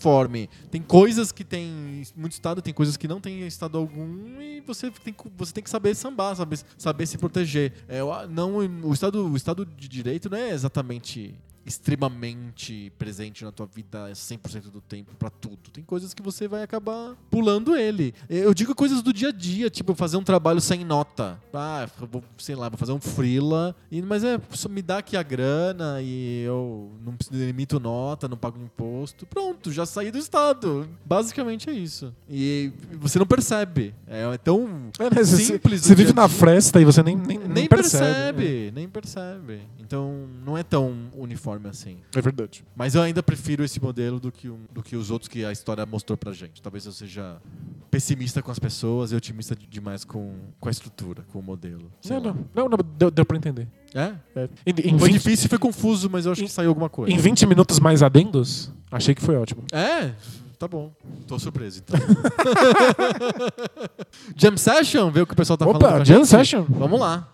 Tem 0.69 0.81
coisas 0.81 1.31
que 1.31 1.43
tem 1.43 2.03
muito 2.15 2.33
estado, 2.33 2.61
tem 2.61 2.73
coisas 2.73 2.97
que 2.97 3.07
não 3.07 3.19
tem 3.19 3.45
estado 3.47 3.77
algum 3.77 4.39
e 4.41 4.61
você 4.61 4.91
tem, 4.91 5.15
você 5.37 5.53
tem 5.53 5.63
que 5.63 5.69
saber 5.69 5.95
sambar, 5.95 6.35
saber, 6.35 6.59
saber 6.77 7.05
se 7.05 7.17
proteger. 7.17 7.73
É, 7.87 7.99
não, 8.29 8.57
o, 8.57 8.93
estado, 8.93 9.27
o 9.27 9.35
Estado 9.35 9.65
de 9.65 9.87
Direito 9.87 10.29
não 10.29 10.37
é 10.37 10.51
exatamente 10.51 11.35
extremamente 11.65 12.91
presente 12.97 13.43
na 13.43 13.51
tua 13.51 13.65
vida 13.65 14.09
100% 14.11 14.69
do 14.71 14.81
tempo 14.81 15.15
pra 15.17 15.29
tudo. 15.29 15.69
Tem 15.71 15.83
coisas 15.83 16.13
que 16.13 16.21
você 16.21 16.47
vai 16.47 16.63
acabar 16.63 17.15
pulando 17.31 17.75
ele. 17.75 18.13
Eu 18.29 18.53
digo 18.53 18.75
coisas 18.75 19.01
do 19.01 19.11
dia 19.13 19.29
a 19.29 19.31
dia, 19.31 19.69
tipo 19.69 19.95
fazer 19.95 20.17
um 20.17 20.23
trabalho 20.23 20.61
sem 20.61 20.83
nota. 20.85 21.39
Ah, 21.53 21.87
vou, 22.11 22.23
sei 22.37 22.55
lá, 22.55 22.69
vou 22.69 22.77
fazer 22.77 22.91
um 22.91 22.99
freela, 22.99 23.75
e, 23.91 24.01
mas 24.01 24.23
é 24.23 24.39
só 24.51 24.67
me 24.69 24.81
dá 24.81 24.99
aqui 24.99 25.15
a 25.17 25.23
grana 25.23 26.01
e 26.01 26.43
eu 26.43 26.91
não 27.03 27.15
limito 27.31 27.79
nota, 27.79 28.27
não 28.27 28.37
pago 28.37 28.59
imposto. 28.61 29.25
Pronto, 29.25 29.71
já 29.71 29.85
saí 29.85 30.11
do 30.11 30.17
estado. 30.17 30.87
Basicamente 31.05 31.69
é 31.69 31.73
isso. 31.73 32.13
E 32.29 32.71
você 32.99 33.17
não 33.17 33.25
percebe. 33.25 33.93
É 34.07 34.37
tão 34.37 34.89
É, 34.99 35.03
né? 35.03 35.23
Você- 35.23 35.37
simples. 35.37 35.81
Você 35.81 35.93
o 35.93 35.95
vive 35.95 36.13
na 36.13 36.27
fresta 36.27 36.79
e 36.81 36.85
você 36.85 37.01
nem, 37.01 37.15
nem, 37.15 37.37
nem 37.39 37.47
Nem 37.47 37.67
percebe. 37.67 38.05
percebe, 38.37 38.71
nem 38.75 38.89
percebe. 38.89 39.61
Então 39.79 40.27
não 40.45 40.57
é 40.57 40.63
tão 40.63 40.93
uniforme 41.15 41.54
assim. 41.69 41.97
É 42.15 42.21
verdade. 42.21 42.63
Mas 42.75 42.95
eu 42.95 43.01
ainda 43.01 43.23
prefiro 43.23 43.63
esse 43.63 43.81
modelo 43.81 44.19
do 44.19 44.31
que, 44.31 44.49
um- 44.49 44.65
do 44.71 44.83
que 44.83 44.95
os 44.95 45.09
outros 45.11 45.27
que 45.29 45.45
a 45.45 45.51
história 45.51 45.85
mostrou 45.85 46.17
pra 46.17 46.33
gente. 46.33 46.61
Talvez 46.61 46.85
eu 46.85 46.91
seja 46.91 47.37
pessimista 47.89 48.41
com 48.41 48.51
as 48.51 48.59
pessoas 48.59 49.11
e 49.11 49.15
otimista 49.15 49.55
de- 49.55 49.67
demais 49.67 50.03
com, 50.03 50.35
com 50.59 50.67
a 50.67 50.71
estrutura, 50.71 51.23
com 51.31 51.39
o 51.39 51.43
modelo. 51.43 51.91
Não, 52.09 52.19
não, 52.19 52.37
não, 52.53 52.69
não, 52.69 52.77
deu, 52.97 53.09
deu 53.11 53.25
pra 53.25 53.37
entender. 53.37 53.67
É? 53.93 54.13
É. 54.35 54.49
Em, 54.65 54.71
em 54.95 54.99
Foi 54.99 55.09
20, 55.09 55.13
difícil 55.13 55.45
e 55.45 55.49
foi 55.49 55.57
confuso, 55.59 56.09
mas 56.09 56.25
eu 56.25 56.31
acho 56.33 56.41
que 56.43 56.49
saiu 56.49 56.69
alguma 56.69 56.89
coisa. 56.89 57.13
em 57.13 57.17
20 57.17 57.45
minutos 57.45 57.79
mais 57.79 58.03
adendos, 58.03 58.71
achei 58.91 59.15
que 59.15 59.21
foi 59.21 59.35
ótimo. 59.35 59.63
É, 59.71 60.11
Tá 60.57 60.69
bom. 60.69 60.93
Tô 61.27 61.37
surpreso, 61.37 61.81
então. 61.85 61.99
Jam 64.35 64.57
Session, 64.57 65.09
vê 65.11 65.21
o 65.21 65.27
que 65.27 65.33
o 65.33 65.35
pessoal 65.35 65.57
tá 65.57 65.65
falando. 65.65 65.81
com 65.81 65.87
Opa, 65.87 66.05
Jam 66.05 66.17
gente? 66.19 66.27
Session. 66.27 66.65
Vamos 66.69 66.99
lá. 66.99 67.29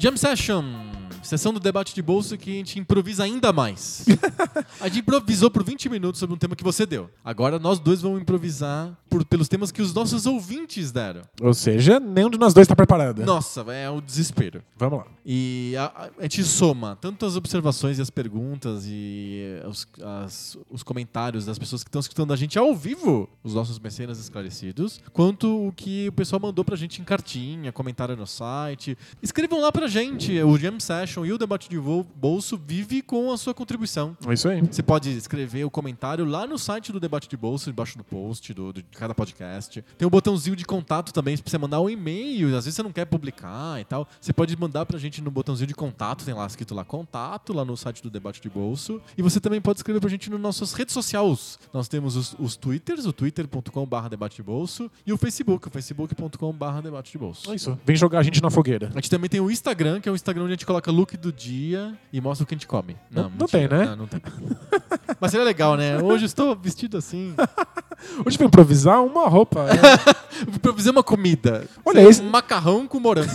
Jam 0.00 0.16
Session, 0.16 0.89
sessão 1.30 1.52
do 1.52 1.60
debate 1.60 1.94
de 1.94 2.02
bolso 2.02 2.36
que 2.36 2.50
a 2.50 2.54
gente 2.54 2.78
improvisa 2.78 3.22
ainda 3.24 3.52
mais. 3.52 4.04
a 4.80 4.88
gente 4.88 5.00
improvisou 5.00 5.50
por 5.50 5.62
20 5.62 5.88
minutos 5.88 6.18
sobre 6.18 6.34
um 6.34 6.38
tema 6.38 6.56
que 6.56 6.64
você 6.64 6.84
deu. 6.84 7.08
Agora 7.24 7.58
nós 7.58 7.78
dois 7.78 8.00
vamos 8.02 8.20
improvisar 8.20 8.96
por- 9.08 9.24
pelos 9.24 9.48
temas 9.48 9.70
que 9.70 9.80
os 9.80 9.94
nossos 9.94 10.26
ouvintes 10.26 10.90
deram. 10.90 11.22
Ou 11.40 11.54
seja, 11.54 12.00
nenhum 12.00 12.30
de 12.30 12.38
nós 12.38 12.52
dois 12.52 12.66
tá 12.66 12.74
preparado. 12.74 13.24
Nossa, 13.24 13.60
é 13.72 13.88
o 13.88 14.00
desespero. 14.00 14.62
Vamos 14.76 14.98
lá. 15.00 15.06
E 15.24 15.74
a, 15.78 15.84
a- 15.84 16.10
a 16.18 16.22
gente 16.22 16.42
soma 16.44 16.96
tanto 17.00 17.24
as 17.24 17.36
observações 17.36 17.98
e 17.98 18.02
as 18.02 18.10
perguntas 18.10 18.84
e 18.86 19.60
eh, 19.62 19.66
os, 19.68 19.86
as- 20.24 20.58
os 20.70 20.82
comentários 20.82 21.44
das 21.46 21.58
pessoas 21.58 21.82
que 21.84 21.88
estão 21.88 22.00
escutando 22.00 22.32
a 22.32 22.36
gente 22.36 22.58
ao 22.58 22.74
vivo, 22.74 23.28
os 23.44 23.54
nossos 23.54 23.78
mecenas 23.78 24.18
esclarecidos, 24.18 25.00
quanto 25.12 25.68
o 25.68 25.72
que 25.72 26.08
o 26.08 26.12
pessoal 26.12 26.40
mandou 26.40 26.64
pra 26.64 26.76
gente 26.76 27.00
em 27.00 27.04
cartinha, 27.04 27.70
comentário 27.72 28.16
no 28.16 28.26
site. 28.26 28.96
Escrevam 29.22 29.60
lá 29.60 29.70
pra 29.70 29.86
gente. 29.86 30.40
O 30.42 30.58
Jam 30.58 30.78
Session 30.80 31.19
e 31.24 31.32
o 31.32 31.38
Debate 31.38 31.68
de 31.68 31.78
Bolso 31.78 32.56
vive 32.66 33.02
com 33.02 33.32
a 33.32 33.36
sua 33.38 33.54
contribuição. 33.54 34.16
É 34.26 34.32
isso 34.32 34.48
aí. 34.48 34.60
Você 34.60 34.82
pode 34.82 35.10
escrever 35.10 35.64
o 35.64 35.70
comentário 35.70 36.24
lá 36.24 36.46
no 36.46 36.58
site 36.58 36.92
do 36.92 37.00
Debate 37.00 37.28
de 37.28 37.36
Bolso, 37.36 37.70
embaixo 37.70 37.96
do 37.98 38.04
post 38.04 38.52
do, 38.54 38.72
do- 38.72 38.82
de 38.82 38.88
cada 38.96 39.14
podcast. 39.14 39.84
Tem 39.98 40.06
o 40.06 40.10
botãozinho 40.10 40.56
de 40.56 40.64
contato 40.64 41.12
também, 41.12 41.36
pra 41.36 41.50
você 41.50 41.58
mandar 41.58 41.80
um 41.80 41.88
e-mail. 41.90 42.48
Às 42.56 42.64
vezes 42.64 42.74
você 42.76 42.82
não 42.82 42.92
quer 42.92 43.04
publicar 43.04 43.80
e 43.80 43.84
tal. 43.84 44.06
Você 44.20 44.32
pode 44.32 44.56
mandar 44.56 44.86
pra 44.86 44.98
gente 44.98 45.20
no 45.22 45.30
botãozinho 45.30 45.66
de 45.68 45.74
contato, 45.74 46.24
tem 46.24 46.34
lá 46.34 46.46
escrito 46.46 46.74
lá 46.74 46.84
contato, 46.84 47.52
lá 47.52 47.64
no 47.64 47.76
site 47.76 48.02
do 48.02 48.10
Debate 48.10 48.40
de 48.40 48.48
Bolso. 48.50 49.00
E 49.16 49.22
você 49.22 49.40
também 49.40 49.60
pode 49.60 49.78
escrever 49.78 50.00
pra 50.00 50.08
gente 50.10 50.30
nas 50.30 50.40
nossas 50.40 50.72
redes 50.72 50.92
sociais. 50.94 51.58
Nós 51.72 51.88
temos 51.88 52.16
os, 52.16 52.34
os 52.38 52.56
twitters, 52.56 53.06
o 53.06 53.12
twitter.com.br 53.12 54.08
debate 54.08 54.36
de 54.36 54.42
bolso, 54.42 54.90
e 55.06 55.12
o 55.12 55.16
Facebook, 55.16 55.68
o 55.68 55.70
facebook.com.br 55.70 56.80
debate 56.82 57.12
de 57.12 57.18
bolso. 57.18 57.50
É 57.50 57.54
isso. 57.54 57.78
Vem 57.84 57.96
jogar 57.96 58.20
a 58.20 58.22
gente 58.22 58.42
na 58.42 58.50
fogueira. 58.50 58.88
A 58.92 58.94
gente 58.96 59.10
também 59.10 59.28
tem 59.28 59.40
o 59.40 59.50
Instagram, 59.50 60.00
que 60.00 60.08
é 60.08 60.12
o 60.12 60.14
Instagram 60.14 60.44
onde 60.44 60.52
a 60.52 60.56
gente 60.56 60.66
coloca 60.66 60.90
look 60.90 61.09
do 61.16 61.32
dia 61.32 61.94
e 62.12 62.20
mostra 62.20 62.44
o 62.44 62.46
que 62.46 62.54
a 62.54 62.56
gente 62.56 62.66
come. 62.66 62.96
Não- 63.10 63.24
não 63.24 63.30
mentira. 63.30 63.48
tem, 63.48 63.68
né? 63.68 63.84
Não, 63.86 63.96
não 63.96 64.06
tem. 64.06 64.20
Mas 65.20 65.30
seria 65.30 65.44
legal, 65.44 65.76
né? 65.76 65.98
Hoje 66.02 66.24
eu 66.24 66.26
estou 66.26 66.56
vestido 66.56 66.96
assim. 66.98 67.34
Hoje 68.24 68.38
vai 68.38 68.46
improvisar 68.46 69.04
uma 69.04 69.28
roupa. 69.28 69.66
é. 69.68 70.46
Eu 70.48 70.54
improvisei 70.56 70.90
uma 70.90 71.02
comida. 71.02 71.66
Olha 71.84 72.00
esse- 72.08 72.22
Um 72.22 72.30
macarrão 72.30 72.86
com 72.86 72.98
morango. 73.00 73.30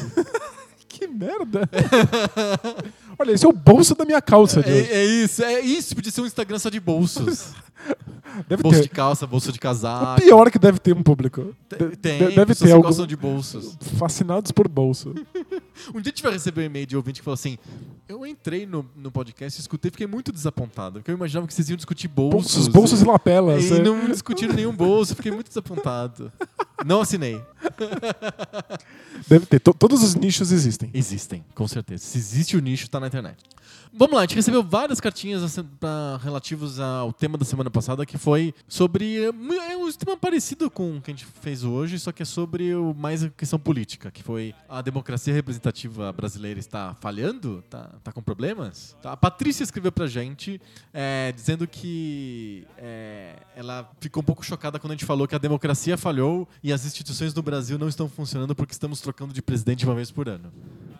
que 0.87 1.05
merda. 1.07 1.69
Olha, 3.19 3.31
esse 3.31 3.45
é 3.45 3.49
o 3.49 3.53
bolso 3.53 3.93
da 3.95 4.05
minha 4.05 4.21
calça 4.21 4.61
é, 4.61 4.69
é 4.97 5.05
isso, 5.05 5.43
é 5.43 5.59
isso. 5.59 5.95
Podia 5.95 6.11
ser 6.11 6.21
um 6.21 6.25
Instagram 6.25 6.57
só 6.59 6.69
de 6.69 6.79
bolsos. 6.79 7.53
Deve 8.49 8.63
Bolsa 8.63 8.81
de 8.81 8.89
ter. 8.89 8.95
calça, 8.95 9.25
bolsa 9.25 9.49
de 9.51 9.57
O 9.57 9.61
casaco. 9.61 10.21
pior 10.21 10.51
que 10.51 10.59
deve 10.59 10.77
ter 10.77 10.93
um 10.93 11.01
público. 11.01 11.55
De- 11.69 11.95
Tem, 11.95 12.17
de- 12.19 12.25
deve 12.35 12.45
pessoas 12.47 12.69
ter 12.69 12.73
algo. 12.75 12.87
gostam 12.87 13.07
de 13.07 13.15
bolsos. 13.15 13.77
Fascinados 13.97 14.51
por 14.51 14.67
bolso. 14.67 15.13
Um 15.93 15.99
dia 15.99 16.03
a 16.11 16.15
gente 16.15 16.23
vai 16.23 16.31
receber 16.31 16.61
um 16.61 16.65
e-mail 16.65 16.85
de 16.85 16.95
ouvinte 16.95 17.19
que 17.19 17.25
falou 17.25 17.33
assim: 17.35 17.57
Eu 18.07 18.25
entrei 18.25 18.65
no, 18.65 18.89
no 18.95 19.11
podcast 19.11 19.59
escutei 19.59 19.91
fiquei 19.91 20.07
muito 20.07 20.31
desapontado. 20.31 20.99
Porque 20.99 21.11
eu 21.11 21.15
imaginava 21.15 21.45
que 21.45 21.53
vocês 21.53 21.69
iam 21.69 21.75
discutir 21.75 22.07
bolsos. 22.07 22.53
Bolsos, 22.53 22.67
bolsos 22.69 23.01
e 23.01 23.05
lapelas. 23.05 23.65
E 23.69 23.73
é. 23.73 23.83
não 23.83 24.05
discutiram 24.07 24.53
nenhum 24.55 24.73
bolso, 24.73 25.13
fiquei 25.15 25.33
muito 25.33 25.47
desapontado. 25.49 26.31
Não 26.85 27.01
assinei. 27.01 27.41
Deve 29.27 29.45
ter. 29.45 29.59
To- 29.59 29.73
todos 29.73 30.01
os 30.01 30.15
nichos 30.15 30.51
existem. 30.51 30.89
Existem, 30.93 31.43
com 31.53 31.67
certeza. 31.67 32.03
Se 32.05 32.17
existe 32.17 32.55
o 32.55 32.61
nicho, 32.61 32.89
tá 32.89 32.99
na 32.99 33.07
internet. 33.07 33.37
Vamos 33.93 34.15
lá, 34.15 34.21
a 34.21 34.23
gente 34.23 34.35
recebeu 34.35 34.63
várias 34.63 34.99
cartinhas 34.99 35.43
assim, 35.43 35.67
relativas 36.21 36.79
ao 36.79 37.13
tema 37.13 37.37
da 37.37 37.45
semana 37.45 37.69
passada, 37.69 38.05
que 38.05 38.17
foi 38.17 38.53
sobre. 38.67 39.23
É 39.23 39.77
um 39.77 39.91
tema 39.91 40.17
parecido 40.17 40.69
com 40.69 40.97
o 40.97 41.01
que 41.01 41.11
a 41.11 41.13
gente 41.13 41.25
fez 41.25 41.63
hoje, 41.63 41.97
só 41.99 42.11
que 42.11 42.23
é 42.23 42.25
sobre 42.25 42.73
o, 42.75 42.93
mais 42.93 43.23
a 43.23 43.29
questão 43.29 43.57
política, 43.59 44.11
que 44.11 44.23
foi 44.23 44.53
a 44.67 44.81
democracia 44.81 45.33
representativa 45.33 46.11
brasileira 46.11 46.59
está 46.59 46.95
falhando? 46.95 47.63
Tá, 47.69 47.89
tá 48.03 48.11
com 48.11 48.21
problemas? 48.21 48.95
Tá, 49.01 49.11
A 49.13 49.17
Patrícia 49.17 49.63
escreveu 49.63 49.91
pra 49.91 50.07
gente 50.07 50.59
é, 50.93 51.31
dizendo 51.31 51.67
que 51.67 52.67
é, 52.77 53.35
ela 53.55 53.89
ficou 53.99 54.21
um 54.21 54.25
pouco 54.25 54.45
chocada 54.45 54.79
quando 54.79 54.91
a 54.91 54.95
gente 54.95 55.05
falou 55.05 55.27
que 55.27 55.35
a 55.35 55.39
democracia 55.39 55.97
falhou 55.97 56.47
e 56.63 56.73
as 56.73 56.85
instituições 56.85 57.33
do 57.33 57.41
Brasil 57.41 57.77
não 57.77 57.87
estão 57.87 58.09
funcionando 58.09 58.55
porque 58.55 58.73
estamos 58.73 58.99
trocando 59.01 59.33
de 59.33 59.41
presidente 59.41 59.85
uma 59.85 59.95
vez 59.95 60.11
por 60.11 60.27
ano. 60.27 60.51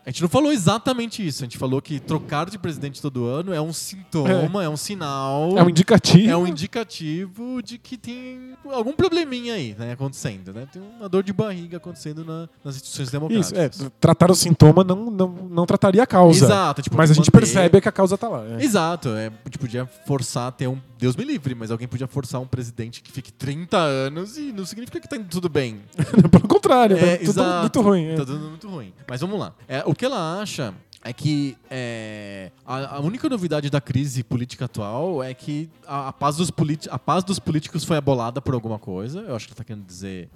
A 0.05 0.11
gente 0.11 0.21
não 0.21 0.29
falou 0.29 0.51
exatamente 0.51 1.25
isso, 1.25 1.41
a 1.43 1.45
gente 1.45 1.57
falou 1.57 1.81
que 1.81 1.99
trocar 1.99 2.47
de 2.47 2.59
presidente 2.59 3.01
todo 3.01 3.25
ano 3.25 3.51
é 3.51 3.59
um 3.59 3.73
sintoma, 3.73 4.63
é, 4.63 4.69
um 4.69 4.77
sinal. 4.77 5.57
É 5.57 5.63
um 5.63 5.69
indicativo. 5.69 6.29
É 6.29 6.37
um 6.37 6.45
indicativo 6.45 7.61
de 7.63 7.79
que 7.79 7.97
tem 7.97 8.53
algum 8.71 8.93
probleminha 8.93 9.55
aí, 9.55 9.75
né, 9.77 9.93
acontecendo, 9.93 10.53
né? 10.53 10.67
Tem 10.71 10.79
uma 10.99 11.09
dor 11.09 11.23
de 11.23 11.33
barriga 11.33 11.77
acontecendo 11.77 12.23
na- 12.23 12.47
nas 12.63 12.75
instituições 12.75 13.09
democráticas. 13.09 13.75
Isso, 13.77 13.85
é. 13.87 13.91
Tratar 13.99 14.29
o 14.29 14.35
sintoma 14.35 14.83
não, 14.83 15.09
não, 15.09 15.27
não 15.27 15.65
trataria 15.65 16.03
a 16.03 16.07
causa. 16.07 16.45
Exato, 16.45 16.81
tipo, 16.83 16.95
Mas 16.95 17.09
a 17.09 17.13
gente 17.15 17.25
manter- 17.27 17.39
percebe 17.39 17.81
que 17.81 17.89
a 17.89 17.91
causa 17.91 18.15
tá 18.17 18.27
lá. 18.29 18.43
é. 18.45 18.63
Exato, 18.63 19.09
é, 19.09 19.27
a 19.27 19.31
gente 19.45 19.57
podia 19.57 19.87
forçar 20.05 20.49
a 20.49 20.51
ter 20.51 20.67
um. 20.67 20.77
Deus 20.97 21.15
me 21.15 21.23
livre, 21.25 21.53
mas 21.53 21.71
alguém 21.71 21.87
podia 21.87 22.07
forçar 22.07 22.39
um 22.41 22.47
presidente 22.47 23.01
que 23.01 23.11
fique 23.11 23.31
30 23.31 23.77
anos 23.77 24.37
e 24.37 24.51
não 24.53 24.65
significa 24.65 24.99
que 24.99 25.07
tá 25.09 25.17
indo 25.17 25.27
tudo 25.27 25.49
bem. 25.49 25.81
Pelo 26.31 26.47
contrário, 26.47 26.97
É, 26.97 27.17
tá 27.17 27.25
tudo 27.25 27.43
muito 27.61 27.81
ruim. 27.81 28.05
é. 28.07 28.15
Tá 28.15 28.25
tudo 28.25 28.49
muito 28.49 28.69
ruim. 28.69 28.93
Mas 29.07 29.21
vamos 29.21 29.39
lá. 29.39 29.53
É, 29.67 29.83
o 29.85 29.93
que 29.93 30.05
ela 30.05 30.41
acha 30.41 30.73
é 31.05 31.13
que 31.13 31.55
é, 31.69 32.51
a, 32.65 32.95
a 32.95 32.99
única 32.99 33.29
novidade 33.29 33.69
da 33.69 33.79
crise 33.79 34.23
política 34.23 34.65
atual 34.65 35.23
é 35.23 35.35
que 35.35 35.69
a, 35.85 36.07
a 36.07 36.13
paz 36.13 36.35
dos 36.37 36.51
a 36.89 36.97
paz 36.97 37.23
dos 37.23 37.37
políticos 37.37 37.83
foi 37.83 37.95
abolada 37.95 38.41
por 38.41 38.55
alguma 38.55 38.79
coisa. 38.79 39.19
Eu 39.19 39.35
acho 39.35 39.45
que 39.45 39.51
ela 39.51 39.57
tá 39.57 39.63
querendo 39.63 39.85
dizer 39.85 40.31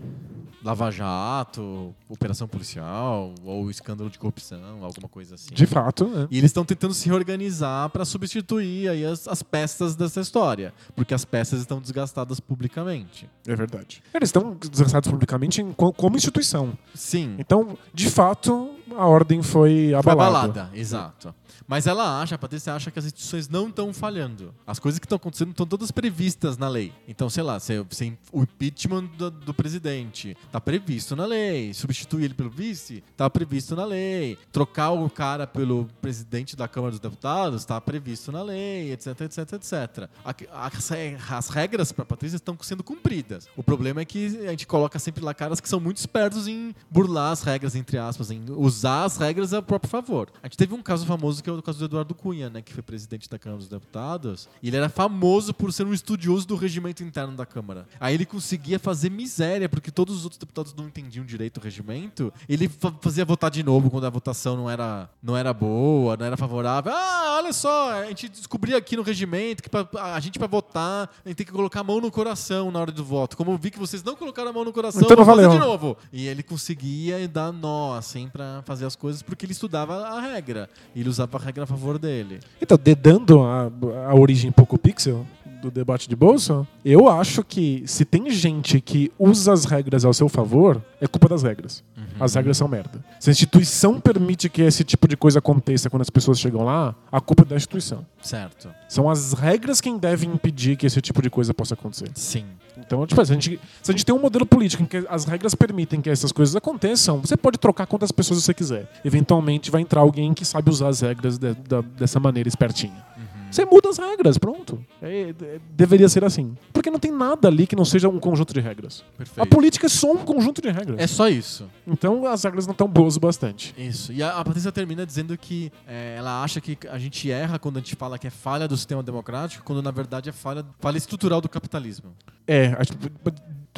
Lava 0.63 0.91
Jato, 0.91 1.95
operação 2.07 2.47
policial 2.47 3.33
ou 3.43 3.71
escândalo 3.71 4.11
de 4.11 4.19
corrupção, 4.19 4.83
alguma 4.83 5.09
coisa 5.09 5.33
assim. 5.33 5.51
De 5.51 5.65
fato, 5.65 6.07
né? 6.07 6.27
E 6.29 6.37
eles 6.37 6.51
estão 6.51 6.63
tentando 6.63 6.93
se 6.93 7.09
reorganizar 7.09 7.89
para 7.89 8.05
substituir 8.05 8.89
aí 8.89 9.03
as, 9.03 9.27
as 9.27 9.41
peças 9.41 9.95
dessa 9.95 10.21
história, 10.21 10.71
porque 10.95 11.15
as 11.15 11.25
peças 11.25 11.61
estão 11.61 11.81
desgastadas 11.81 12.39
publicamente. 12.39 13.27
É 13.47 13.55
verdade. 13.55 14.03
Eles 14.13 14.29
estão 14.29 14.55
desgastados 14.55 15.09
publicamente 15.09 15.65
como 15.75 16.15
instituição. 16.15 16.77
Sim, 16.93 17.37
Então, 17.39 17.75
de 17.91 18.07
fato, 18.07 18.75
a 18.97 19.05
ordem 19.05 19.41
foi 19.41 19.89
Foi 20.03 20.11
abalada. 20.11 20.37
abalada, 20.61 20.77
exato. 20.77 21.33
Mas 21.67 21.85
ela 21.85 22.19
acha, 22.19 22.33
a 22.33 22.37
Patrícia 22.37 22.73
acha 22.73 22.89
que 22.89 22.97
as 22.97 23.05
instituições 23.05 23.47
não 23.47 23.67
estão 23.67 23.93
falhando. 23.93 24.51
As 24.65 24.79
coisas 24.79 24.97
que 24.97 25.05
estão 25.05 25.17
acontecendo 25.17 25.51
estão 25.51 25.67
todas 25.67 25.91
previstas 25.91 26.57
na 26.57 26.67
lei. 26.67 26.91
Então, 27.07 27.29
sei 27.29 27.43
lá, 27.43 27.59
se, 27.59 27.85
se 27.91 28.17
o 28.31 28.41
impeachment 28.41 29.05
do, 29.17 29.29
do 29.29 29.53
presidente 29.53 30.35
está 30.47 30.59
previsto 30.59 31.15
na 31.15 31.27
lei. 31.27 31.71
Substituir 31.75 32.23
ele 32.25 32.33
pelo 32.33 32.49
vice 32.49 33.03
está 33.11 33.29
previsto 33.29 33.75
na 33.75 33.85
lei. 33.85 34.35
Trocar 34.51 34.89
o 34.91 35.07
cara 35.11 35.45
pelo 35.45 35.87
presidente 36.01 36.55
da 36.55 36.67
Câmara 36.67 36.89
dos 36.89 36.99
Deputados 36.99 37.61
está 37.61 37.79
previsto 37.79 38.31
na 38.31 38.41
lei, 38.41 38.91
etc, 38.91 39.21
etc, 39.21 39.53
etc. 39.53 40.09
As, 40.51 40.91
as 41.31 41.49
regras 41.49 41.91
para 41.91 42.03
Patrícia 42.03 42.37
estão 42.37 42.57
sendo 42.61 42.83
cumpridas. 42.83 43.47
O 43.55 43.61
problema 43.61 44.01
é 44.01 44.05
que 44.05 44.25
a 44.47 44.49
gente 44.49 44.65
coloca 44.65 44.97
sempre 44.97 45.23
lá 45.23 45.35
caras 45.35 45.59
que 45.59 45.69
são 45.69 45.79
muito 45.79 45.97
espertos 45.97 46.47
em 46.47 46.73
burlar 46.89 47.31
as 47.31 47.43
regras, 47.43 47.75
entre 47.75 47.99
aspas, 47.99 48.31
em 48.31 48.43
usar 48.49 48.78
as 48.85 49.17
regras 49.17 49.53
a 49.53 49.61
próprio 49.61 49.89
favor. 49.89 50.29
A 50.41 50.47
gente 50.47 50.57
teve 50.57 50.73
um 50.73 50.81
caso 50.81 51.05
famoso 51.05 51.43
que 51.43 51.49
é 51.49 51.53
o 51.53 51.61
caso 51.61 51.79
do 51.79 51.85
Eduardo 51.85 52.13
Cunha, 52.15 52.49
né, 52.49 52.61
que 52.61 52.73
foi 52.73 52.81
presidente 52.83 53.29
da 53.29 53.37
Câmara 53.39 53.59
dos 53.59 53.67
Deputados. 53.67 54.47
E 54.61 54.67
ele 54.67 54.77
era 54.77 54.89
famoso 54.89 55.53
por 55.53 55.71
ser 55.73 55.85
um 55.85 55.93
estudioso 55.93 56.47
do 56.47 56.55
regimento 56.55 57.03
interno 57.03 57.35
da 57.35 57.45
Câmara. 57.45 57.87
Aí 57.99 58.13
ele 58.13 58.25
conseguia 58.25 58.79
fazer 58.79 59.09
miséria, 59.09 59.67
porque 59.69 59.91
todos 59.91 60.15
os 60.17 60.23
outros 60.23 60.39
deputados 60.39 60.73
não 60.73 60.85
entendiam 60.87 61.25
direito 61.25 61.57
o 61.57 61.61
regimento. 61.61 62.31
Ele 62.47 62.67
fa- 62.69 62.93
fazia 63.01 63.25
votar 63.25 63.49
de 63.51 63.63
novo 63.63 63.89
quando 63.89 64.05
a 64.05 64.09
votação 64.09 64.55
não 64.55 64.69
era, 64.69 65.09
não 65.21 65.35
era 65.35 65.53
boa, 65.53 66.15
não 66.17 66.25
era 66.25 66.37
favorável. 66.37 66.91
Ah, 66.93 67.35
olha 67.37 67.53
só, 67.53 67.91
a 68.01 68.05
gente 68.07 68.29
descobriu 68.29 68.77
aqui 68.77 68.95
no 68.95 69.01
regimento 69.03 69.61
que 69.63 69.69
pra, 69.69 69.87
a 70.13 70.19
gente, 70.19 70.37
para 70.37 70.47
votar, 70.47 71.09
a 71.25 71.27
gente 71.29 71.37
tem 71.37 71.45
que 71.45 71.51
colocar 71.51 71.81
a 71.81 71.83
mão 71.83 71.99
no 72.01 72.11
coração 72.11 72.71
na 72.71 72.79
hora 72.79 72.91
do 72.91 73.03
voto. 73.03 73.35
Como 73.37 73.51
eu 73.51 73.57
vi 73.57 73.71
que 73.71 73.79
vocês 73.79 74.03
não 74.03 74.15
colocaram 74.15 74.49
a 74.49 74.53
mão 74.53 74.63
no 74.65 74.73
coração, 74.73 75.01
Então 75.01 75.15
vou 75.17 75.25
fazer 75.25 75.49
de 75.49 75.57
novo. 75.59 75.97
E 76.11 76.27
ele 76.27 76.43
conseguia 76.43 77.27
dar 77.27 77.51
nó, 77.51 77.95
assim, 77.95 78.27
pra 78.29 78.61
fazer 78.69 78.85
as 78.85 78.95
coisas, 78.95 79.23
porque 79.23 79.47
ele 79.47 79.53
estudava 79.53 79.95
a 79.95 80.21
regra. 80.21 80.69
E 80.93 80.99
ele 80.99 81.09
usava 81.09 81.37
a 81.39 81.41
regra 81.41 81.63
a 81.63 81.67
favor 81.67 81.97
dele. 81.97 82.39
Então, 82.61 82.77
dedando 82.77 83.41
a, 83.41 83.71
a 84.09 84.13
origem 84.13 84.51
Poco 84.51 84.77
Pixel, 84.77 85.25
do 85.59 85.71
debate 85.71 86.07
de 86.07 86.15
bolsa, 86.15 86.67
eu 86.85 87.09
acho 87.09 87.43
que 87.43 87.83
se 87.87 88.05
tem 88.05 88.29
gente 88.29 88.79
que 88.79 89.11
usa 89.17 89.51
as 89.51 89.65
regras 89.65 90.05
ao 90.05 90.13
seu 90.13 90.29
favor, 90.29 90.81
é 91.01 91.07
culpa 91.07 91.27
das 91.27 91.41
regras. 91.41 91.83
As 92.19 92.35
regras 92.35 92.57
são 92.57 92.67
merda. 92.67 93.03
Se 93.19 93.29
a 93.29 93.31
instituição 93.31 93.99
permite 93.99 94.49
que 94.49 94.61
esse 94.61 94.83
tipo 94.83 95.07
de 95.07 95.17
coisa 95.17 95.39
aconteça 95.39 95.89
quando 95.89 96.01
as 96.01 96.09
pessoas 96.09 96.39
chegam 96.39 96.63
lá, 96.63 96.93
a 97.11 97.19
culpa 97.21 97.43
é 97.43 97.45
da 97.45 97.55
instituição. 97.55 98.05
Certo. 98.21 98.69
São 98.87 99.09
as 99.09 99.33
regras 99.33 99.81
quem 99.81 99.97
devem 99.97 100.29
impedir 100.29 100.75
que 100.75 100.85
esse 100.85 101.01
tipo 101.01 101.21
de 101.21 101.29
coisa 101.29 101.53
possa 101.53 101.73
acontecer. 101.73 102.09
Sim. 102.13 102.45
Então, 102.89 103.05
tipo, 103.05 103.23
se 103.23 103.31
a 103.31 103.35
gente, 103.35 103.59
se 103.83 103.91
a 103.91 103.93
gente 103.93 104.03
tem 104.03 104.15
um 104.15 104.19
modelo 104.19 104.47
político 104.47 104.81
em 104.81 104.85
que 104.87 105.05
as 105.07 105.23
regras 105.23 105.53
permitem 105.53 106.01
que 106.01 106.09
essas 106.09 106.31
coisas 106.31 106.55
aconteçam, 106.55 107.19
você 107.21 107.37
pode 107.37 107.59
trocar 107.59 107.85
quantas 107.85 108.11
pessoas 108.11 108.43
você 108.43 108.51
quiser. 108.51 108.89
Eventualmente 109.05 109.69
vai 109.69 109.81
entrar 109.81 110.01
alguém 110.01 110.33
que 110.33 110.43
sabe 110.43 110.71
usar 110.71 110.87
as 110.87 111.01
regras 111.01 111.37
de- 111.37 111.53
da- 111.53 111.81
dessa 111.81 112.19
maneira 112.19 112.49
espertinha. 112.49 113.05
Você 113.51 113.65
muda 113.65 113.89
as 113.89 113.97
regras, 113.97 114.37
pronto. 114.37 114.83
É- 115.01 115.29
é- 115.31 115.59
deveria 115.71 116.07
ser 116.07 116.23
assim. 116.23 116.55
Porque 116.71 116.89
não 116.89 116.99
tem 116.99 117.11
nada 117.11 117.47
ali 117.47 117.65
que 117.65 117.75
não 117.75 117.85
seja 117.85 118.07
um 118.07 118.19
conjunto 118.19 118.53
de 118.53 118.59
regras. 118.59 119.03
Perfeito. 119.17 119.41
A 119.41 119.45
política 119.45 119.87
é 119.87 119.89
só 119.89 120.11
um 120.11 120.17
conjunto 120.17 120.61
de 120.61 120.69
regras. 120.69 120.99
É 120.99 121.07
só 121.07 121.27
isso. 121.27 121.69
Então 121.87 122.25
as 122.27 122.43
regras 122.43 122.65
não 122.67 122.73
estão 122.73 122.87
boas 122.87 123.15
o 123.17 123.19
bastante. 123.19 123.73
Isso. 123.77 124.13
E 124.13 124.21
a, 124.21 124.37
a 124.37 124.45
Patrícia 124.45 124.71
termina 124.71 125.05
dizendo 125.05 125.37
que 125.37 125.71
é, 125.87 126.15
ela 126.17 126.43
acha 126.43 126.61
que 126.61 126.77
a 126.89 126.97
gente 126.99 127.29
erra 127.31 127.57
quando 127.57 127.77
a 127.77 127.79
gente 127.79 127.95
fala 127.95 128.19
que 128.19 128.27
é 128.27 128.29
falha 128.29 128.67
do 128.67 128.77
sistema 128.77 129.01
democrático, 129.01 129.63
quando 129.63 129.81
na 129.81 129.91
verdade 129.91 130.29
é 130.29 130.31
falha, 130.31 130.63
falha 130.79 130.97
estrutural 130.97 131.41
do 131.41 131.49
capitalismo. 131.49 132.11
É, 132.47 132.67
acho, 132.79 132.93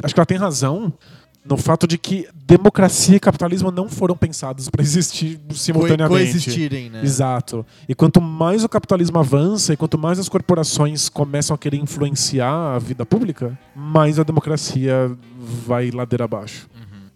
acho 0.02 0.14
que 0.14 0.20
ela 0.20 0.26
tem 0.26 0.38
razão 0.38 0.92
no 1.44 1.56
fato 1.56 1.86
de 1.86 1.98
que 1.98 2.28
democracia 2.46 3.16
e 3.16 3.20
capitalismo 3.20 3.70
não 3.70 3.88
foram 3.88 4.16
pensados 4.16 4.68
para 4.68 4.82
existir 4.82 5.40
simultaneamente. 5.52 6.32
coexistirem, 6.32 6.90
né? 6.90 7.02
Exato. 7.02 7.66
E 7.88 7.94
quanto 7.94 8.20
mais 8.20 8.62
o 8.62 8.68
capitalismo 8.68 9.18
avança 9.18 9.72
e 9.72 9.76
quanto 9.76 9.98
mais 9.98 10.18
as 10.18 10.28
corporações 10.28 11.08
começam 11.08 11.54
a 11.54 11.58
querer 11.58 11.78
influenciar 11.78 12.76
a 12.76 12.78
vida 12.78 13.04
pública, 13.04 13.58
mais 13.74 14.18
a 14.18 14.22
democracia 14.22 15.10
vai 15.66 15.90
ladeira 15.90 16.24
abaixo. 16.24 16.68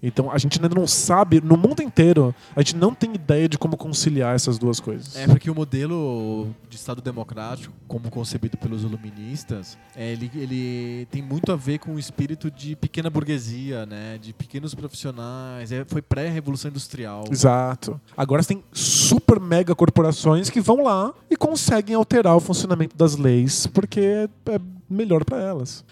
Então 0.03 0.31
a 0.31 0.39
gente 0.39 0.61
ainda 0.63 0.75
não 0.75 0.87
sabe, 0.87 1.41
no 1.41 1.57
mundo 1.57 1.83
inteiro, 1.83 2.35
a 2.55 2.61
gente 2.61 2.77
não 2.77 2.95
tem 2.95 3.15
ideia 3.15 3.49
de 3.49 3.59
como 3.59 3.77
conciliar 3.77 4.35
essas 4.35 4.59
duas 4.59 4.81
coisas. 4.81 5.17
É 5.17 5.27
porque 5.27 5.51
o 5.51 5.55
modelo 5.55 6.49
de 6.69 6.77
Estado 6.77 7.01
democrático, 7.01 7.75
como 7.89 8.11
concebido 8.11 8.57
pelos 8.57 8.83
iluministas, 8.83 9.79
é, 9.95 10.13
ele, 10.13 10.31
ele 10.35 11.07
tem 11.11 11.23
muito 11.23 11.51
a 11.53 11.57
ver 11.57 11.79
com 11.79 11.95
o 11.95 11.99
espírito 11.99 12.51
de 12.51 12.77
pequena 12.77 13.09
burguesia, 13.09 13.87
né? 13.87 14.19
De 14.19 14.33
pequenos 14.33 14.75
profissionais. 14.75 15.73
É, 15.73 15.85
foi 15.85 16.03
pré-revolução 16.03 16.71
industrial. 16.71 17.25
Exato. 17.31 18.01
Agora 18.17 18.43
você 18.43 18.55
tem 18.55 18.65
super 18.73 19.41
mega 19.41 19.75
corporações 19.75 20.51
que 20.51 20.61
vão 20.61 20.83
lá 20.83 21.13
e 21.31 21.37
conseguem 21.37 21.95
alterar 21.95 22.37
o 22.37 22.41
funcionamento 22.41 22.97
das 22.97 23.17
leis 23.17 23.67
porque 23.67 24.29
é 24.47 24.61
melhor 24.89 25.24
para 25.24 25.39
elas. 25.39 25.84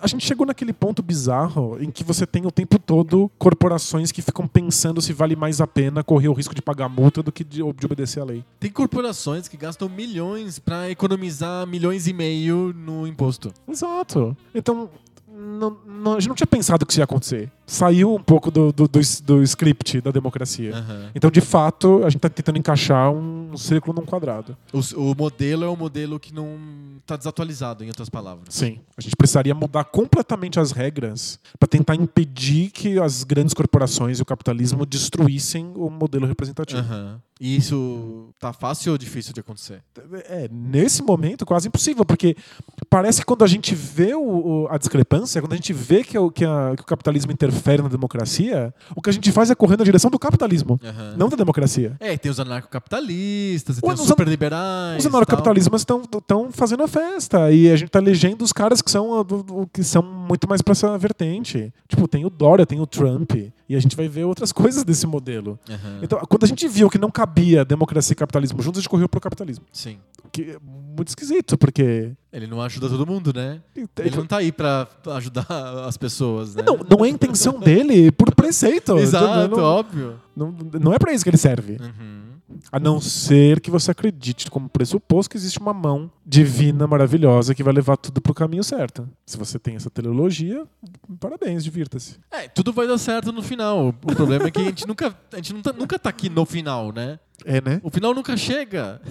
A 0.00 0.06
gente 0.06 0.26
chegou 0.26 0.46
naquele 0.46 0.72
ponto 0.72 1.02
bizarro 1.02 1.78
em 1.80 1.90
que 1.90 2.04
você 2.04 2.26
tem 2.26 2.46
o 2.46 2.50
tempo 2.50 2.78
todo 2.78 3.30
corporações 3.38 4.12
que 4.12 4.22
ficam 4.22 4.46
pensando 4.46 5.00
se 5.00 5.12
vale 5.12 5.36
mais 5.36 5.60
a 5.60 5.66
pena 5.66 6.02
correr 6.02 6.28
o 6.28 6.32
risco 6.32 6.54
de 6.54 6.62
pagar 6.62 6.88
multa 6.88 7.22
do 7.22 7.32
que 7.32 7.44
de, 7.44 7.58
de 7.58 7.86
obedecer 7.86 8.20
a 8.20 8.24
lei. 8.24 8.44
Tem 8.60 8.70
corporações 8.70 9.48
que 9.48 9.56
gastam 9.56 9.88
milhões 9.88 10.58
para 10.58 10.90
economizar 10.90 11.66
milhões 11.66 12.06
e 12.06 12.12
meio 12.12 12.74
no 12.76 13.06
imposto. 13.06 13.52
Exato. 13.68 14.36
Então, 14.54 14.90
não- 15.36 15.76
não- 15.86 16.12
a 16.14 16.20
gente 16.20 16.28
não 16.28 16.34
tinha 16.34 16.46
pensado 16.46 16.86
que 16.86 16.92
isso 16.92 17.00
ia 17.00 17.04
acontecer. 17.04 17.50
Saiu 17.66 18.14
um 18.14 18.22
pouco 18.22 18.50
do, 18.50 18.72
do, 18.72 18.86
do, 18.88 19.00
do 19.24 19.42
script 19.42 20.00
da 20.00 20.10
democracia. 20.10 20.74
Aham. 20.74 21.10
Então, 21.14 21.30
de 21.30 21.40
fato, 21.40 21.98
a 22.04 22.08
gente 22.10 22.16
está 22.18 22.28
tentando 22.28 22.58
encaixar 22.58 23.10
um 23.10 23.56
círculo 23.56 23.98
num 24.00 24.06
quadrado. 24.06 24.56
O, 24.72 25.10
o 25.10 25.14
modelo 25.16 25.64
é 25.64 25.68
um 25.68 25.76
modelo 25.76 26.18
que 26.20 26.32
não 26.32 26.56
está 27.00 27.16
desatualizado, 27.16 27.82
em 27.84 27.88
outras 27.88 28.08
palavras. 28.08 28.46
Sim. 28.50 28.80
A 28.96 29.00
gente 29.00 29.16
precisaria 29.16 29.54
mudar 29.54 29.84
completamente 29.84 30.58
as 30.60 30.70
regras 30.70 31.38
para 31.58 31.66
tentar 31.68 31.94
impedir 31.96 32.70
que 32.70 32.98
as 33.00 33.24
grandes 33.24 33.52
corporações 33.52 34.18
e 34.18 34.22
o 34.22 34.24
capitalismo 34.24 34.86
destruíssem 34.86 35.72
o 35.74 35.90
modelo 35.90 36.26
representativo. 36.26 36.80
Aham. 36.80 37.20
E 37.38 37.54
isso 37.54 38.30
tá 38.40 38.50
fácil 38.52 38.92
ou 38.92 38.98
difícil 38.98 39.34
de 39.34 39.40
acontecer? 39.40 39.82
É, 40.24 40.48
nesse 40.50 41.02
momento, 41.02 41.44
quase 41.44 41.68
impossível, 41.68 42.02
porque 42.02 42.34
parece 42.96 43.20
que 43.20 43.26
quando 43.26 43.44
a 43.44 43.46
gente 43.46 43.74
vê 43.74 44.14
o- 44.14 44.20
o- 44.64 44.68
a 44.70 44.78
discrepância, 44.78 45.42
quando 45.42 45.52
a 45.52 45.56
gente 45.56 45.70
vê 45.72 46.02
que, 46.02 46.16
o- 46.18 46.30
que 46.30 46.46
a- 46.46 46.72
que 46.74 46.82
o 46.82 46.86
capitalismo 46.86 47.30
interfere 47.30 47.82
na 47.82 47.88
democracia, 47.90 48.72
o 48.94 49.02
que 49.02 49.10
a 49.10 49.12
gente 49.12 49.30
faz 49.32 49.50
é 49.50 49.54
correr 49.54 49.76
na 49.76 49.84
direção 49.84 50.10
do 50.10 50.18
capitalismo, 50.18 50.80
Aham. 50.82 51.14
não 51.18 51.28
da 51.28 51.36
democracia. 51.36 51.94
É, 52.00 52.16
tem 52.16 52.30
os 52.30 52.40
anarcocapitalistas, 52.40 53.76
e 53.78 53.80
tem 53.82 53.92
os 53.92 54.00
superliberais. 54.00 54.98
Os 55.04 55.06
anarcocapitalistas 55.06 55.82
estão 55.82 56.50
fazendo 56.50 56.84
a 56.84 56.88
festa 56.88 57.52
e 57.52 57.70
a 57.70 57.76
gente 57.76 57.90
tá 57.90 57.98
elegendo 57.98 58.42
os 58.42 58.52
caras 58.52 58.80
que 58.80 58.90
são, 58.90 59.26
que 59.70 59.84
são 59.84 60.02
muito 60.02 60.48
mais 60.48 60.62
pra 60.62 60.72
essa 60.72 60.96
vertente. 60.96 61.70
Tipo, 61.86 62.08
tem 62.08 62.24
o 62.24 62.30
Dória, 62.30 62.64
tem 62.64 62.80
o 62.80 62.86
Trump, 62.86 63.32
e 63.68 63.74
a 63.76 63.80
gente 63.80 63.96
vai 63.96 64.08
ver 64.08 64.24
outras 64.24 64.52
coisas 64.52 64.84
desse 64.84 65.06
modelo. 65.06 65.58
Aham. 65.68 66.00
Então, 66.02 66.18
quando 66.28 66.44
a 66.44 66.46
gente 66.46 66.66
viu 66.68 66.88
que 66.88 66.98
não 66.98 67.10
cabia 67.10 67.64
democracia 67.64 68.12
e 68.12 68.16
capitalismo 68.16 68.62
juntos, 68.62 68.78
a 68.78 68.82
gente 68.82 68.88
correu 68.88 69.08
pro 69.08 69.20
capitalismo. 69.20 69.64
Sim. 69.72 69.98
Que 70.32 70.52
é 70.52 70.58
muito 70.62 71.08
esquisito, 71.08 71.56
porque. 71.58 72.12
Ele 72.32 72.46
não 72.46 72.60
ajuda 72.60 72.88
todo 72.88 73.06
mundo, 73.06 73.32
né? 73.34 73.60
Ele 73.74 74.16
não 74.16 74.26
tá 74.26 74.38
aí 74.38 74.52
pra 74.52 74.86
ajudar 75.14 75.46
as 75.86 75.96
pessoas, 75.96 76.54
né? 76.54 76.62
Não, 76.66 76.78
não 76.98 77.04
é 77.04 77.08
intenção 77.08 77.58
dele 77.58 78.10
por 78.12 78.34
preceito. 78.34 78.96
Exato, 78.98 79.56
Não, 79.56 79.62
óbvio. 79.64 80.20
não, 80.36 80.54
não 80.80 80.92
é 80.92 80.98
pra 80.98 81.12
isso 81.12 81.24
que 81.24 81.30
ele 81.30 81.36
serve. 81.36 81.78
Uhum. 81.80 82.25
A 82.70 82.78
não 82.78 83.00
ser 83.00 83.60
que 83.60 83.70
você 83.70 83.90
acredite 83.90 84.50
como 84.50 84.68
pressuposto 84.68 85.30
que 85.30 85.36
existe 85.36 85.58
uma 85.58 85.72
mão 85.72 86.10
divina, 86.24 86.86
maravilhosa, 86.86 87.54
que 87.54 87.62
vai 87.62 87.72
levar 87.72 87.96
tudo 87.96 88.20
pro 88.20 88.34
caminho 88.34 88.64
certo. 88.64 89.08
Se 89.24 89.36
você 89.36 89.58
tem 89.58 89.76
essa 89.76 89.90
teleologia, 89.90 90.66
parabéns, 91.20 91.64
divirta-se. 91.64 92.18
É, 92.30 92.48
tudo 92.48 92.72
vai 92.72 92.86
dar 92.86 92.98
certo 92.98 93.32
no 93.32 93.42
final. 93.42 93.88
O 93.88 94.14
problema 94.14 94.48
é 94.48 94.50
que 94.50 94.60
a 94.60 94.64
gente 94.64 94.86
nunca, 94.86 95.16
a 95.32 95.36
gente 95.36 95.52
nunca, 95.52 95.72
nunca 95.72 95.98
tá 95.98 96.10
aqui 96.10 96.28
no 96.28 96.44
final, 96.44 96.92
né? 96.92 97.18
É, 97.46 97.60
né? 97.60 97.80
O 97.82 97.90
final 97.90 98.12
nunca 98.12 98.36
chega. 98.36 99.00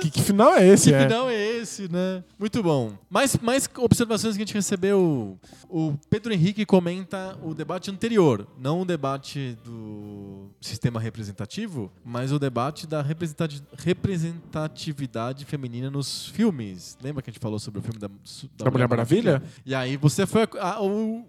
Que, 0.00 0.10
que 0.10 0.22
final 0.22 0.52
é 0.54 0.66
esse? 0.68 0.90
Que 0.90 0.94
é? 0.94 1.02
final 1.08 1.28
é 1.28 1.34
esse, 1.56 1.90
né? 1.90 2.22
Muito 2.38 2.62
bom. 2.62 2.92
Mais, 3.10 3.36
mais 3.38 3.68
observações 3.78 4.36
que 4.36 4.42
a 4.42 4.44
gente 4.46 4.54
recebeu. 4.54 5.38
O 5.68 5.94
Pedro 6.08 6.32
Henrique 6.32 6.64
comenta 6.64 7.36
o 7.42 7.52
debate 7.54 7.90
anterior, 7.90 8.46
não 8.60 8.82
o 8.82 8.84
debate 8.84 9.56
do 9.64 10.50
sistema 10.60 11.00
representativo, 11.00 11.90
mas 12.04 12.30
o 12.30 12.38
debate 12.38 12.86
da 12.86 13.02
representati- 13.02 13.62
representatividade 13.76 15.44
feminina 15.44 15.90
nos 15.90 16.26
filmes. 16.28 16.96
Lembra 17.02 17.22
que 17.22 17.30
a 17.30 17.32
gente 17.32 17.40
falou 17.40 17.58
sobre 17.58 17.80
o 17.80 17.82
filme 17.82 17.98
da, 17.98 18.08
Da 18.58 18.70
Mulher 18.70 18.88
Maravilha? 18.88 19.42
E 19.64 19.74
aí 19.74 19.96
você 19.96 20.26
foi. 20.26 20.42
A, 20.60 20.68
a- 20.68 20.76
a 20.78 20.82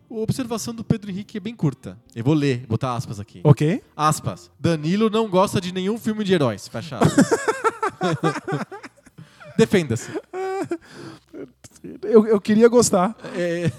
observação 0.10 0.74
do 0.76 0.84
Pedro 0.84 1.10
Henrique 1.10 1.38
é 1.38 1.40
bem 1.40 1.56
curta. 1.56 1.98
Eu 2.16 2.24
vou 2.24 2.34
ler, 2.34 2.66
botar 2.68 2.96
aspas 2.96 3.20
aqui. 3.20 3.42
Ok? 3.44 3.82
Aspas. 3.96 4.52
Danilo 4.60 5.10
não 5.10 5.30
gosta 5.30 5.60
de 5.60 5.72
nenhum 5.74 5.97
filme 5.97 6.24
de 6.24 6.34
heróis. 6.34 6.67
Fecha 6.67 6.99
aspas. 6.99 7.30
Defenda-se. 9.57 10.09
Eu, 12.03 12.26
eu 12.26 12.39
queria 12.39 12.67
gostar. 12.69 13.15
É, 13.36 13.69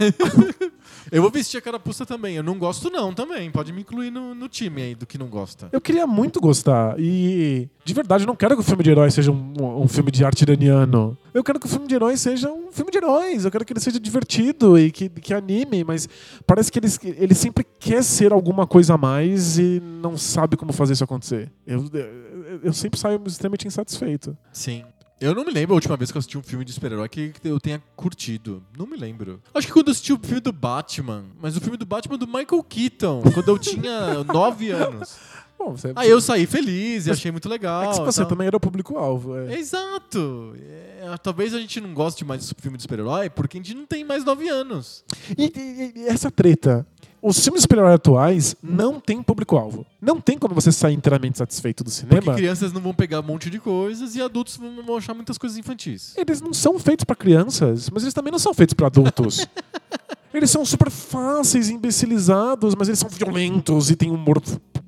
Eu 1.10 1.22
vou 1.22 1.30
vestir 1.30 1.58
a 1.58 1.60
carapuça 1.60 2.04
também. 2.04 2.36
Eu 2.36 2.42
não 2.42 2.58
gosto, 2.58 2.90
não, 2.90 3.14
também. 3.14 3.50
Pode 3.50 3.72
me 3.72 3.82
incluir 3.82 4.10
no, 4.10 4.34
no 4.34 4.48
time 4.48 4.82
aí 4.82 4.94
do 4.94 5.06
que 5.06 5.16
não 5.16 5.28
gosta. 5.28 5.68
Eu 5.70 5.80
queria 5.80 6.06
muito 6.06 6.40
gostar. 6.40 6.96
E, 6.98 7.68
de 7.84 7.94
verdade, 7.94 8.24
eu 8.24 8.26
não 8.26 8.36
quero 8.36 8.56
que 8.56 8.60
o 8.60 8.64
filme 8.64 8.82
de 8.82 8.90
heróis 8.90 9.14
seja 9.14 9.30
um, 9.30 9.82
um 9.82 9.88
filme 9.88 10.10
de 10.10 10.24
arte 10.24 10.42
iraniano. 10.42 11.16
Eu 11.34 11.42
quero 11.42 11.58
que 11.58 11.66
o 11.66 11.68
filme 11.68 11.88
de 11.88 11.96
heróis 11.96 12.20
seja 12.20 12.48
um 12.50 12.70
filme 12.70 12.92
de 12.92 12.98
heróis. 12.98 13.44
Eu 13.44 13.50
quero 13.50 13.64
que 13.64 13.72
ele 13.72 13.80
seja 13.80 13.98
divertido 13.98 14.78
e 14.78 14.92
que, 14.92 15.08
que 15.08 15.34
anime, 15.34 15.82
mas 15.82 16.08
parece 16.46 16.70
que 16.70 16.78
ele, 16.78 16.86
ele 17.02 17.34
sempre 17.34 17.66
quer 17.80 18.04
ser 18.04 18.32
alguma 18.32 18.68
coisa 18.68 18.94
a 18.94 18.98
mais 18.98 19.58
e 19.58 19.80
não 19.80 20.16
sabe 20.16 20.56
como 20.56 20.72
fazer 20.72 20.92
isso 20.92 21.02
acontecer. 21.02 21.50
Eu, 21.66 21.90
eu, 21.92 22.60
eu 22.62 22.72
sempre 22.72 23.00
saio 23.00 23.20
extremamente 23.26 23.66
insatisfeito. 23.66 24.38
Sim. 24.52 24.84
Eu 25.20 25.34
não 25.34 25.44
me 25.44 25.50
lembro 25.50 25.74
a 25.74 25.76
última 25.76 25.96
vez 25.96 26.12
que 26.12 26.16
eu 26.16 26.20
assisti 26.20 26.36
um 26.36 26.42
filme 26.42 26.64
de 26.64 26.72
super-herói 26.72 27.08
que 27.08 27.32
eu 27.44 27.58
tenha 27.58 27.82
curtido. 27.96 28.62
Não 28.76 28.86
me 28.86 28.96
lembro. 28.96 29.40
Acho 29.54 29.66
que 29.66 29.72
quando 29.72 29.88
eu 29.88 29.92
assisti 29.92 30.12
o 30.12 30.18
filme 30.22 30.40
do 30.40 30.52
Batman, 30.52 31.24
mas 31.40 31.56
o 31.56 31.60
filme 31.60 31.76
do 31.76 31.86
Batman 31.86 32.18
do 32.18 32.26
Michael 32.26 32.62
Keaton, 32.62 33.22
quando 33.32 33.48
eu 33.48 33.58
tinha 33.58 34.22
9 34.24 34.70
anos. 34.70 35.16
Bom, 35.64 35.76
você, 35.76 35.92
Aí 35.96 36.10
eu 36.10 36.20
saí 36.20 36.44
feliz 36.46 37.06
e 37.06 37.10
achei 37.10 37.30
muito 37.30 37.48
legal. 37.48 37.84
é 37.84 37.88
que 37.98 38.00
você 38.00 38.20
tal. 38.20 38.28
também 38.28 38.46
era 38.46 38.56
o 38.56 38.60
público-alvo. 38.60 39.36
é. 39.38 39.58
Exato. 39.58 40.54
É, 41.00 41.14
talvez 41.22 41.54
a 41.54 41.58
gente 41.60 41.80
não 41.80 41.94
goste 41.94 42.24
mais 42.24 42.46
de 42.46 42.54
filme 42.60 42.76
de 42.76 42.82
super-herói 42.82 43.30
porque 43.30 43.56
a 43.58 43.60
gente 43.62 43.74
não 43.74 43.86
tem 43.86 44.04
mais 44.04 44.24
9 44.24 44.48
anos. 44.48 45.04
E, 45.38 45.44
e- 45.44 46.00
e 46.02 46.06
essa 46.08 46.30
treta? 46.30 46.86
Os 47.26 47.38
filmes 47.42 47.60
de 47.60 47.62
super-herói 47.62 47.94
atuais 47.94 48.54
não 48.62 49.00
têm 49.00 49.22
público-alvo. 49.22 49.86
Não 49.98 50.20
tem 50.20 50.36
como 50.36 50.54
você 50.54 50.70
sair 50.70 50.92
inteiramente 50.92 51.38
satisfeito 51.38 51.82
do 51.82 51.90
Porque 51.90 52.06
cinema. 52.06 52.34
crianças 52.34 52.70
não 52.70 52.82
vão 52.82 52.92
pegar 52.92 53.20
um 53.20 53.22
monte 53.22 53.48
de 53.48 53.58
coisas 53.58 54.14
e 54.14 54.20
adultos 54.20 54.58
vão 54.58 54.94
achar 54.98 55.14
muitas 55.14 55.38
coisas 55.38 55.56
infantis. 55.56 56.12
Eles 56.18 56.42
não 56.42 56.52
são 56.52 56.78
feitos 56.78 57.04
pra 57.04 57.16
crianças, 57.16 57.88
mas 57.88 58.02
eles 58.02 58.12
também 58.12 58.30
não 58.30 58.38
são 58.38 58.52
feitos 58.52 58.74
pra 58.74 58.88
adultos. 58.88 59.46
eles 60.34 60.50
são 60.50 60.66
super 60.66 60.90
fáceis, 60.90 61.70
imbecilizados, 61.70 62.74
mas 62.74 62.88
eles 62.88 62.98
são 62.98 63.08
violentos 63.08 63.90
e 63.90 63.96
têm 63.96 64.10
humor 64.10 64.42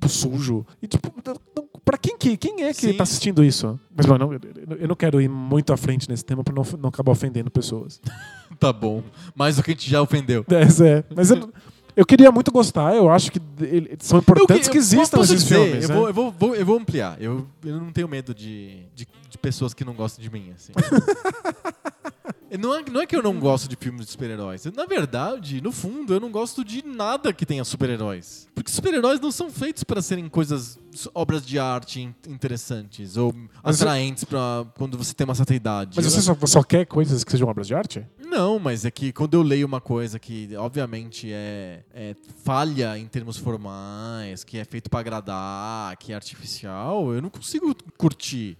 sujo. 0.07 0.63
E 0.79 0.87
tipo, 0.87 1.11
não- 1.25 1.67
Pra 1.83 1.97
quem 1.97 2.17
que 2.17 2.35
quem 2.35 2.63
é 2.65 2.73
que 2.73 2.81
Sim. 2.87 2.93
tá 2.97 3.03
assistindo 3.03 3.41
isso? 3.41 3.79
Mas, 3.95 4.05
mano, 4.05 4.33
eu- 4.33 4.77
eu 4.77 4.87
não 4.89 4.95
quero 4.95 5.21
ir 5.21 5.29
muito 5.29 5.71
à 5.71 5.77
frente 5.77 6.09
nesse 6.09 6.23
tema 6.23 6.43
pra 6.43 6.53
não, 6.53 6.63
não 6.81 6.89
acabar 6.89 7.11
ofendendo 7.13 7.49
pessoas. 7.49 7.99
Tá 8.59 8.73
bom. 8.73 9.03
Mais 9.35 9.55
do 9.57 9.61
que 9.63 9.69
a 9.69 9.73
gente 9.75 9.87
já 9.89 10.01
ofendeu. 10.01 10.43
Mas, 10.49 10.81
é, 10.81 11.03
mas 11.15 11.29
eu, 11.29 11.49
eu 11.97 12.05
queria 12.05 12.31
muito 12.31 12.51
gostar, 12.51 12.95
eu 12.95 13.09
acho 13.09 13.29
que 13.31 13.41
são 13.99 14.19
importantes 14.19 14.67
Eu- 14.67 14.71
que 14.71 14.77
eu- 14.77 14.81
existam 14.81 15.17
posso 15.17 15.33
esses 15.33 15.43
dizer, 15.45 15.55
filmes. 15.65 15.83
Eu, 15.83 15.89
né? 15.89 15.95
vou, 15.95 16.07
eu, 16.07 16.13
vou, 16.13 16.31
vou- 16.31 16.55
eu 16.55 16.65
vou 16.65 16.77
ampliar. 16.77 17.17
Eu, 17.21 17.45
eu 17.65 17.77
não 17.81 17.91
tenho 17.91 18.07
medo 18.07 18.33
de, 18.33 18.85
de, 18.95 19.05
de 19.29 19.37
pessoas 19.37 19.73
que 19.73 19.83
não 19.83 19.93
gostam 19.93 20.23
de 20.23 20.29
mim. 20.31 20.53
Assim. 20.55 20.71
não, 22.59 22.75
é, 22.75 22.83
não 22.89 23.01
é 23.01 23.05
que 23.05 23.15
eu 23.15 23.21
não 23.21 23.37
gosto 23.39 23.67
de 23.67 23.75
filmes 23.75 24.05
de 24.05 24.11
super-heróis. 24.11 24.63
Na 24.75 24.85
verdade, 24.85 25.59
no 25.61 25.71
fundo, 25.71 26.13
eu 26.13 26.19
não 26.19 26.31
gosto 26.31 26.63
de 26.63 26.85
nada 26.85 27.33
que 27.33 27.45
tenha 27.45 27.63
super-heróis. 27.65 28.47
Porque 28.55 28.71
super-heróis 28.71 29.19
não 29.19 29.31
são 29.31 29.49
feitos 29.49 29.83
para 29.83 30.01
serem 30.01 30.27
coisas, 30.29 30.79
obras 31.13 31.45
de 31.45 31.59
arte 31.59 32.01
in- 32.01 32.15
interessantes 32.27 33.17
ou 33.17 33.33
Mas- 33.63 33.81
atraentes 33.81 34.23
para 34.23 34.65
quando 34.75 34.97
você 34.97 35.13
tem 35.13 35.25
uma 35.25 35.35
certa 35.35 35.53
idade. 35.53 35.93
Mas 35.95 36.05
você 36.05 36.21
só, 36.21 36.35
só 36.45 36.63
quer 36.63 36.85
coisas 36.85 37.23
que 37.23 37.31
sejam 37.31 37.47
obras 37.49 37.67
de 37.67 37.75
arte? 37.75 38.05
Não, 38.29 38.59
mas 38.59 38.85
é 38.85 38.91
que 38.91 39.11
quando 39.11 39.33
eu 39.33 39.41
leio 39.41 39.65
uma 39.65 39.79
coisa 39.81 40.19
que, 40.19 40.55
obviamente, 40.57 41.31
é, 41.31 41.83
é 41.93 42.15
falha 42.43 42.97
em 42.97 43.07
termos 43.07 43.37
formais, 43.37 44.43
que 44.43 44.57
é 44.57 44.65
feito 44.65 44.89
pra 44.89 44.99
agradar, 44.99 45.95
que 45.97 46.11
é 46.11 46.15
artificial, 46.15 47.13
eu 47.13 47.21
não 47.21 47.29
consigo 47.29 47.73
curtir. 47.97 48.57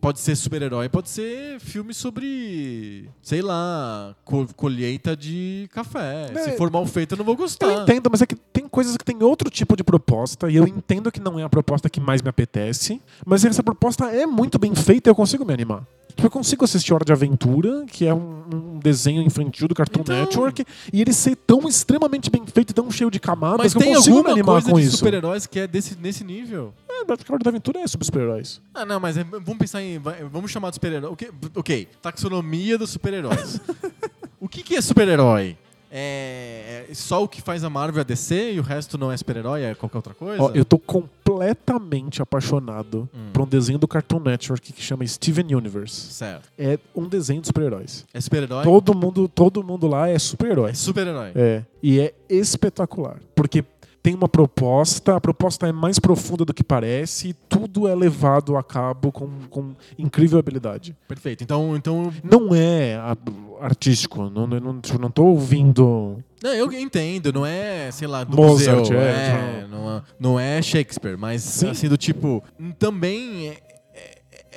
Pode 0.00 0.20
ser 0.20 0.36
super-herói, 0.36 0.88
pode 0.88 1.08
ser 1.10 1.58
filme 1.60 1.92
sobre, 1.92 3.10
sei 3.20 3.42
lá, 3.42 4.14
co- 4.24 4.46
colheita 4.54 5.16
de 5.16 5.68
café. 5.72 6.30
É, 6.34 6.44
Se 6.44 6.56
for 6.56 6.70
mal 6.70 6.86
feito, 6.86 7.12
eu 7.14 7.18
não 7.18 7.24
vou 7.24 7.34
Eu 7.34 7.38
gostar. 7.38 7.82
entendo, 7.82 8.08
mas 8.10 8.22
é 8.22 8.26
que 8.26 8.36
coisas 8.78 8.96
que 8.96 9.04
tem 9.04 9.20
outro 9.24 9.50
tipo 9.50 9.74
de 9.74 9.82
proposta, 9.82 10.48
e 10.48 10.54
eu 10.54 10.64
entendo 10.64 11.10
que 11.10 11.18
não 11.18 11.36
é 11.36 11.42
a 11.42 11.48
proposta 11.48 11.90
que 11.90 11.98
mais 11.98 12.22
me 12.22 12.28
apetece, 12.28 13.02
mas 13.26 13.44
essa 13.44 13.60
proposta 13.60 14.04
é 14.06 14.24
muito 14.24 14.56
bem 14.56 14.72
feita 14.72 15.08
e 15.08 15.10
eu 15.10 15.16
consigo 15.16 15.44
me 15.44 15.52
animar. 15.52 15.82
Tipo, 16.10 16.26
Eu 16.26 16.30
consigo 16.30 16.64
assistir 16.64 16.94
Hora 16.94 17.04
de 17.04 17.12
Aventura, 17.12 17.84
que 17.86 18.06
é 18.06 18.14
um, 18.14 18.44
um 18.52 18.78
desenho 18.78 19.20
infantil 19.20 19.66
do 19.66 19.74
Cartoon 19.74 20.02
Então. 20.02 20.14
Network, 20.16 20.64
e 20.92 21.00
ele 21.00 21.12
ser 21.12 21.34
tão 21.34 21.68
extremamente 21.68 22.30
bem 22.30 22.44
feito 22.46 22.70
e 22.70 22.72
tão 22.72 22.88
cheio 22.88 23.10
de 23.10 23.18
camadas 23.18 23.74
Mas 23.74 23.74
que 23.74 23.82
eu 23.90 23.94
consigo 23.96 24.22
me 24.22 24.30
animar 24.30 24.52
coisa 24.62 24.70
com 24.70 24.78
de 24.78 24.86
isso. 24.86 24.96
super-heróis 24.98 25.44
que 25.46 25.58
é 25.58 25.66
desse, 25.66 25.96
nesse 26.00 26.22
nível? 26.22 26.72
É, 26.88 27.02
mas 27.08 27.18
Hora 27.28 27.38
de 27.42 27.48
Aventura 27.48 27.80
é 27.80 27.86
sobre 27.88 28.04
super-heróis. 28.04 28.60
Ah, 28.72 28.84
não, 28.86 29.00
mas 29.00 29.16
é- 29.16 29.24
vamos 29.24 29.58
pensar 29.58 29.82
em. 29.82 29.98
Vamos 30.30 30.52
chamar 30.52 30.70
de 30.70 30.76
super-herói. 30.76 31.10
Ok, 31.10 31.30
ok, 31.56 31.88
taxonomia 32.00 32.78
dos 32.78 32.90
super-heróis. 32.90 33.60
o 34.40 34.48
que, 34.48 34.62
que 34.62 34.76
é 34.76 34.80
super-herói? 34.80 35.56
É, 35.90 36.86
é 36.90 36.94
só 36.94 37.22
o 37.22 37.28
que 37.28 37.40
faz 37.40 37.64
a 37.64 37.70
Marvel 37.70 38.00
a 38.00 38.04
DC 38.04 38.52
e 38.52 38.60
o 38.60 38.62
resto 38.62 38.98
não 38.98 39.10
é 39.10 39.16
super-herói? 39.16 39.62
É 39.62 39.74
qualquer 39.74 39.98
outra 39.98 40.14
coisa? 40.14 40.42
Ó, 40.42 40.50
eu 40.54 40.64
tô 40.64 40.78
completamente 40.78 42.20
apaixonado 42.22 43.08
Hum. 43.14 43.30
por 43.32 43.42
um 43.42 43.46
desenho 43.46 43.78
do 43.78 43.86
Cartoon 43.88 44.20
Network 44.20 44.72
que 44.72 44.82
chama 44.82 45.06
Steven 45.06 45.54
Universe. 45.54 46.12
Certo. 46.12 46.48
É 46.58 46.78
um 46.94 47.06
desenho 47.08 47.40
de 47.40 47.46
super-heróis. 47.48 48.04
É 48.12 48.20
super-herói? 48.20 48.64
Todo 48.64 48.94
mundo, 48.94 49.28
todo 49.28 49.62
mundo 49.62 49.86
lá 49.86 50.08
é 50.08 50.18
super-herói. 50.18 50.70
É 50.70 50.74
super-herói. 50.74 51.32
É. 51.34 51.62
E 51.82 52.00
é 52.00 52.14
espetacular. 52.28 53.18
Porque 53.34 53.64
tem 54.02 54.14
uma 54.14 54.28
proposta, 54.28 55.16
a 55.16 55.20
proposta 55.20 55.66
é 55.68 55.72
mais 55.72 55.98
profunda 55.98 56.44
do 56.44 56.54
que 56.54 56.62
parece 56.64 57.28
e 57.28 57.32
tudo 57.32 57.86
é 57.88 57.94
levado 57.94 58.56
a 58.56 58.62
cabo 58.62 59.10
com, 59.12 59.28
com 59.50 59.74
incrível 59.98 60.38
habilidade. 60.38 60.96
Perfeito. 61.06 61.42
Então, 61.44 61.76
então. 61.76 62.12
Não 62.22 62.54
é 62.54 62.94
a- 62.96 63.16
artístico, 63.60 64.30
não, 64.30 64.46
não, 64.46 64.60
não, 64.60 64.80
tipo, 64.80 64.98
não 65.00 65.10
tô 65.10 65.24
ouvindo. 65.24 66.22
Não, 66.42 66.54
eu 66.54 66.72
entendo, 66.72 67.32
não 67.32 67.44
é, 67.44 67.90
sei 67.90 68.06
lá, 68.06 68.22
do 68.22 68.36
Mozart, 68.36 68.78
museu. 68.78 69.00
é, 69.00 69.10
É, 69.62 69.66
não, 69.68 69.96
é, 69.96 70.02
não 70.20 70.40
é 70.40 70.62
Shakespeare, 70.62 71.16
mas 71.18 71.42
Sim. 71.42 71.70
assim, 71.70 71.88
do 71.88 71.96
tipo. 71.96 72.42
Também. 72.78 73.54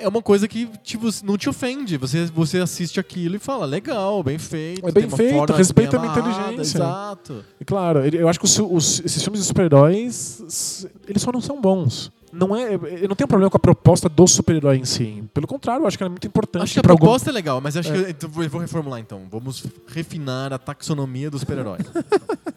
É, 0.01 0.03
é- 0.03 0.05
é 0.05 0.07
uma 0.07 0.21
coisa 0.21 0.47
que 0.47 0.67
tipo, 0.83 1.07
não 1.23 1.37
te 1.37 1.49
ofende. 1.49 1.97
Você, 1.97 2.25
você 2.25 2.59
assiste 2.59 2.99
aquilo 2.99 3.35
e 3.35 3.39
fala, 3.39 3.65
legal, 3.65 4.21
bem 4.23 4.37
feito. 4.37 4.87
É 4.87 4.91
bem 4.91 5.09
feito, 5.09 5.53
respeita 5.53 5.97
bem 5.97 6.09
a 6.09 6.11
minha 6.13 6.13
amarrada, 6.23 6.41
inteligência. 6.53 6.77
Exato. 6.77 7.45
E 7.59 7.65
claro, 7.65 7.99
eu 8.05 8.27
acho 8.27 8.39
que 8.39 8.45
os, 8.45 8.59
os- 8.59 8.99
esses 9.05 9.21
filmes 9.23 9.41
de 9.41 9.47
super-heróis, 9.47 10.85
eles 11.07 11.21
só 11.21 11.31
não 11.31 11.41
são 11.41 11.59
bons. 11.61 12.11
Não 12.33 12.55
é, 12.55 12.75
eu 12.75 13.09
não 13.09 13.15
tenho 13.15 13.27
problema 13.27 13.49
com 13.49 13.57
a 13.57 13.59
proposta 13.59 14.07
do 14.07 14.25
super-herói 14.25 14.77
em 14.77 14.85
si. 14.85 15.21
Pelo 15.33 15.45
contrário, 15.45 15.83
eu 15.83 15.87
acho 15.87 15.97
que 15.97 16.03
ela 16.03 16.07
é 16.07 16.11
muito 16.13 16.25
importante 16.25 16.63
Acho 16.63 16.73
que 16.75 16.79
a 16.79 16.81
pra 16.83 16.93
algum- 16.93 17.03
proposta 17.05 17.29
é 17.29 17.33
legal, 17.33 17.59
mas 17.59 17.75
acho 17.75 17.91
que 17.91 17.97
eu, 17.97 18.09
então, 18.09 18.29
eu 18.41 18.49
vou 18.49 18.61
reformular 18.61 19.01
então. 19.01 19.23
Vamos 19.29 19.65
refinar 19.87 20.53
a 20.53 20.57
taxonomia 20.57 21.29
do 21.29 21.37
super-herói. 21.37 21.79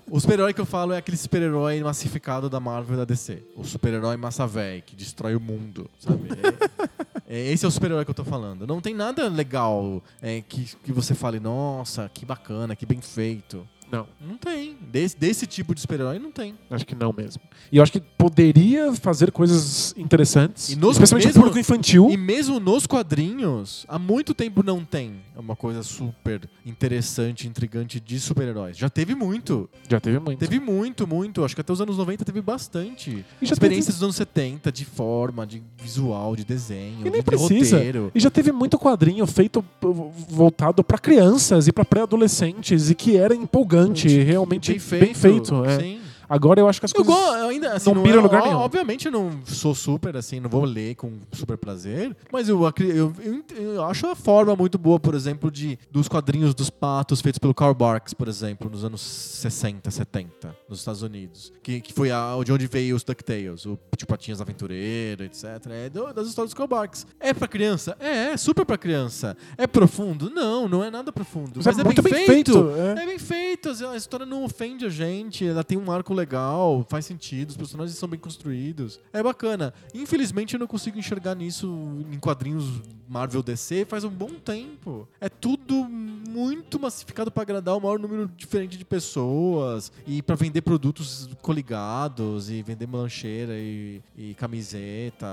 o 0.08 0.20
super-herói 0.20 0.54
que 0.54 0.60
eu 0.60 0.64
falo 0.66 0.92
é 0.92 0.98
aquele 0.98 1.16
super-herói 1.16 1.82
massificado 1.82 2.48
da 2.48 2.60
Marvel 2.60 2.94
e 2.94 2.98
da 2.98 3.04
DC. 3.04 3.42
O 3.56 3.64
super-herói 3.64 4.16
massa 4.16 4.46
véi, 4.46 4.80
que 4.80 4.94
destrói 4.94 5.34
o 5.34 5.40
mundo, 5.40 5.90
sabe? 5.98 6.20
É- 7.28 7.52
esse 7.52 7.64
é 7.64 7.68
o 7.68 7.70
super-herói 7.70 8.04
que 8.04 8.10
eu 8.10 8.14
tô 8.14 8.24
falando. 8.24 8.66
Não 8.66 8.80
tem 8.80 8.94
nada 8.94 9.28
legal 9.28 10.02
é, 10.20 10.42
que, 10.42 10.64
que 10.82 10.92
você 10.92 11.14
fale, 11.14 11.40
nossa, 11.40 12.10
que 12.12 12.24
bacana, 12.24 12.76
que 12.76 12.86
bem 12.86 13.00
feito. 13.00 13.66
Não, 13.96 14.06
Não 14.28 14.36
tem. 14.36 14.76
Desse, 14.90 15.16
desse 15.16 15.46
tipo 15.46 15.74
de 15.74 15.80
super-herói 15.80 16.18
não 16.18 16.30
tem. 16.30 16.54
acho 16.70 16.84
que 16.86 16.94
não 16.94 17.12
mesmo. 17.12 17.42
E 17.70 17.76
eu 17.76 17.82
acho 17.82 17.92
que 17.92 18.00
poderia 18.00 18.92
fazer 18.94 19.30
coisas 19.30 19.94
interessantes, 19.96 20.70
E 20.70 20.76
nos- 20.76 20.92
especialmente 20.96 21.26
mesmo- 21.26 21.40
o 21.40 21.44
público 21.44 21.58
infantil. 21.58 22.08
E 22.10 22.16
mesmo 22.16 22.58
nos 22.58 22.86
quadrinhos, 22.86 23.84
há 23.88 23.98
muito 23.98 24.34
tempo 24.34 24.62
não 24.62 24.84
tem 24.84 25.16
uma 25.36 25.54
coisa 25.56 25.82
super 25.82 26.48
interessante, 26.64 27.46
intrigante 27.46 28.00
de 28.00 28.18
super-heróis. 28.20 28.76
Já 28.76 28.88
teve 28.88 29.14
muito. 29.14 29.68
Já 29.88 30.00
teve 30.00 30.18
muito. 30.18 30.38
Teve 30.38 30.58
muito, 30.60 31.06
muito. 31.06 31.44
Acho 31.44 31.54
que 31.54 31.60
até 31.60 31.72
os 31.72 31.80
anos 31.80 31.96
90 31.98 32.24
teve 32.24 32.40
bastante. 32.42 33.24
E 33.40 33.46
já 33.46 33.52
Experiências 33.54 33.94
dos 33.96 34.02
anos 34.02 34.16
70, 34.16 34.70
de 34.72 34.84
forma, 34.84 35.46
de 35.46 35.62
visual, 35.80 36.34
de 36.36 36.44
desenho, 36.44 37.00
E 37.00 37.10
nem 37.10 37.20
de 37.20 37.22
precisa. 37.22 37.76
roteiro. 37.76 38.10
E 38.14 38.20
já 38.20 38.30
teve 38.30 38.50
muito 38.52 38.78
quadrinho 38.78 39.26
feito 39.26 39.62
p- 39.62 39.86
voltado 40.28 40.82
pra 40.82 40.98
crianças 40.98 41.66
e 41.68 41.72
pra 41.72 41.84
pré-adolescentes 41.84 42.90
e 42.90 42.94
que 42.94 43.16
era 43.16 43.34
empolgante, 43.34 43.83
realmente 44.22 44.70
Bem 44.72 44.78
feito. 44.80 45.04
bem 45.04 45.14
feito. 45.14 45.64
é. 45.64 45.78
Sim. 45.80 45.98
Agora 46.28 46.60
eu 46.60 46.68
acho 46.68 46.80
que 46.80 46.86
as 46.86 46.92
Eu 46.94 47.04
coisas. 47.04 47.34
ainda 47.48 47.72
assim, 47.74 47.88
não 47.90 47.96
não, 47.96 48.02
mira 48.02 48.18
é- 48.18 48.20
lugar 48.20 48.42
ó, 48.42 48.44
nenhum. 48.46 48.58
Obviamente 48.58 49.06
eu 49.06 49.12
não 49.12 49.40
sou 49.44 49.74
super 49.74 50.16
assim, 50.16 50.40
não 50.40 50.48
vou 50.50 50.64
ler 50.64 50.94
com 50.96 51.12
super 51.32 51.56
prazer, 51.56 52.16
mas 52.32 52.48
eu, 52.48 52.60
eu, 52.80 53.12
eu 53.22 53.44
eu 53.74 53.84
acho 53.84 54.06
a 54.06 54.14
forma 54.14 54.54
muito 54.56 54.78
boa, 54.78 54.98
por 54.98 55.14
exemplo, 55.14 55.50
de 55.50 55.78
dos 55.90 56.08
quadrinhos 56.08 56.54
dos 56.54 56.70
patos 56.70 57.20
feitos 57.20 57.38
pelo 57.38 57.54
Karl 57.54 57.74
Barks, 57.74 58.14
por 58.14 58.28
exemplo, 58.28 58.70
nos 58.70 58.84
anos 58.84 59.00
60, 59.00 59.90
70, 59.90 60.56
nos 60.68 60.78
Estados 60.80 61.02
Unidos, 61.02 61.52
que, 61.62 61.80
que 61.80 61.92
foi 61.92 62.10
a, 62.10 62.34
de 62.44 62.52
onde 62.52 62.66
veio 62.66 62.96
os 62.96 63.02
DuckTales, 63.04 63.66
o 63.66 63.78
Tio 63.96 64.06
Patinhas 64.06 64.40
Aventureiro, 64.40 65.24
etc. 65.24 65.44
É 65.70 65.90
do- 65.90 66.12
das 66.12 66.28
histórias 66.28 66.52
do 66.52 66.56
Karl 66.56 66.68
Barks. 66.68 67.06
É 67.20 67.32
pra 67.34 67.46
criança? 67.48 67.96
É, 68.00 68.32
é 68.32 68.36
super 68.36 68.64
pra 68.64 68.78
criança. 68.78 69.36
É 69.56 69.66
profundo? 69.66 70.30
Não, 70.30 70.68
não 70.68 70.82
é 70.84 70.90
nada 70.90 71.12
profundo. 71.12 71.52
Mas 71.56 71.66
Mas, 71.66 71.78
é 71.78 71.80
é, 71.80 71.84
muito 71.84 72.02
bem, 72.02 72.12
bem 72.12 72.26
feito. 72.26 72.52
feito, 72.52 72.70
é. 72.98 73.02
É 73.02 73.06
bem 73.06 73.18
feito, 73.18 73.68
a 73.70 73.90
a 73.94 73.96
história 73.96 74.24
não 74.26 74.44
ofende 74.44 74.84
a 74.86 74.88
gente, 74.88 75.46
ela 75.46 75.62
tem 75.62 75.76
um 75.78 75.90
arco 75.90 76.13
legal, 76.14 76.86
faz 76.88 77.04
sentido, 77.04 77.50
os 77.50 77.56
personagens 77.56 77.98
são 77.98 78.08
bem 78.08 78.18
construídos. 78.18 79.00
É 79.12 79.22
bacana. 79.22 79.74
Infelizmente 79.92 80.54
eu 80.54 80.60
não 80.60 80.66
consigo 80.66 80.98
enxergar 80.98 81.34
nisso 81.34 81.66
em 82.10 82.18
quadrinhos 82.18 82.64
Marvel 83.08 83.42
DC 83.42 83.84
faz 83.84 84.04
um 84.04 84.08
bom 84.10 84.30
tempo. 84.44 85.06
É 85.20 85.28
tudo 85.28 85.74
muito 85.84 86.78
massificado 86.80 87.30
pra 87.30 87.42
agradar 87.42 87.76
o 87.76 87.80
maior 87.80 87.98
número 87.98 88.28
diferente 88.36 88.76
de 88.76 88.84
pessoas 88.84 89.92
e 90.06 90.20
pra 90.22 90.34
vender 90.34 90.62
produtos 90.62 91.28
coligados 91.42 92.50
e 92.50 92.62
vender 92.62 92.88
lancheira 92.90 93.52
e, 93.56 94.00
e 94.16 94.34
camiseta. 94.34 95.26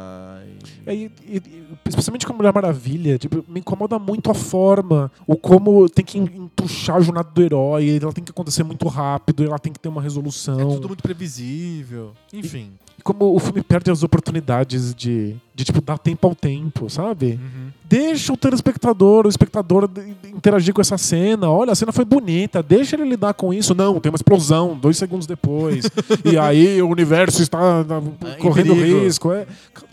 e- 0.45 0.89
É, 0.89 0.95
e- 0.95 1.11
e- 1.27 1.43
especialmente 1.87 2.25
com 2.25 2.33
a 2.33 2.35
Mulher 2.35 2.53
Maravilha, 2.53 3.17
tipo, 3.17 3.43
me 3.47 3.59
incomoda 3.59 3.97
muito 3.97 4.29
a 4.29 4.33
forma, 4.33 5.11
o 5.25 5.35
como 5.35 5.89
tem 5.89 6.03
que 6.05 6.17
entuchar 6.17 6.97
a 6.97 7.01
jornada 7.01 7.29
do 7.31 7.41
herói, 7.41 7.99
ela 8.01 8.13
tem 8.13 8.23
que 8.23 8.31
acontecer 8.31 8.63
muito 8.63 8.87
rápido, 8.87 9.43
ela 9.43 9.57
tem 9.59 9.71
que 9.73 9.79
ter 9.79 9.89
uma 9.89 10.01
É 10.01 10.03
resolução. 10.03 10.57
tudo 10.75 10.87
muito 10.87 11.03
previsível. 11.03 12.13
Enfim. 12.33 12.71
E 12.73 12.90
como 13.01 13.35
o 13.35 13.39
filme 13.39 13.61
perde 13.61 13.89
as 13.91 14.03
oportunidades 14.03 14.93
de, 14.93 15.35
de 15.55 15.63
tipo, 15.63 15.81
dar 15.81 15.97
tempo 15.97 16.27
ao 16.27 16.35
tempo, 16.35 16.89
sabe? 16.89 17.39
Uhum. 17.41 17.67
Deixa 17.89 18.31
o 18.33 18.37
telespectador, 18.37 19.25
o 19.25 19.29
espectador 19.29 19.89
interagir 20.33 20.73
com 20.73 20.81
essa 20.81 20.97
cena. 20.97 21.49
Olha, 21.49 21.71
a 21.71 21.75
cena 21.75 21.91
foi 21.91 22.05
bonita, 22.05 22.61
deixa 22.63 22.95
ele 22.95 23.05
lidar 23.09 23.33
com 23.33 23.53
isso. 23.53 23.73
Não, 23.75 23.99
tem 23.99 24.09
uma 24.11 24.15
explosão 24.15 24.77
dois 24.77 24.97
segundos 24.97 25.27
depois. 25.27 25.85
e 26.25 26.37
aí 26.37 26.81
o 26.81 26.87
universo 26.89 27.41
está 27.41 27.83
na- 27.83 28.01
É, 28.29 28.35
em 28.37 28.39
correndo 28.39 28.75
perigo. 28.75 28.99
risco. 29.01 29.31
É, 29.31 29.45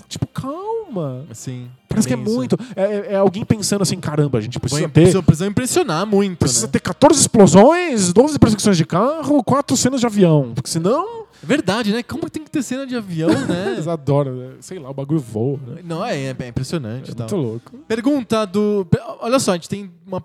tipo, 0.09 0.27
calma. 0.27 1.25
Assim. 1.31 1.67
Parece 1.89 2.09
que 2.09 2.15
é 2.15 2.17
isso. 2.17 2.35
muito. 2.35 2.57
É, 2.75 2.83
é- 2.83 3.07
é 3.13 3.17
alguém 3.17 3.45
pensando 3.45 3.83
assim: 3.83 3.99
caramba, 3.99 4.39
a 4.39 4.41
gente 4.41 4.59
precisa 4.59 4.89
Precisa, 4.89 4.93
ter. 4.93 5.01
precisa, 5.03 5.23
precisa 5.23 5.47
impressionar 5.47 6.07
muito, 6.07 6.39
Precisa 6.39 6.67
né? 6.67 6.73
ter 6.73 6.81
14 6.81 7.21
explosões, 7.21 8.13
12 8.13 8.39
perseguições 8.39 8.77
de 8.77 8.87
carro, 8.87 9.43
4 9.45 9.77
cenas 9.77 10.01
de 10.01 10.07
avião. 10.07 10.53
Porque 10.55 10.71
senão 10.71 11.25
verdade, 11.43 11.93
né? 11.93 12.03
Como 12.03 12.29
tem 12.29 12.45
que 12.45 12.51
ter 12.51 12.63
cena 12.63 12.87
de 12.87 12.97
avião, 12.97 13.31
né? 13.47 13.73
Eles 13.75 13.89
adoram, 13.89 14.35
né? 14.35 14.55
sei 14.61 14.79
lá, 14.79 14.91
o 14.91 14.95
bagulho 14.95 15.21
voa, 15.21 15.59
né? 15.67 15.83
Não, 15.85 16.05
é, 16.05 16.27
é 16.27 16.49
impressionante. 16.49 17.11
É 17.11 17.15
tal. 17.15 17.29
muito 17.29 17.37
louco. 17.37 17.79
Pergunta 17.87 18.45
do. 18.45 18.87
Olha 19.21 19.39
só, 19.39 19.53
a 19.53 19.55
gente 19.55 19.69
tem 19.69 19.91
uma, 20.07 20.23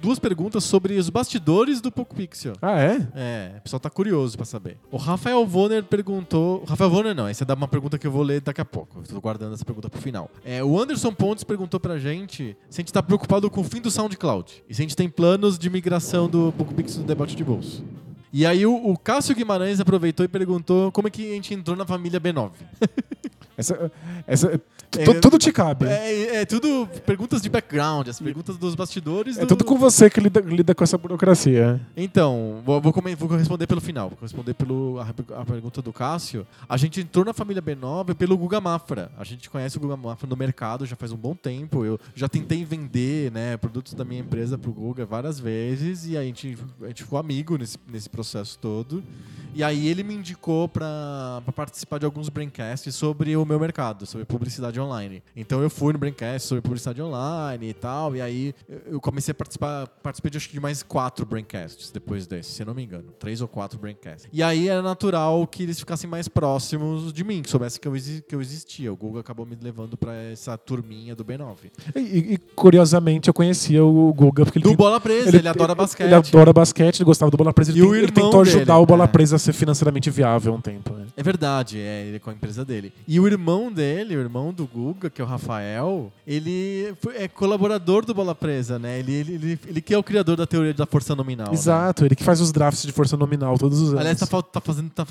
duas 0.00 0.18
perguntas 0.18 0.64
sobre 0.64 0.96
os 0.98 1.08
bastidores 1.08 1.80
do 1.80 1.90
Poco 1.90 2.14
Pixel. 2.14 2.54
Ah, 2.60 2.80
é? 2.80 3.08
É, 3.14 3.52
o 3.58 3.62
pessoal 3.62 3.80
tá 3.80 3.90
curioso 3.90 4.36
pra 4.36 4.44
saber. 4.44 4.76
O 4.90 4.96
Rafael 4.96 5.44
Vonner 5.46 5.82
perguntou. 5.84 6.64
Rafael 6.66 6.90
Vonner 6.90 7.14
não, 7.14 7.26
essa 7.26 7.44
é 7.44 7.54
uma 7.54 7.68
pergunta 7.68 7.98
que 7.98 8.06
eu 8.06 8.10
vou 8.10 8.22
ler 8.22 8.40
daqui 8.40 8.60
a 8.60 8.64
pouco. 8.64 9.02
Tô 9.08 9.20
guardando 9.20 9.54
essa 9.54 9.64
pergunta 9.64 9.88
pro 9.88 10.00
final. 10.00 10.30
É, 10.44 10.62
o 10.62 10.80
Anderson 10.80 11.12
Pontes 11.12 11.44
perguntou 11.44 11.80
pra 11.80 11.98
gente 11.98 12.56
se 12.68 12.80
a 12.80 12.82
gente 12.82 12.92
tá 12.92 13.02
preocupado 13.02 13.50
com 13.50 13.60
o 13.60 13.64
fim 13.64 13.80
do 13.80 13.90
SoundCloud. 13.90 14.64
E 14.68 14.74
se 14.74 14.82
a 14.82 14.84
gente 14.84 14.96
tem 14.96 15.08
planos 15.08 15.58
de 15.58 15.68
migração 15.70 16.28
do 16.28 16.52
Poco 16.56 16.74
Pixel 16.74 17.02
do 17.02 17.06
debate 17.06 17.34
de 17.34 17.44
bolso. 17.44 17.84
E 18.32 18.46
aí 18.46 18.64
o, 18.64 18.74
o 18.74 18.96
Cássio 18.96 19.34
Guimarães 19.34 19.78
aproveitou 19.78 20.24
e 20.24 20.28
perguntou 20.28 20.90
como 20.90 21.08
é 21.08 21.10
que 21.10 21.30
a 21.30 21.34
gente 21.34 21.52
entrou 21.52 21.76
na 21.76 21.84
família 21.84 22.20
B9. 22.20 22.50
Essa, 23.56 23.92
essa, 24.26 24.60
É, 24.98 25.04
tu- 25.04 25.20
tudo 25.20 25.38
te 25.38 25.50
cabe. 25.52 25.86
É, 25.86 25.90
É, 26.12 26.36
é 26.36 26.44
tudo 26.44 26.88
perguntas 27.06 27.40
de 27.42 27.48
background, 27.48 28.08
as 28.08 28.18
perguntas 28.20 28.56
dos 28.56 28.74
bastidores. 28.74 29.36
do- 29.36 29.46
tudo 29.46 29.64
com 29.64 29.76
você 29.78 30.08
que 30.10 30.20
lida, 30.20 30.40
lida 30.40 30.74
com 30.74 30.82
essa 30.84 30.96
burocracia. 30.98 31.80
Então, 31.96 32.60
vou, 32.64 32.80
vou, 32.80 32.92
vou 33.18 33.28
responder 33.36 33.66
pelo 33.66 33.80
final. 33.80 34.08
Vou 34.10 34.18
responder 34.20 34.54
pelo, 34.54 34.98
a, 35.00 35.40
a 35.40 35.44
pergunta 35.44 35.80
do 35.82 35.92
Cássio. 35.92 36.46
A 36.68 36.76
gente 36.76 37.00
entrou 37.00 37.24
na 37.24 37.32
família 37.32 37.62
B9 37.62 38.14
pelo 38.14 38.36
Guga 38.36 38.60
Mafra. 38.60 39.10
A 39.18 39.24
gente 39.24 39.48
conhece 39.50 39.76
o 39.76 39.80
Guga 39.80 39.96
Mafra 39.96 40.26
no 40.28 40.36
mercado 40.36 40.84
já 40.86 40.96
faz 40.96 41.12
um 41.12 41.16
bom 41.16 41.34
tempo. 41.34 41.84
Eu 41.84 41.98
já 42.14 42.28
tentei 42.28 42.64
vender 42.64 43.30
né, 43.32 43.56
produtos 43.56 43.94
da 43.94 44.04
minha 44.04 44.20
empresa 44.20 44.56
pro 44.58 44.72
Guga 44.72 45.04
várias 45.06 45.38
vezes 45.40 46.06
e 46.06 46.16
a 46.16 46.22
gente, 46.22 46.56
a 46.82 46.86
gente 46.88 47.02
ficou 47.04 47.18
amigo 47.18 47.56
nesse, 47.56 47.78
nesse 47.90 48.08
processo 48.08 48.58
todo. 48.58 49.02
E 49.54 49.62
aí 49.62 49.86
ele 49.86 50.02
me 50.02 50.14
indicou 50.14 50.66
para 50.66 51.42
participar 51.54 51.98
de 51.98 52.06
alguns 52.06 52.30
braincasts 52.30 52.94
sobre 52.94 53.36
o 53.36 53.41
meu 53.46 53.58
mercado, 53.60 54.06
sobre 54.06 54.24
publicidade 54.24 54.78
online. 54.80 55.22
Então 55.36 55.62
eu 55.62 55.70
fui 55.70 55.92
no 55.92 55.98
braincast 55.98 56.46
sobre 56.48 56.60
publicidade 56.62 57.00
online 57.02 57.68
e 57.70 57.74
tal, 57.74 58.14
e 58.16 58.20
aí 58.20 58.54
eu- 58.86 59.00
comecei 59.00 59.32
a 59.32 59.34
participar, 59.34 59.86
participei 60.02 60.30
de 60.30 60.36
acho 60.38 60.48
que 60.48 60.54
de 60.54 60.60
mais 60.60 60.82
quatro 60.82 61.26
braincasts 61.26 61.90
depois 61.90 62.26
desse, 62.26 62.50
se 62.52 62.62
eu 62.62 62.66
não 62.66 62.74
me 62.74 62.82
engano, 62.84 63.12
três 63.18 63.40
ou 63.40 63.48
quatro 63.48 63.78
braincasts. 63.78 64.28
E 64.32 64.42
aí 64.42 64.68
era 64.68 64.80
natural 64.82 65.46
que 65.46 65.62
eles 65.62 65.78
ficassem 65.78 66.08
mais 66.08 66.28
próximos 66.28 67.12
de 67.12 67.24
mim, 67.24 67.42
que 67.42 67.50
soubessem 67.50 67.80
que 67.80 67.88
eu, 67.88 67.92
que 68.28 68.34
eu 68.34 68.40
existia. 68.40 68.92
O 68.92 68.96
Google 68.96 69.20
acabou 69.20 69.44
me 69.46 69.56
levando 69.60 69.96
para 69.96 70.14
essa 70.14 70.56
turminha 70.56 71.14
do 71.14 71.24
B9. 71.24 71.70
E, 71.96 72.00
e- 72.34 72.38
curiosamente 72.54 73.28
eu 73.28 73.34
conhecia 73.34 73.84
o 73.84 74.12
Guga 74.12 74.44
porque 74.44 74.58
ele 74.58 74.62
Do 74.64 74.68
tem- 74.70 74.76
Bola 74.76 75.00
Presa, 75.00 75.36
ele, 75.36 75.48
adora 75.48 75.74
basquete. 75.74 76.06
Ele 76.06 76.14
adora 76.14 76.52
basquete, 76.52 76.96
ele 77.00 77.04
gostava 77.04 77.30
do 77.30 77.36
Bola 77.36 77.52
Presa. 77.52 77.70
Ele, 77.72 77.80
E 77.80 77.82
tem- 77.82 77.90
o 77.90 77.94
ele 77.94 78.12
tentou 78.12 78.40
ajudar 78.42 78.64
dele, 78.74 78.78
o 78.78 78.86
Bola 78.86 79.04
é. 79.04 79.06
Presa 79.08 79.36
a 79.36 79.38
ser 79.38 79.52
financeiramente 79.52 80.10
viável 80.10 80.54
um 80.54 80.60
tempo. 80.60 80.92
Né? 81.22 81.22
É 81.22 81.32
verdade, 81.32 81.78
é, 81.78 82.06
ele 82.06 82.16
é 82.16 82.18
com 82.18 82.30
a 82.30 82.32
empresa 82.32 82.64
dele. 82.64 82.92
E 83.06 83.20
o 83.20 83.26
irmão 83.26 83.72
dele, 83.72 84.16
o 84.16 84.20
irmão 84.20 84.52
do 84.52 84.66
Guga, 84.66 85.08
que 85.08 85.22
é 85.22 85.24
o 85.24 85.28
Rafael, 85.28 86.12
ele 86.26 86.92
é 87.14 87.28
colaborador 87.28 88.04
do 88.04 88.12
Bola 88.12 88.34
Presa, 88.34 88.78
né? 88.78 88.98
Ele, 88.98 89.12
ele, 89.12 89.34
ele, 89.34 89.60
ele 89.66 89.80
que 89.80 89.94
é 89.94 89.98
o 89.98 90.02
criador 90.02 90.36
da 90.36 90.46
teoria 90.46 90.74
da 90.74 90.84
força 90.84 91.14
nominal. 91.14 91.46
né? 91.46 91.54
Exato, 91.54 92.04
ele 92.04 92.16
que 92.16 92.24
faz 92.24 92.40
os 92.40 92.50
drafts 92.50 92.82
de 92.82 92.92
força 92.92 93.16
nominal 93.16 93.56
todos 93.56 93.80
os 93.80 93.88
anos. 93.90 94.00
Aliás, 94.00 94.18
tá, 94.18 94.42
tá 94.42 94.60
fazendo, 94.60 94.90
tá 94.90 95.06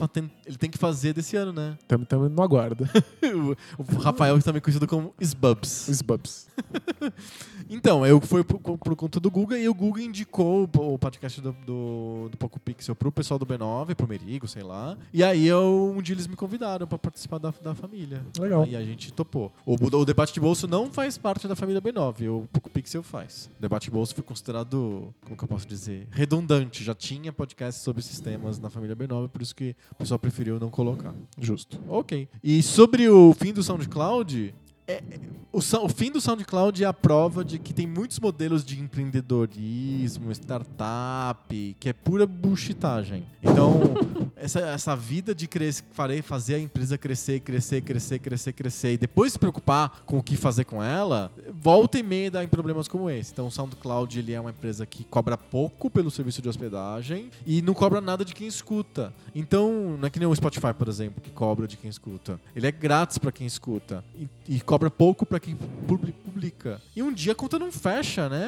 ele 0.45 0.57
tem 0.57 0.70
que 0.70 0.78
fazer 0.78 1.14
desse 1.14 1.38
ano, 1.38 1.53
né? 1.53 1.78
Tamo, 1.88 2.05
tamo 2.05 2.28
no 2.28 2.43
aguardo. 2.43 2.88
o, 3.24 3.55
o 3.82 3.97
Rafael, 3.97 4.39
também 4.41 4.62
conhecido 4.62 4.88
como 4.88 5.14
Sbubs. 5.20 5.88
Os 5.88 6.01
Bubs. 6.01 6.47
Então, 7.74 8.05
eu 8.05 8.20
fui 8.20 8.43
por, 8.43 8.59
por 8.59 8.95
conta 8.97 9.18
do 9.18 9.32
Guga 9.32 9.57
e 9.57 9.70
o 9.70 9.74
Guga 9.74 10.01
indicou 10.01 10.70
o, 10.78 10.93
o 10.93 10.99
podcast 10.99 11.39
do, 11.39 11.55
do, 11.66 12.28
do 12.30 12.38
Poco 12.38 12.59
Pixel 12.59 12.93
pro 12.93 13.14
pessoal 13.14 13.39
do 13.39 13.45
B9, 13.45 13.95
pro 13.95 14.05
Merigo, 14.05 14.45
sei 14.45 14.62
lá. 14.62 14.97
E 15.14 15.24
aí 15.24 15.47
eu, 15.47 15.93
um 16.02 16.04
dia 16.04 16.16
eles 16.16 16.28
me 16.28 16.36
convidaram 16.36 16.86
pra 16.88 16.97
participar 16.97 17.38
da, 17.38 17.54
da 17.62 17.74
família. 17.74 18.26
Legal. 18.38 18.64
Aí 18.64 18.76
a 18.76 18.84
gente 18.84 19.14
topou. 19.14 19.52
O, 19.66 19.76
o 19.76 20.06
debate 20.06 20.34
de 20.34 20.39
bolso 20.39 20.68
não 20.68 20.91
faz 20.91 21.18
parte 21.18 21.47
da 21.47 21.56
família 21.56 21.82
B9, 21.82 22.28
o 22.30 22.47
Poco 22.52 22.70
Pixel 22.70 23.04
faz. 23.04 23.49
O 23.58 23.62
debate 23.62 23.86
de 23.86 23.91
bolso 23.91 24.14
foi 24.14 24.24
considerado, 24.24 25.14
como 25.24 25.38
que 25.38 25.43
eu 25.43 25.47
posso 25.47 25.68
dizer, 25.68 26.08
redundante. 26.12 26.84
Já 26.84 26.95
tinha 26.95 27.32
podcast 27.32 27.82
sobre 27.82 28.02
sistemas 28.02 28.60
na 28.60 28.70
família 28.70 28.95
B9, 28.95 29.30
por 29.30 29.41
isso 29.41 29.56
que 29.56 29.76
o 29.91 29.95
pessoal 29.95 30.20
preferiu 30.20 30.60
não 30.60 30.70
colocar. 30.70 31.14
Justo. 31.39 31.80
Ok. 31.88 32.28
E 32.43 32.64
sobre 32.64 33.08
o 33.08 33.34
fim 33.34 33.54
do 33.54 33.62
SoundCloud, 33.62 34.54
é- 34.88 35.01
o, 35.53 35.57
o 35.59 35.89
fim 35.89 36.09
do 36.09 36.21
SoundCloud 36.21 36.82
é 36.82 36.88
a 36.88 36.93
prova 36.93 37.43
de 37.43 37.59
que 37.59 37.73
tem 37.73 37.86
muitos 37.86 38.17
modelos 38.19 38.63
de 38.63 38.79
empreendedorismo, 38.79 40.32
startup, 40.32 41.75
que 41.77 41.89
é 41.89 41.93
pura 41.93 42.25
bullshitagem. 42.25 43.25
Então, 43.43 43.82
essa, 44.38 44.61
essa 44.61 44.95
vida 44.95 45.36
de 45.36 45.47
cres, 45.47 45.84
farei, 45.91 46.21
fazer 46.21 46.55
a 46.55 46.59
empresa 46.59 46.97
crescer, 46.97 47.41
crescer, 47.41 47.82
crescer, 47.82 48.19
crescer, 48.19 48.53
crescer, 48.53 48.93
e 48.93 48.97
depois 48.97 49.34
se 49.34 49.39
preocupar 49.39 50.03
com 50.05 50.19
o 50.19 50.23
que 50.23 50.38
fazer 50.38 50.63
com 50.63 50.82
ela, 50.82 51.29
volta 51.53 51.99
e 51.99 52.03
meia 52.03 52.32
dá 52.32 52.43
em 52.43 52.47
problemas 52.47 52.88
como 52.88 53.09
esse. 53.09 53.34
Então, 53.34 53.47
o 53.47 53.51
SoundCloud 53.51 54.17
ele 54.17 54.32
é 54.32 54.39
uma 54.39 54.51
empresa 54.51 54.86
que 54.86 55.03
cobra 55.03 55.38
pouco 55.38 55.89
pelo 55.89 56.09
serviço 56.09 56.41
de 56.41 56.47
hospedagem 56.47 57.29
e 57.45 57.61
não 57.61 57.73
cobra 57.73 57.99
nada 57.99 58.23
de 58.23 58.34
quem 58.34 58.47
escuta. 58.47 59.13
Então, 59.36 59.97
não 59.99 60.07
é 60.07 60.09
que 60.09 60.17
nem 60.17 60.27
o 60.29 60.34
Spotify, 60.34 60.73
por 60.73 60.88
exemplo, 60.88 61.21
que 61.21 61.29
cobra 61.29 61.67
de 61.67 61.75
quem 61.75 61.89
escuta. 61.89 62.39
Ele 62.55 62.67
é 62.67 62.71
grátis 62.71 63.17
para 63.17 63.34
quem 63.34 63.45
escuta 63.45 64.01
e, 64.15 64.29
e 64.47 64.61
cobra 64.72 64.89
pouco 64.89 65.26
para 65.26 65.38
quem 65.39 65.55
publi- 65.86 66.13
publica. 66.13 66.82
E 66.95 67.03
um 67.03 67.11
dia 67.13 67.34
a 67.34 67.36
conta 67.36 67.59
não 67.59 67.72
fecha, 67.74 68.30
né? 68.30 68.47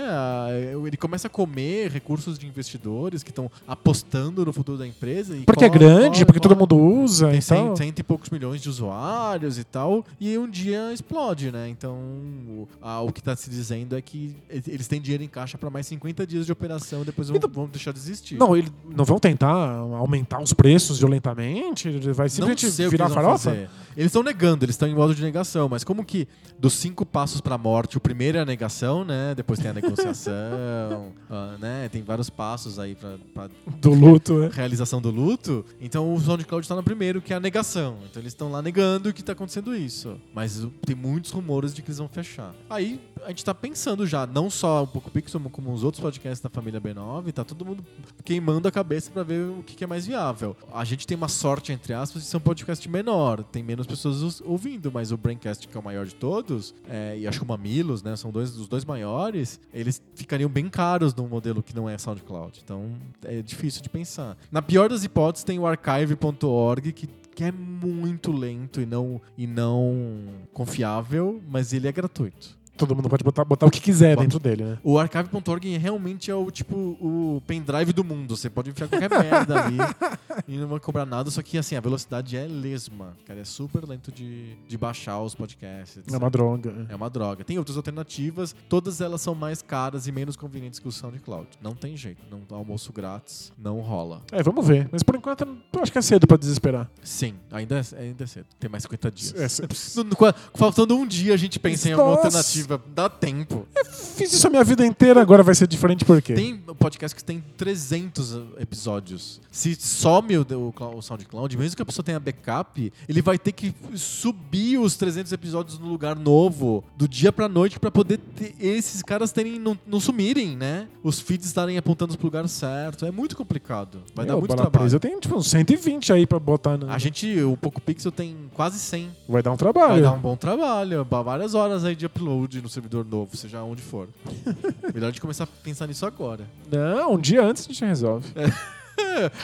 Ele 0.87 0.95
começa 0.95 1.27
a 1.27 1.29
comer 1.29 1.91
recursos 1.91 2.39
de 2.39 2.47
investidores 2.47 3.21
que 3.23 3.29
estão 3.29 3.51
apostando 3.67 4.45
no 4.45 4.53
futuro 4.53 4.77
da 4.77 4.87
empresa. 4.87 5.35
Porque 5.45 5.65
é 5.65 5.67
corre, 5.67 5.79
grande, 5.79 6.09
corre, 6.19 6.25
porque 6.25 6.39
todo 6.39 6.55
corre. 6.55 6.61
mundo 6.61 6.77
usa 7.01 7.29
Tem 7.29 7.41
cento, 7.41 7.99
e 7.99 8.03
poucos 8.03 8.29
milhões 8.29 8.61
de 8.61 8.69
usuários 8.69 9.57
e 9.57 9.65
tal, 9.65 10.05
e 10.19 10.37
um 10.37 10.49
dia 10.49 10.93
explode, 10.93 11.51
né? 11.51 11.67
Então, 11.67 11.93
o, 11.93 12.67
ah, 12.81 13.01
o 13.01 13.11
que 13.11 13.19
está 13.19 13.35
se 13.35 13.49
dizendo 13.49 13.97
é 13.97 14.01
que 14.01 14.33
eles 14.49 14.87
têm 14.87 15.01
dinheiro 15.01 15.23
em 15.23 15.27
caixa 15.27 15.57
para 15.57 15.69
mais 15.69 15.85
50 15.87 16.25
dias 16.25 16.45
de 16.45 16.51
operação, 16.53 17.03
depois 17.03 17.27
vão, 17.27 17.35
Então- 17.37 17.49
vão 17.49 17.67
deixar 17.67 17.91
de 17.91 17.99
existir. 17.99 18.37
Não, 18.37 18.55
eles 18.55 18.71
não 18.95 19.03
vão 19.03 19.19
tentar 19.19 19.51
aumentar 19.97 20.41
os 20.41 20.53
preços 20.53 20.99
violentamente? 20.99 21.89
Vai 22.13 22.29
simplesmente 22.29 22.69
virar 22.89 23.09
farofa? 23.09 23.49
fazer. 23.49 23.69
Eles 23.95 24.07
estão 24.07 24.23
negando, 24.23 24.65
eles 24.65 24.73
estão 24.73 24.87
em 24.87 24.95
modo 24.95 25.13
de 25.13 25.21
negação, 25.21 25.69
mas 25.69 25.83
como 25.83 26.03
que 26.03 26.12
dos 26.59 26.73
cinco 26.73 27.05
passos 27.05 27.41
para 27.41 27.55
a 27.55 27.57
morte, 27.57 27.97
o 27.97 27.99
primeiro 27.99 28.37
é 28.37 28.41
a 28.41 28.45
negação, 28.45 29.03
né? 29.03 29.33
Depois 29.35 29.59
tem 29.59 29.71
a 29.71 29.73
negociação, 29.73 31.11
ah, 31.29 31.57
né? 31.59 31.89
Tem 31.89 32.01
vários 32.01 32.29
passos 32.29 32.79
aí 32.79 32.95
para 32.95 33.49
Do 33.79 33.93
luto, 33.93 34.39
né? 34.39 34.49
realização 34.53 35.01
do 35.01 35.11
luto. 35.11 35.65
Então 35.81 36.13
o 36.13 36.19
SoundCloud 36.19 36.63
está 36.63 36.75
no 36.75 36.83
primeiro, 36.83 37.21
que 37.21 37.33
é 37.33 37.35
a 37.35 37.39
negação. 37.39 37.97
Então 38.09 38.21
eles 38.21 38.33
estão 38.33 38.51
lá 38.51 38.61
negando 38.61 39.13
que 39.13 39.21
está 39.21 39.33
acontecendo 39.33 39.75
isso. 39.75 40.19
Mas 40.33 40.63
uh, 40.63 40.71
tem 40.85 40.95
muitos 40.95 41.31
rumores 41.31 41.73
de 41.73 41.81
que 41.81 41.89
eles 41.89 41.97
vão 41.97 42.07
fechar. 42.07 42.53
Aí 42.69 42.99
a 43.23 43.29
gente 43.29 43.39
está 43.39 43.53
pensando 43.53 44.05
já, 44.05 44.25
não 44.25 44.49
só 44.49 44.83
um 44.83 44.87
pouco 44.87 45.09
Pixel, 45.11 45.39
como 45.51 45.71
os 45.71 45.83
outros 45.83 46.01
podcasts 46.01 46.41
da 46.41 46.49
família 46.49 46.79
B9, 46.79 47.31
tá 47.31 47.43
todo 47.43 47.65
mundo 47.65 47.83
queimando 48.23 48.67
a 48.67 48.71
cabeça 48.71 49.11
para 49.11 49.23
ver 49.23 49.45
o 49.45 49.63
que, 49.63 49.75
que 49.75 49.83
é 49.83 49.87
mais 49.87 50.05
viável. 50.05 50.55
A 50.73 50.83
gente 50.83 51.05
tem 51.05 51.15
uma 51.15 51.27
sorte, 51.27 51.71
entre 51.71 51.93
aspas, 51.93 52.23
de 52.23 52.27
ser 52.27 52.37
um 52.37 52.41
podcast 52.41 52.87
menor. 52.89 53.43
Tem 53.43 53.63
menos 53.63 53.85
pessoas 53.85 54.41
ouvindo, 54.41 54.91
mas 54.91 55.11
o 55.11 55.17
Braincast, 55.17 55.67
que 55.67 55.75
é 55.75 55.79
o 55.79 55.83
maior 55.83 56.02
de 56.05 56.15
todos, 56.15 56.73
é, 56.87 57.17
e 57.17 57.27
acho 57.27 57.39
que 57.39 57.45
o 57.45 57.47
Mamilos, 57.47 58.03
né? 58.03 58.15
São 58.15 58.31
dois 58.31 58.51
dos 58.51 58.67
dois 58.67 58.85
maiores, 58.85 59.59
eles 59.73 60.01
ficariam 60.15 60.49
bem 60.49 60.69
caros 60.69 61.13
num 61.13 61.27
modelo 61.27 61.61
que 61.61 61.75
não 61.75 61.89
é 61.89 61.97
SoundCloud. 61.97 62.61
Então 62.63 62.91
é 63.23 63.41
difícil 63.41 63.81
de 63.81 63.89
pensar. 63.89 64.37
Na 64.51 64.61
pior 64.61 64.89
das 64.89 65.03
hipóteses, 65.03 65.43
tem 65.43 65.59
o 65.59 65.65
archive.org, 65.65 66.91
que, 66.91 67.07
que 67.07 67.43
é 67.43 67.51
muito 67.51 68.31
lento 68.31 68.81
e 68.81 68.85
não, 68.85 69.21
e 69.37 69.47
não 69.47 70.25
confiável, 70.53 71.41
mas 71.49 71.73
ele 71.73 71.87
é 71.87 71.91
gratuito. 71.91 72.62
Todo 72.77 72.95
mundo 72.95 73.07
pode 73.07 73.23
botar, 73.23 73.45
botar 73.45 73.65
o 73.65 73.71
que 73.71 73.79
quiser 73.79 74.17
dentro 74.17 74.39
dele, 74.39 74.63
né? 74.63 74.77
O 74.83 74.97
archive.org 74.97 75.77
realmente 75.77 76.31
é 76.31 76.35
o 76.35 76.49
tipo 76.49 76.75
o 76.75 77.41
pendrive 77.45 77.93
do 77.93 78.03
mundo. 78.03 78.35
Você 78.35 78.49
pode 78.49 78.71
enfiar 78.71 78.87
qualquer 78.87 79.09
merda 79.09 79.63
ali 79.63 79.77
e 80.47 80.57
não 80.57 80.67
vai 80.67 80.79
cobrar 80.79 81.05
nada. 81.05 81.29
Só 81.29 81.41
que 81.41 81.57
assim, 81.57 81.75
a 81.75 81.79
velocidade 81.81 82.35
é 82.35 82.47
lesma. 82.47 83.15
Cara, 83.25 83.39
é 83.39 83.43
super 83.43 83.87
lento 83.87 84.11
de, 84.11 84.55
de 84.67 84.77
baixar 84.77 85.21
os 85.21 85.35
podcasts. 85.35 86.01
É 86.11 86.17
uma 86.17 86.29
droga. 86.29 86.87
É 86.89 86.95
uma 86.95 87.09
droga. 87.09 87.43
Tem 87.43 87.57
outras 87.59 87.77
alternativas, 87.77 88.55
todas 88.67 89.01
elas 89.01 89.21
são 89.21 89.35
mais 89.35 89.61
caras 89.61 90.07
e 90.07 90.11
menos 90.11 90.35
convenientes 90.35 90.79
que 90.79 90.87
o 90.87 90.91
SoundCloud. 90.91 91.47
Não 91.61 91.75
tem 91.75 91.95
jeito. 91.95 92.23
Não 92.29 92.41
almoço 92.57 92.91
grátis, 92.91 93.51
não 93.57 93.81
rola. 93.81 94.21
É, 94.31 94.41
vamos 94.41 94.65
ver. 94.65 94.89
Mas 94.91 95.03
por 95.03 95.15
enquanto, 95.15 95.41
eu 95.41 95.81
acho 95.81 95.91
que 95.91 95.97
é 95.97 96.01
cedo 96.01 96.25
pra 96.25 96.37
desesperar. 96.37 96.89
Sim, 97.03 97.35
ainda 97.51 97.79
é, 97.79 98.01
ainda 98.01 98.23
é 98.23 98.27
cedo. 98.27 98.45
Tem 98.59 98.69
mais 98.69 98.83
50 98.83 99.11
dias. 99.11 99.59
É, 99.59 99.67
faltando 100.55 100.95
um 100.95 101.05
dia, 101.05 101.33
a 101.33 101.37
gente 101.37 101.59
pensa 101.59 101.89
em 101.89 101.93
alguma 101.93 102.15
Nossa, 102.15 102.27
alternativa 102.27 102.62
alternativa. 102.63 102.81
Dá 102.93 103.09
tempo. 103.09 103.67
Fiz 104.15 104.33
isso 104.33 104.47
a 104.47 104.49
minha 104.49 104.63
vida 104.63 104.85
inteira, 104.85 105.21
agora 105.21 105.43
vai 105.43 105.55
ser 105.55 105.67
diferente 105.67 106.05
por 106.05 106.21
quê? 106.21 106.33
Tem 106.33 106.57
podcast 106.57 107.15
que 107.15 107.23
tem 107.23 107.43
300 107.57 108.35
episódios. 108.59 109.41
Se 109.51 109.75
some 109.75 110.37
o, 110.37 110.41
o, 110.51 110.97
o 110.97 111.01
SoundCloud, 111.01 111.57
mesmo 111.57 111.75
que 111.75 111.81
a 111.81 111.85
pessoa 111.85 112.03
tenha 112.03 112.19
backup, 112.19 112.91
ele 113.07 113.21
vai 113.21 113.37
ter 113.37 113.51
que 113.51 113.73
subir 113.95 114.77
os 114.77 114.95
300 114.95 115.31
episódios 115.31 115.79
no 115.79 115.87
lugar 115.87 116.15
novo, 116.15 116.83
do 116.95 117.07
dia 117.07 117.31
pra 117.31 117.47
noite, 117.47 117.79
pra 117.79 117.91
poder 117.91 118.17
ter, 118.35 118.55
esses 118.59 119.01
caras 119.01 119.31
terem, 119.31 119.59
não, 119.59 119.77
não 119.87 119.99
sumirem, 119.99 120.55
né? 120.55 120.87
Os 121.03 121.19
feeds 121.19 121.47
estarem 121.47 121.77
apontando 121.77 122.17
pro 122.17 122.27
lugar 122.27 122.47
certo. 122.47 123.05
É 123.05 123.11
muito 123.11 123.35
complicado. 123.35 124.01
Vai 124.15 124.25
dar 124.25 124.33
Eu, 124.33 124.39
muito 124.39 124.55
trabalho. 124.55 124.91
Eu 124.91 124.99
tenho 124.99 125.19
tipo 125.19 125.35
uns 125.35 125.47
120 125.47 126.13
aí 126.13 126.25
pra 126.25 126.39
botar. 126.39 126.79
A 126.87 126.97
gente, 126.97 127.41
o 127.41 127.57
Poco 127.57 127.81
Pixel 127.81 128.11
tem 128.11 128.35
quase 128.53 128.79
100. 128.79 129.09
Vai 129.27 129.41
dar 129.41 129.51
um 129.51 129.57
trabalho. 129.57 129.93
Vai 129.93 130.01
dar 130.01 130.11
um 130.13 130.19
bom 130.19 130.35
trabalho, 130.35 131.03
ba- 131.05 131.21
várias 131.21 131.53
horas 131.53 131.83
aí 131.83 131.95
de 131.95 132.05
upload 132.05 132.52
no 132.61 132.69
servidor 132.69 133.05
novo, 133.05 133.35
seja 133.37 133.61
onde 133.63 133.81
for. 133.81 134.07
Melhor 134.93 135.07
a 135.07 135.11
gente 135.11 135.21
começar 135.21 135.43
a 135.45 135.47
pensar 135.47 135.87
nisso 135.87 136.05
agora. 136.05 136.45
Não, 136.71 137.13
um 137.13 137.17
dia 137.19 137.43
antes 137.43 137.63
a 137.63 137.67
gente 137.71 137.85
resolve. 137.85 138.27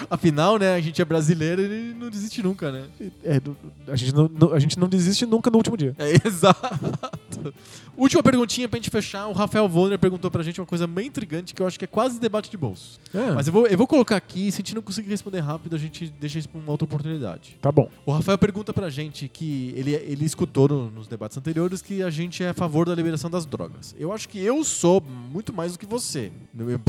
Afinal, 0.10 0.58
né, 0.58 0.76
a 0.76 0.80
gente 0.82 1.02
é 1.02 1.06
brasileiro 1.06 1.62
e 1.62 1.94
não 1.94 2.10
desiste 2.10 2.42
nunca, 2.42 2.72
né? 2.72 2.86
É, 3.24 3.40
a, 3.92 3.96
gente 3.96 4.14
não- 4.14 4.54
a 4.54 4.60
gente 4.60 4.80
não 4.80 4.88
desiste 4.88 5.26
nunca 5.26 5.50
no 5.50 5.58
último 5.58 5.76
dia. 5.78 5.96
É, 5.98 6.14
exato. 6.28 6.68
Última 7.98 8.24
perguntinha 8.24 8.68
pra 8.70 8.78
gente 8.78 8.90
fechar. 8.90 9.28
O 9.28 9.34
Rafael 9.34 9.66
Wohner 9.66 10.00
perguntou 10.00 10.30
pra 10.32 10.42
gente 10.44 10.60
uma 10.60 10.66
coisa 10.68 10.88
bem 10.88 11.08
intrigante 11.08 11.54
que 11.54 11.62
eu 11.62 11.68
acho 11.68 11.78
que 11.78 11.86
é 11.86 11.88
quase 11.88 12.20
debate 12.20 12.50
de 12.50 12.58
bolso. 12.58 13.00
É, 13.14 13.32
Mas 13.32 13.48
eu 13.48 13.54
vou, 13.54 13.68
eu 13.68 13.78
vou 13.78 13.88
colocar 13.88 14.16
aqui, 14.16 14.52
se 14.52 14.58
a 14.58 14.60
gente 14.60 14.76
não 14.76 14.82
conseguir 14.82 15.10
responder 15.10 15.40
rápido, 15.40 15.76
a 15.76 15.80
gente 15.80 16.08
deixa 16.20 16.40
isso 16.40 16.48
pra 16.50 16.60
uma 16.60 16.72
outra 16.72 16.86
oportunidade. 16.86 17.58
Tá 17.62 17.72
bom. 17.72 17.90
O 18.06 18.12
Rafael 18.12 18.38
pergunta 18.38 18.74
pra 18.74 18.90
gente 18.90 19.28
que 19.28 19.74
ele, 19.76 19.94
ele 19.94 20.26
escutou 20.26 20.68
no- 20.68 20.90
nos 20.92 21.08
debates 21.08 21.38
anteriores 21.38 21.82
que 21.82 22.02
a 22.02 22.10
gente 22.10 22.44
é 22.44 22.50
a 22.50 22.54
favor 22.54 22.86
da 22.88 22.96
liberação 22.96 23.30
das 23.30 23.46
drogas. 23.46 23.96
Eu 24.00 24.14
acho 24.14 24.30
que 24.30 24.40
eu 24.40 24.64
sou 24.64 25.02
muito 25.02 25.52
mais 25.54 25.74
do 25.74 25.80
que 25.80 25.86
você, 25.86 26.32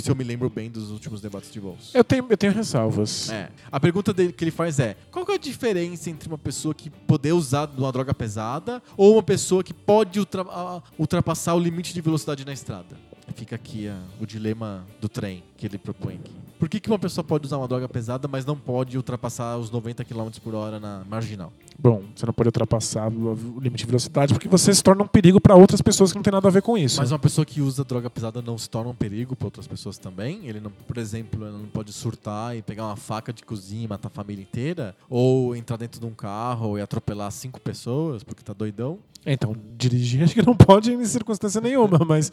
se 0.03 0.11
eu 0.11 0.15
me 0.15 0.25
lembro 0.25 0.49
bem 0.49 0.71
dos 0.71 0.91
últimos 0.91 1.21
debates 1.21 1.51
de 1.53 1.61
bolso. 1.61 1.97
Eu 1.97 2.05
tenho, 2.05 2.27
eu 2.29 2.37
tenho 2.37 2.53
ressalvas. 2.53 3.31
É. 3.31 3.49
A 3.71 3.81
pergunta 3.81 4.13
dele, 4.13 4.33
que 4.33 4.45
ele 4.45 4.51
faz 4.51 4.79
é: 4.79 4.97
qual 5.11 5.25
que 5.27 5.33
é 5.33 5.35
a 5.35 5.39
diferença 5.39 6.09
entre 6.11 6.29
uma 6.29 6.39
pessoa 6.39 6.75
que 6.75 6.89
poder 6.91 7.33
usar 7.33 7.69
uma 7.77 7.91
droga 7.93 8.15
pesada 8.15 8.83
ou 8.97 9.15
uma 9.15 9.23
pessoa 9.23 9.63
que 9.65 9.73
pode 9.75 10.19
ultra- 10.41 10.53
a- 10.55 10.83
ultrapassar 10.99 11.55
o 11.55 11.59
limite 11.59 11.93
de 11.95 12.01
velocidade 12.01 12.45
na 12.45 12.53
estrada? 12.53 12.97
Fica 13.35 13.55
aqui 13.55 13.87
ah, 13.87 13.97
o 14.21 14.27
dilema 14.27 14.85
do 15.01 15.09
trem 15.09 15.45
que 15.57 15.65
ele 15.65 15.79
propõe 15.79 16.15
aqui. 16.17 16.33
Por 16.59 16.69
que, 16.69 16.79
que 16.81 16.91
uma 16.91 16.99
pessoa 16.99 17.25
pode 17.25 17.47
usar 17.47 17.57
uma 17.57 17.67
droga 17.69 17.89
pesada, 17.89 18.29
mas 18.29 18.45
não 18.45 18.57
pode 18.57 18.97
ultrapassar 18.97 19.57
os 19.57 19.71
90 19.71 20.05
km 20.05 20.29
por 20.43 20.55
hora 20.55 20.79
na 20.81 21.03
marginal? 21.09 21.51
Bom, 21.79 22.03
você 22.15 22.27
não 22.27 22.35
pode 22.35 22.49
ultrapassar 22.49 23.09
o 23.11 23.31
o 23.57 23.61
limite 23.61 23.85
de 23.85 23.87
velocidade 23.87 24.35
porque 24.35 24.49
você 24.49 24.75
se 24.75 24.83
torna 24.83 25.03
um 25.03 25.07
perigo 25.07 25.41
para 25.41 25.55
outras 25.55 25.81
pessoas 25.81 26.11
que 26.13 26.17
não 26.19 26.23
tem 26.23 26.33
nada 26.33 26.47
a 26.49 26.51
ver 26.51 26.61
com 26.61 26.77
isso. 26.77 26.99
Mas 27.01 27.13
uma 27.13 27.19
pessoa 27.19 27.45
que 27.47 27.63
usa 27.63 27.83
droga 27.85 28.11
pesada 28.11 28.43
não 28.43 28.59
se 28.59 28.69
torna 28.69 28.91
um 28.91 28.95
perigo 28.95 29.35
para 29.35 29.47
outras 29.47 29.67
pessoas 29.67 29.97
também? 29.97 30.41
Ele 30.47 30.61
não, 30.61 30.71
por 30.71 30.99
exemplo, 30.99 31.43
ele 31.47 31.57
não 31.57 31.67
pode 31.67 31.93
surtar 31.95 32.55
e 32.57 32.61
pegar 32.63 32.85
uma 32.85 32.97
faca 32.97 33.33
de 33.33 33.43
cozinha 33.45 33.85
e 33.85 33.89
matar 33.89 34.09
a 34.09 34.11
família 34.11 34.43
inteira? 34.43 34.95
Ou 35.09 35.57
entrar 35.57 35.77
dentro 35.79 35.99
de 36.01 36.07
um 36.07 36.13
carro 36.13 36.77
e 36.77 36.83
atropelar 36.83 37.31
cinco 37.31 37.59
pessoas 37.61 38.23
porque 38.23 38.43
tá 38.43 38.53
doidão? 38.53 38.99
Então, 39.27 39.55
dirigir 39.77 40.23
acho 40.25 40.35
que 40.35 40.45
não 40.45 40.57
pode 40.57 40.93
em 40.93 41.05
circunstância 41.05 41.61
nenhuma, 41.61 41.99
mas 42.07 42.33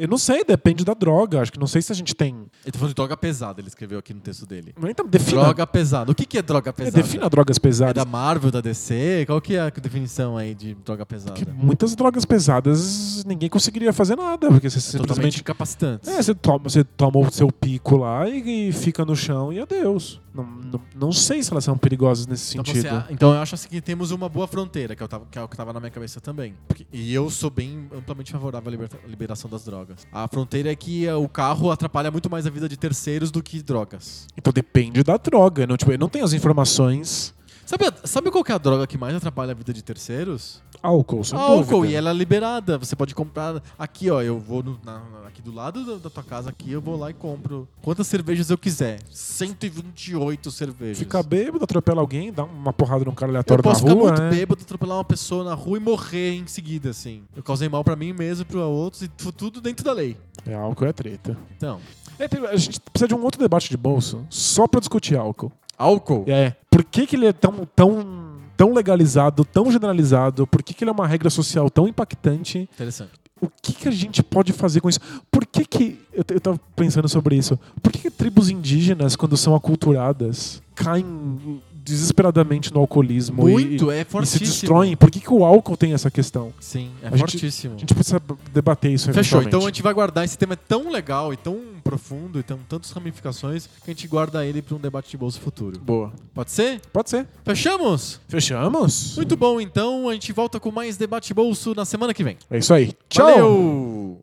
eu- 0.00 0.08
não 0.08 0.18
sei, 0.18 0.44
depende 0.44 0.84
da 0.84 0.94
droga. 0.94 1.40
Acho 1.40 1.52
que 1.52 1.58
não 1.58 1.66
sei 1.66 1.82
se 1.82 1.90
a 1.90 1.94
gente 1.94 2.14
tem. 2.14 2.34
Ele 2.64 2.72
tá 2.72 2.78
falando 2.78 2.90
de 2.90 2.94
droga 2.94 3.16
pesada, 3.16 3.60
ele 3.60 3.68
escreveu 3.68 3.98
aqui 3.98 4.14
no 4.14 4.20
texto 4.20 4.46
dele. 4.46 4.74
Então, 4.88 5.06
defina, 5.06 5.42
Droga 5.42 5.66
pesada. 5.66 6.10
O 6.12 6.14
que, 6.14 6.24
que 6.24 6.38
é 6.38 6.42
droga 6.42 6.70
é, 6.70 6.72
pesada? 6.72 7.02
defina 7.02 7.28
drogas 7.28 7.56
É 7.56 7.60
pesadas. 7.60 7.94
da 7.94 8.04
Marvel, 8.04 8.50
da 8.50 8.60
DC? 8.60 9.24
Qual 9.26 9.40
que 9.40 9.54
é 9.56 9.60
a 9.60 9.70
definição 9.70 10.36
aí 10.36 10.54
de 10.54 10.74
droga 10.74 11.04
pesada? 11.04 11.32
Que 11.32 11.44
muitas 11.50 11.94
drogas 11.96 12.24
pesadas 12.24 13.24
ninguém 13.24 13.48
conseguiria 13.48 13.92
fazer 13.92 14.16
nada, 14.16 14.48
porque 14.48 14.68
você 14.70 14.78
Totalmente 14.80 15.08
simplesmente. 15.08 15.40
incapacitantes. 15.40 16.08
É, 16.08 16.22
você 16.22 16.34
toma, 16.34 16.58
você 16.64 16.84
toma 16.84 17.18
o 17.18 17.30
seu 17.32 17.50
pico 17.50 17.96
lá 17.96 18.28
e, 18.28 18.68
e 18.68 18.72
fica 18.72 19.04
no 19.04 19.16
chão 19.16 19.52
e 19.52 19.60
adeus. 19.60 20.20
Não, 20.34 20.44
não, 20.44 20.80
não 20.98 21.12
sei 21.12 21.42
se 21.42 21.50
elas 21.52 21.62
são 21.64 21.76
perigosas 21.76 22.26
nesse 22.26 22.56
Então, 22.56 22.64
sentido. 22.74 22.88
você- 22.88 23.12
então 23.12 23.34
eu 23.34 23.40
acho 23.42 23.54
assim 23.54 23.68
que 23.68 23.80
temos 23.82 24.10
uma 24.12 24.28
boa 24.30 24.46
fronteira, 24.46 24.96
que, 24.96 25.02
eu 25.02 25.08
tava, 25.08 25.26
que 25.30 25.38
é 25.38 25.42
o 25.42 25.46
que 25.48 25.54
estava 25.54 25.72
na 25.74 25.80
minha 25.80 25.90
cabeça 25.90 26.11
também. 26.20 26.54
Porque- 26.68 26.86
e 26.92 27.12
eu 27.14 27.28
sou 27.30 27.50
bem 27.50 27.88
amplamente 27.94 28.30
favorável 28.32 28.68
à 28.68 28.70
liberta- 28.70 28.98
liberação 29.06 29.48
das 29.50 29.64
drogas. 29.64 30.06
A 30.12 30.26
fronteira 30.28 30.70
é 30.70 30.76
que 30.76 31.06
eh, 31.06 31.14
o 31.14 31.28
carro 31.28 31.70
atrapalha 31.70 32.10
muito 32.10 32.28
mais 32.30 32.46
a 32.46 32.50
vida 32.50 32.68
de 32.68 32.76
terceiros 32.76 33.30
do 33.30 33.42
que 33.42 33.62
drogas. 33.62 34.26
Então 34.36 34.52
depende 34.52 35.02
da 35.02 35.16
droga. 35.16 35.66
Não, 35.66 35.76
tipo, 35.76 35.92
eu 35.92 35.98
não 35.98 36.08
tenho 36.08 36.24
as 36.24 36.32
informações. 36.32 37.34
Sabe, 37.64 37.84
sabe 38.04 38.30
qual 38.30 38.42
que 38.44 38.52
é 38.52 38.54
a 38.54 38.58
droga 38.58 38.86
que 38.86 38.98
mais 38.98 39.14
atrapalha 39.14 39.52
a 39.52 39.54
vida 39.54 39.72
de 39.72 39.82
terceiros? 39.82 40.60
Álcool, 40.82 41.22
sem 41.22 41.38
álcool, 41.38 41.64
dúvida. 41.82 41.92
e 41.92 41.94
ela 41.96 42.10
é 42.10 42.12
liberada. 42.12 42.76
Você 42.76 42.96
pode 42.96 43.14
comprar 43.14 43.62
aqui, 43.78 44.10
ó. 44.10 44.20
Eu 44.20 44.38
vou 44.40 44.62
no- 44.64 44.80
na- 44.84 45.00
aqui 45.26 45.40
do 45.40 45.52
lado 45.54 45.84
da, 45.86 45.94
da 45.96 46.10
tua 46.10 46.24
casa, 46.24 46.50
aqui, 46.50 46.72
eu 46.72 46.80
vou 46.80 46.96
lá 46.98 47.08
e 47.10 47.14
compro 47.14 47.68
quantas 47.80 48.06
cervejas 48.08 48.50
eu 48.50 48.58
quiser. 48.58 48.98
128 49.10 50.50
cervejas. 50.50 50.98
Fica 50.98 51.22
bêbado, 51.22 51.64
atropela 51.64 52.00
alguém, 52.00 52.32
dá 52.32 52.44
uma 52.44 52.72
porrada 52.72 53.04
num 53.04 53.14
cara 53.14 53.30
Eu 53.30 53.34
aleatório 53.36 53.62
na 53.62 53.70
posso 53.70 53.80
ficar 53.82 53.92
rua. 53.94 54.08
muito 54.08 54.22
né? 54.22 54.30
bêbado, 54.30 54.62
atropelar 54.62 54.98
uma 54.98 55.04
pessoa 55.04 55.44
na 55.44 55.54
rua 55.54 55.76
e 55.76 55.80
morrer 55.80 56.34
em 56.34 56.46
seguida, 56.46 56.90
assim. 56.90 57.22
Eu 57.36 57.42
causei 57.42 57.68
mal 57.68 57.84
pra 57.84 57.94
mim 57.96 58.12
mesmo, 58.12 58.44
pra 58.44 58.66
outros, 58.66 59.02
e 59.02 59.08
tu- 59.08 59.32
tudo 59.32 59.60
dentro 59.60 59.84
da 59.84 59.92
lei. 59.92 60.16
É, 60.46 60.54
álcool 60.54 60.84
é 60.86 60.92
treta. 60.92 61.36
Então, 61.56 61.78
É, 62.18 62.26
a 62.48 62.56
gente 62.56 62.78
precisa 62.80 63.08
de 63.08 63.14
um 63.14 63.22
outro 63.22 63.40
debate 63.40 63.68
de 63.70 63.76
bolso 63.76 64.24
só 64.28 64.68
pra 64.68 64.78
discutir 64.78 65.16
álcool. 65.16 65.50
Álcool. 65.76 66.24
É. 66.26 66.54
Por 66.70 66.84
que, 66.84 67.06
que 67.06 67.16
ele 67.16 67.26
é 67.26 67.32
tão, 67.32 67.66
tão, 67.76 68.38
tão 68.56 68.72
legalizado, 68.72 69.44
tão 69.44 69.70
generalizado? 69.70 70.46
Por 70.46 70.62
que, 70.62 70.72
que 70.72 70.84
ele 70.84 70.90
é 70.90 70.92
uma 70.92 71.06
regra 71.06 71.30
social 71.30 71.68
tão 71.68 71.86
impactante? 71.86 72.68
Interessante. 72.72 73.12
O 73.40 73.48
que, 73.60 73.72
que 73.72 73.88
a 73.88 73.90
gente 73.90 74.22
pode 74.22 74.52
fazer 74.52 74.80
com 74.80 74.88
isso? 74.88 75.00
Por 75.30 75.44
que 75.44 75.64
que... 75.64 75.98
Eu, 76.12 76.24
eu 76.30 76.40
tava 76.40 76.60
pensando 76.76 77.08
sobre 77.08 77.36
isso. 77.36 77.58
Por 77.82 77.90
que, 77.90 77.98
que 77.98 78.10
tribos 78.10 78.48
indígenas, 78.48 79.16
quando 79.16 79.36
são 79.36 79.54
aculturadas, 79.54 80.62
caem 80.74 81.60
desesperadamente 81.84 82.72
no 82.72 82.80
alcoolismo 82.80 83.48
e- 83.48 83.52
Muito, 83.52 83.90
é 83.90 83.96
e, 84.00 84.04
se 84.04 84.10
fortíssimo. 84.10 84.46
destroem? 84.46 84.96
Por 84.96 85.10
que, 85.10 85.20
que 85.20 85.32
o 85.32 85.44
álcool 85.44 85.76
tem 85.76 85.92
essa 85.92 86.10
questão? 86.10 86.52
Sim, 86.60 86.90
é 87.02 87.08
A 87.08 87.10
gente- 87.16 87.20
fortíssimo. 87.32 87.74
A 87.74 87.78
gente 87.78 87.94
precisa 87.94 88.20
debater 88.52 88.92
isso 88.92 89.12
Fechou, 89.12 89.42
então 89.42 89.60
a 89.60 89.66
gente 89.66 89.82
vai 89.82 89.92
guardar 89.92 90.24
esse 90.24 90.36
tema 90.38 90.54
é 90.54 90.56
tão 90.56 90.90
legal 90.90 91.32
e 91.32 91.36
tão 91.36 91.58
profundo 91.82 92.38
e 92.38 92.42
tem 92.42 92.56
tantas 92.68 92.90
ramificações 92.92 93.66
que 93.66 93.90
a 93.90 93.94
gente 93.94 94.06
guarda 94.06 94.46
ele 94.46 94.62
pra 94.62 94.76
um 94.76 94.78
debate 94.78 95.10
de 95.10 95.16
bolsa 95.16 95.40
futuro. 95.40 95.78
Boa. 95.80 96.12
Pode 96.34 96.50
ser? 96.52 96.80
Pode 96.92 97.10
ser. 97.10 97.26
Fechamos? 97.44 98.20
Fechamos? 98.28 99.16
Muito 99.16 99.36
bom, 99.36 99.60
então 99.60 100.08
a 100.08 100.12
gente 100.14 100.32
volta 100.32 100.60
com 100.60 100.70
mais 100.70 100.96
debate 100.96 101.34
bolso 101.34 101.74
na 101.74 101.84
semana 101.84 102.14
que 102.14 102.22
vem. 102.22 102.36
É 102.50 102.58
isso 102.58 102.72
aí. 102.72 102.92
Tchau! 103.08 103.26
Valeu! 103.26 104.22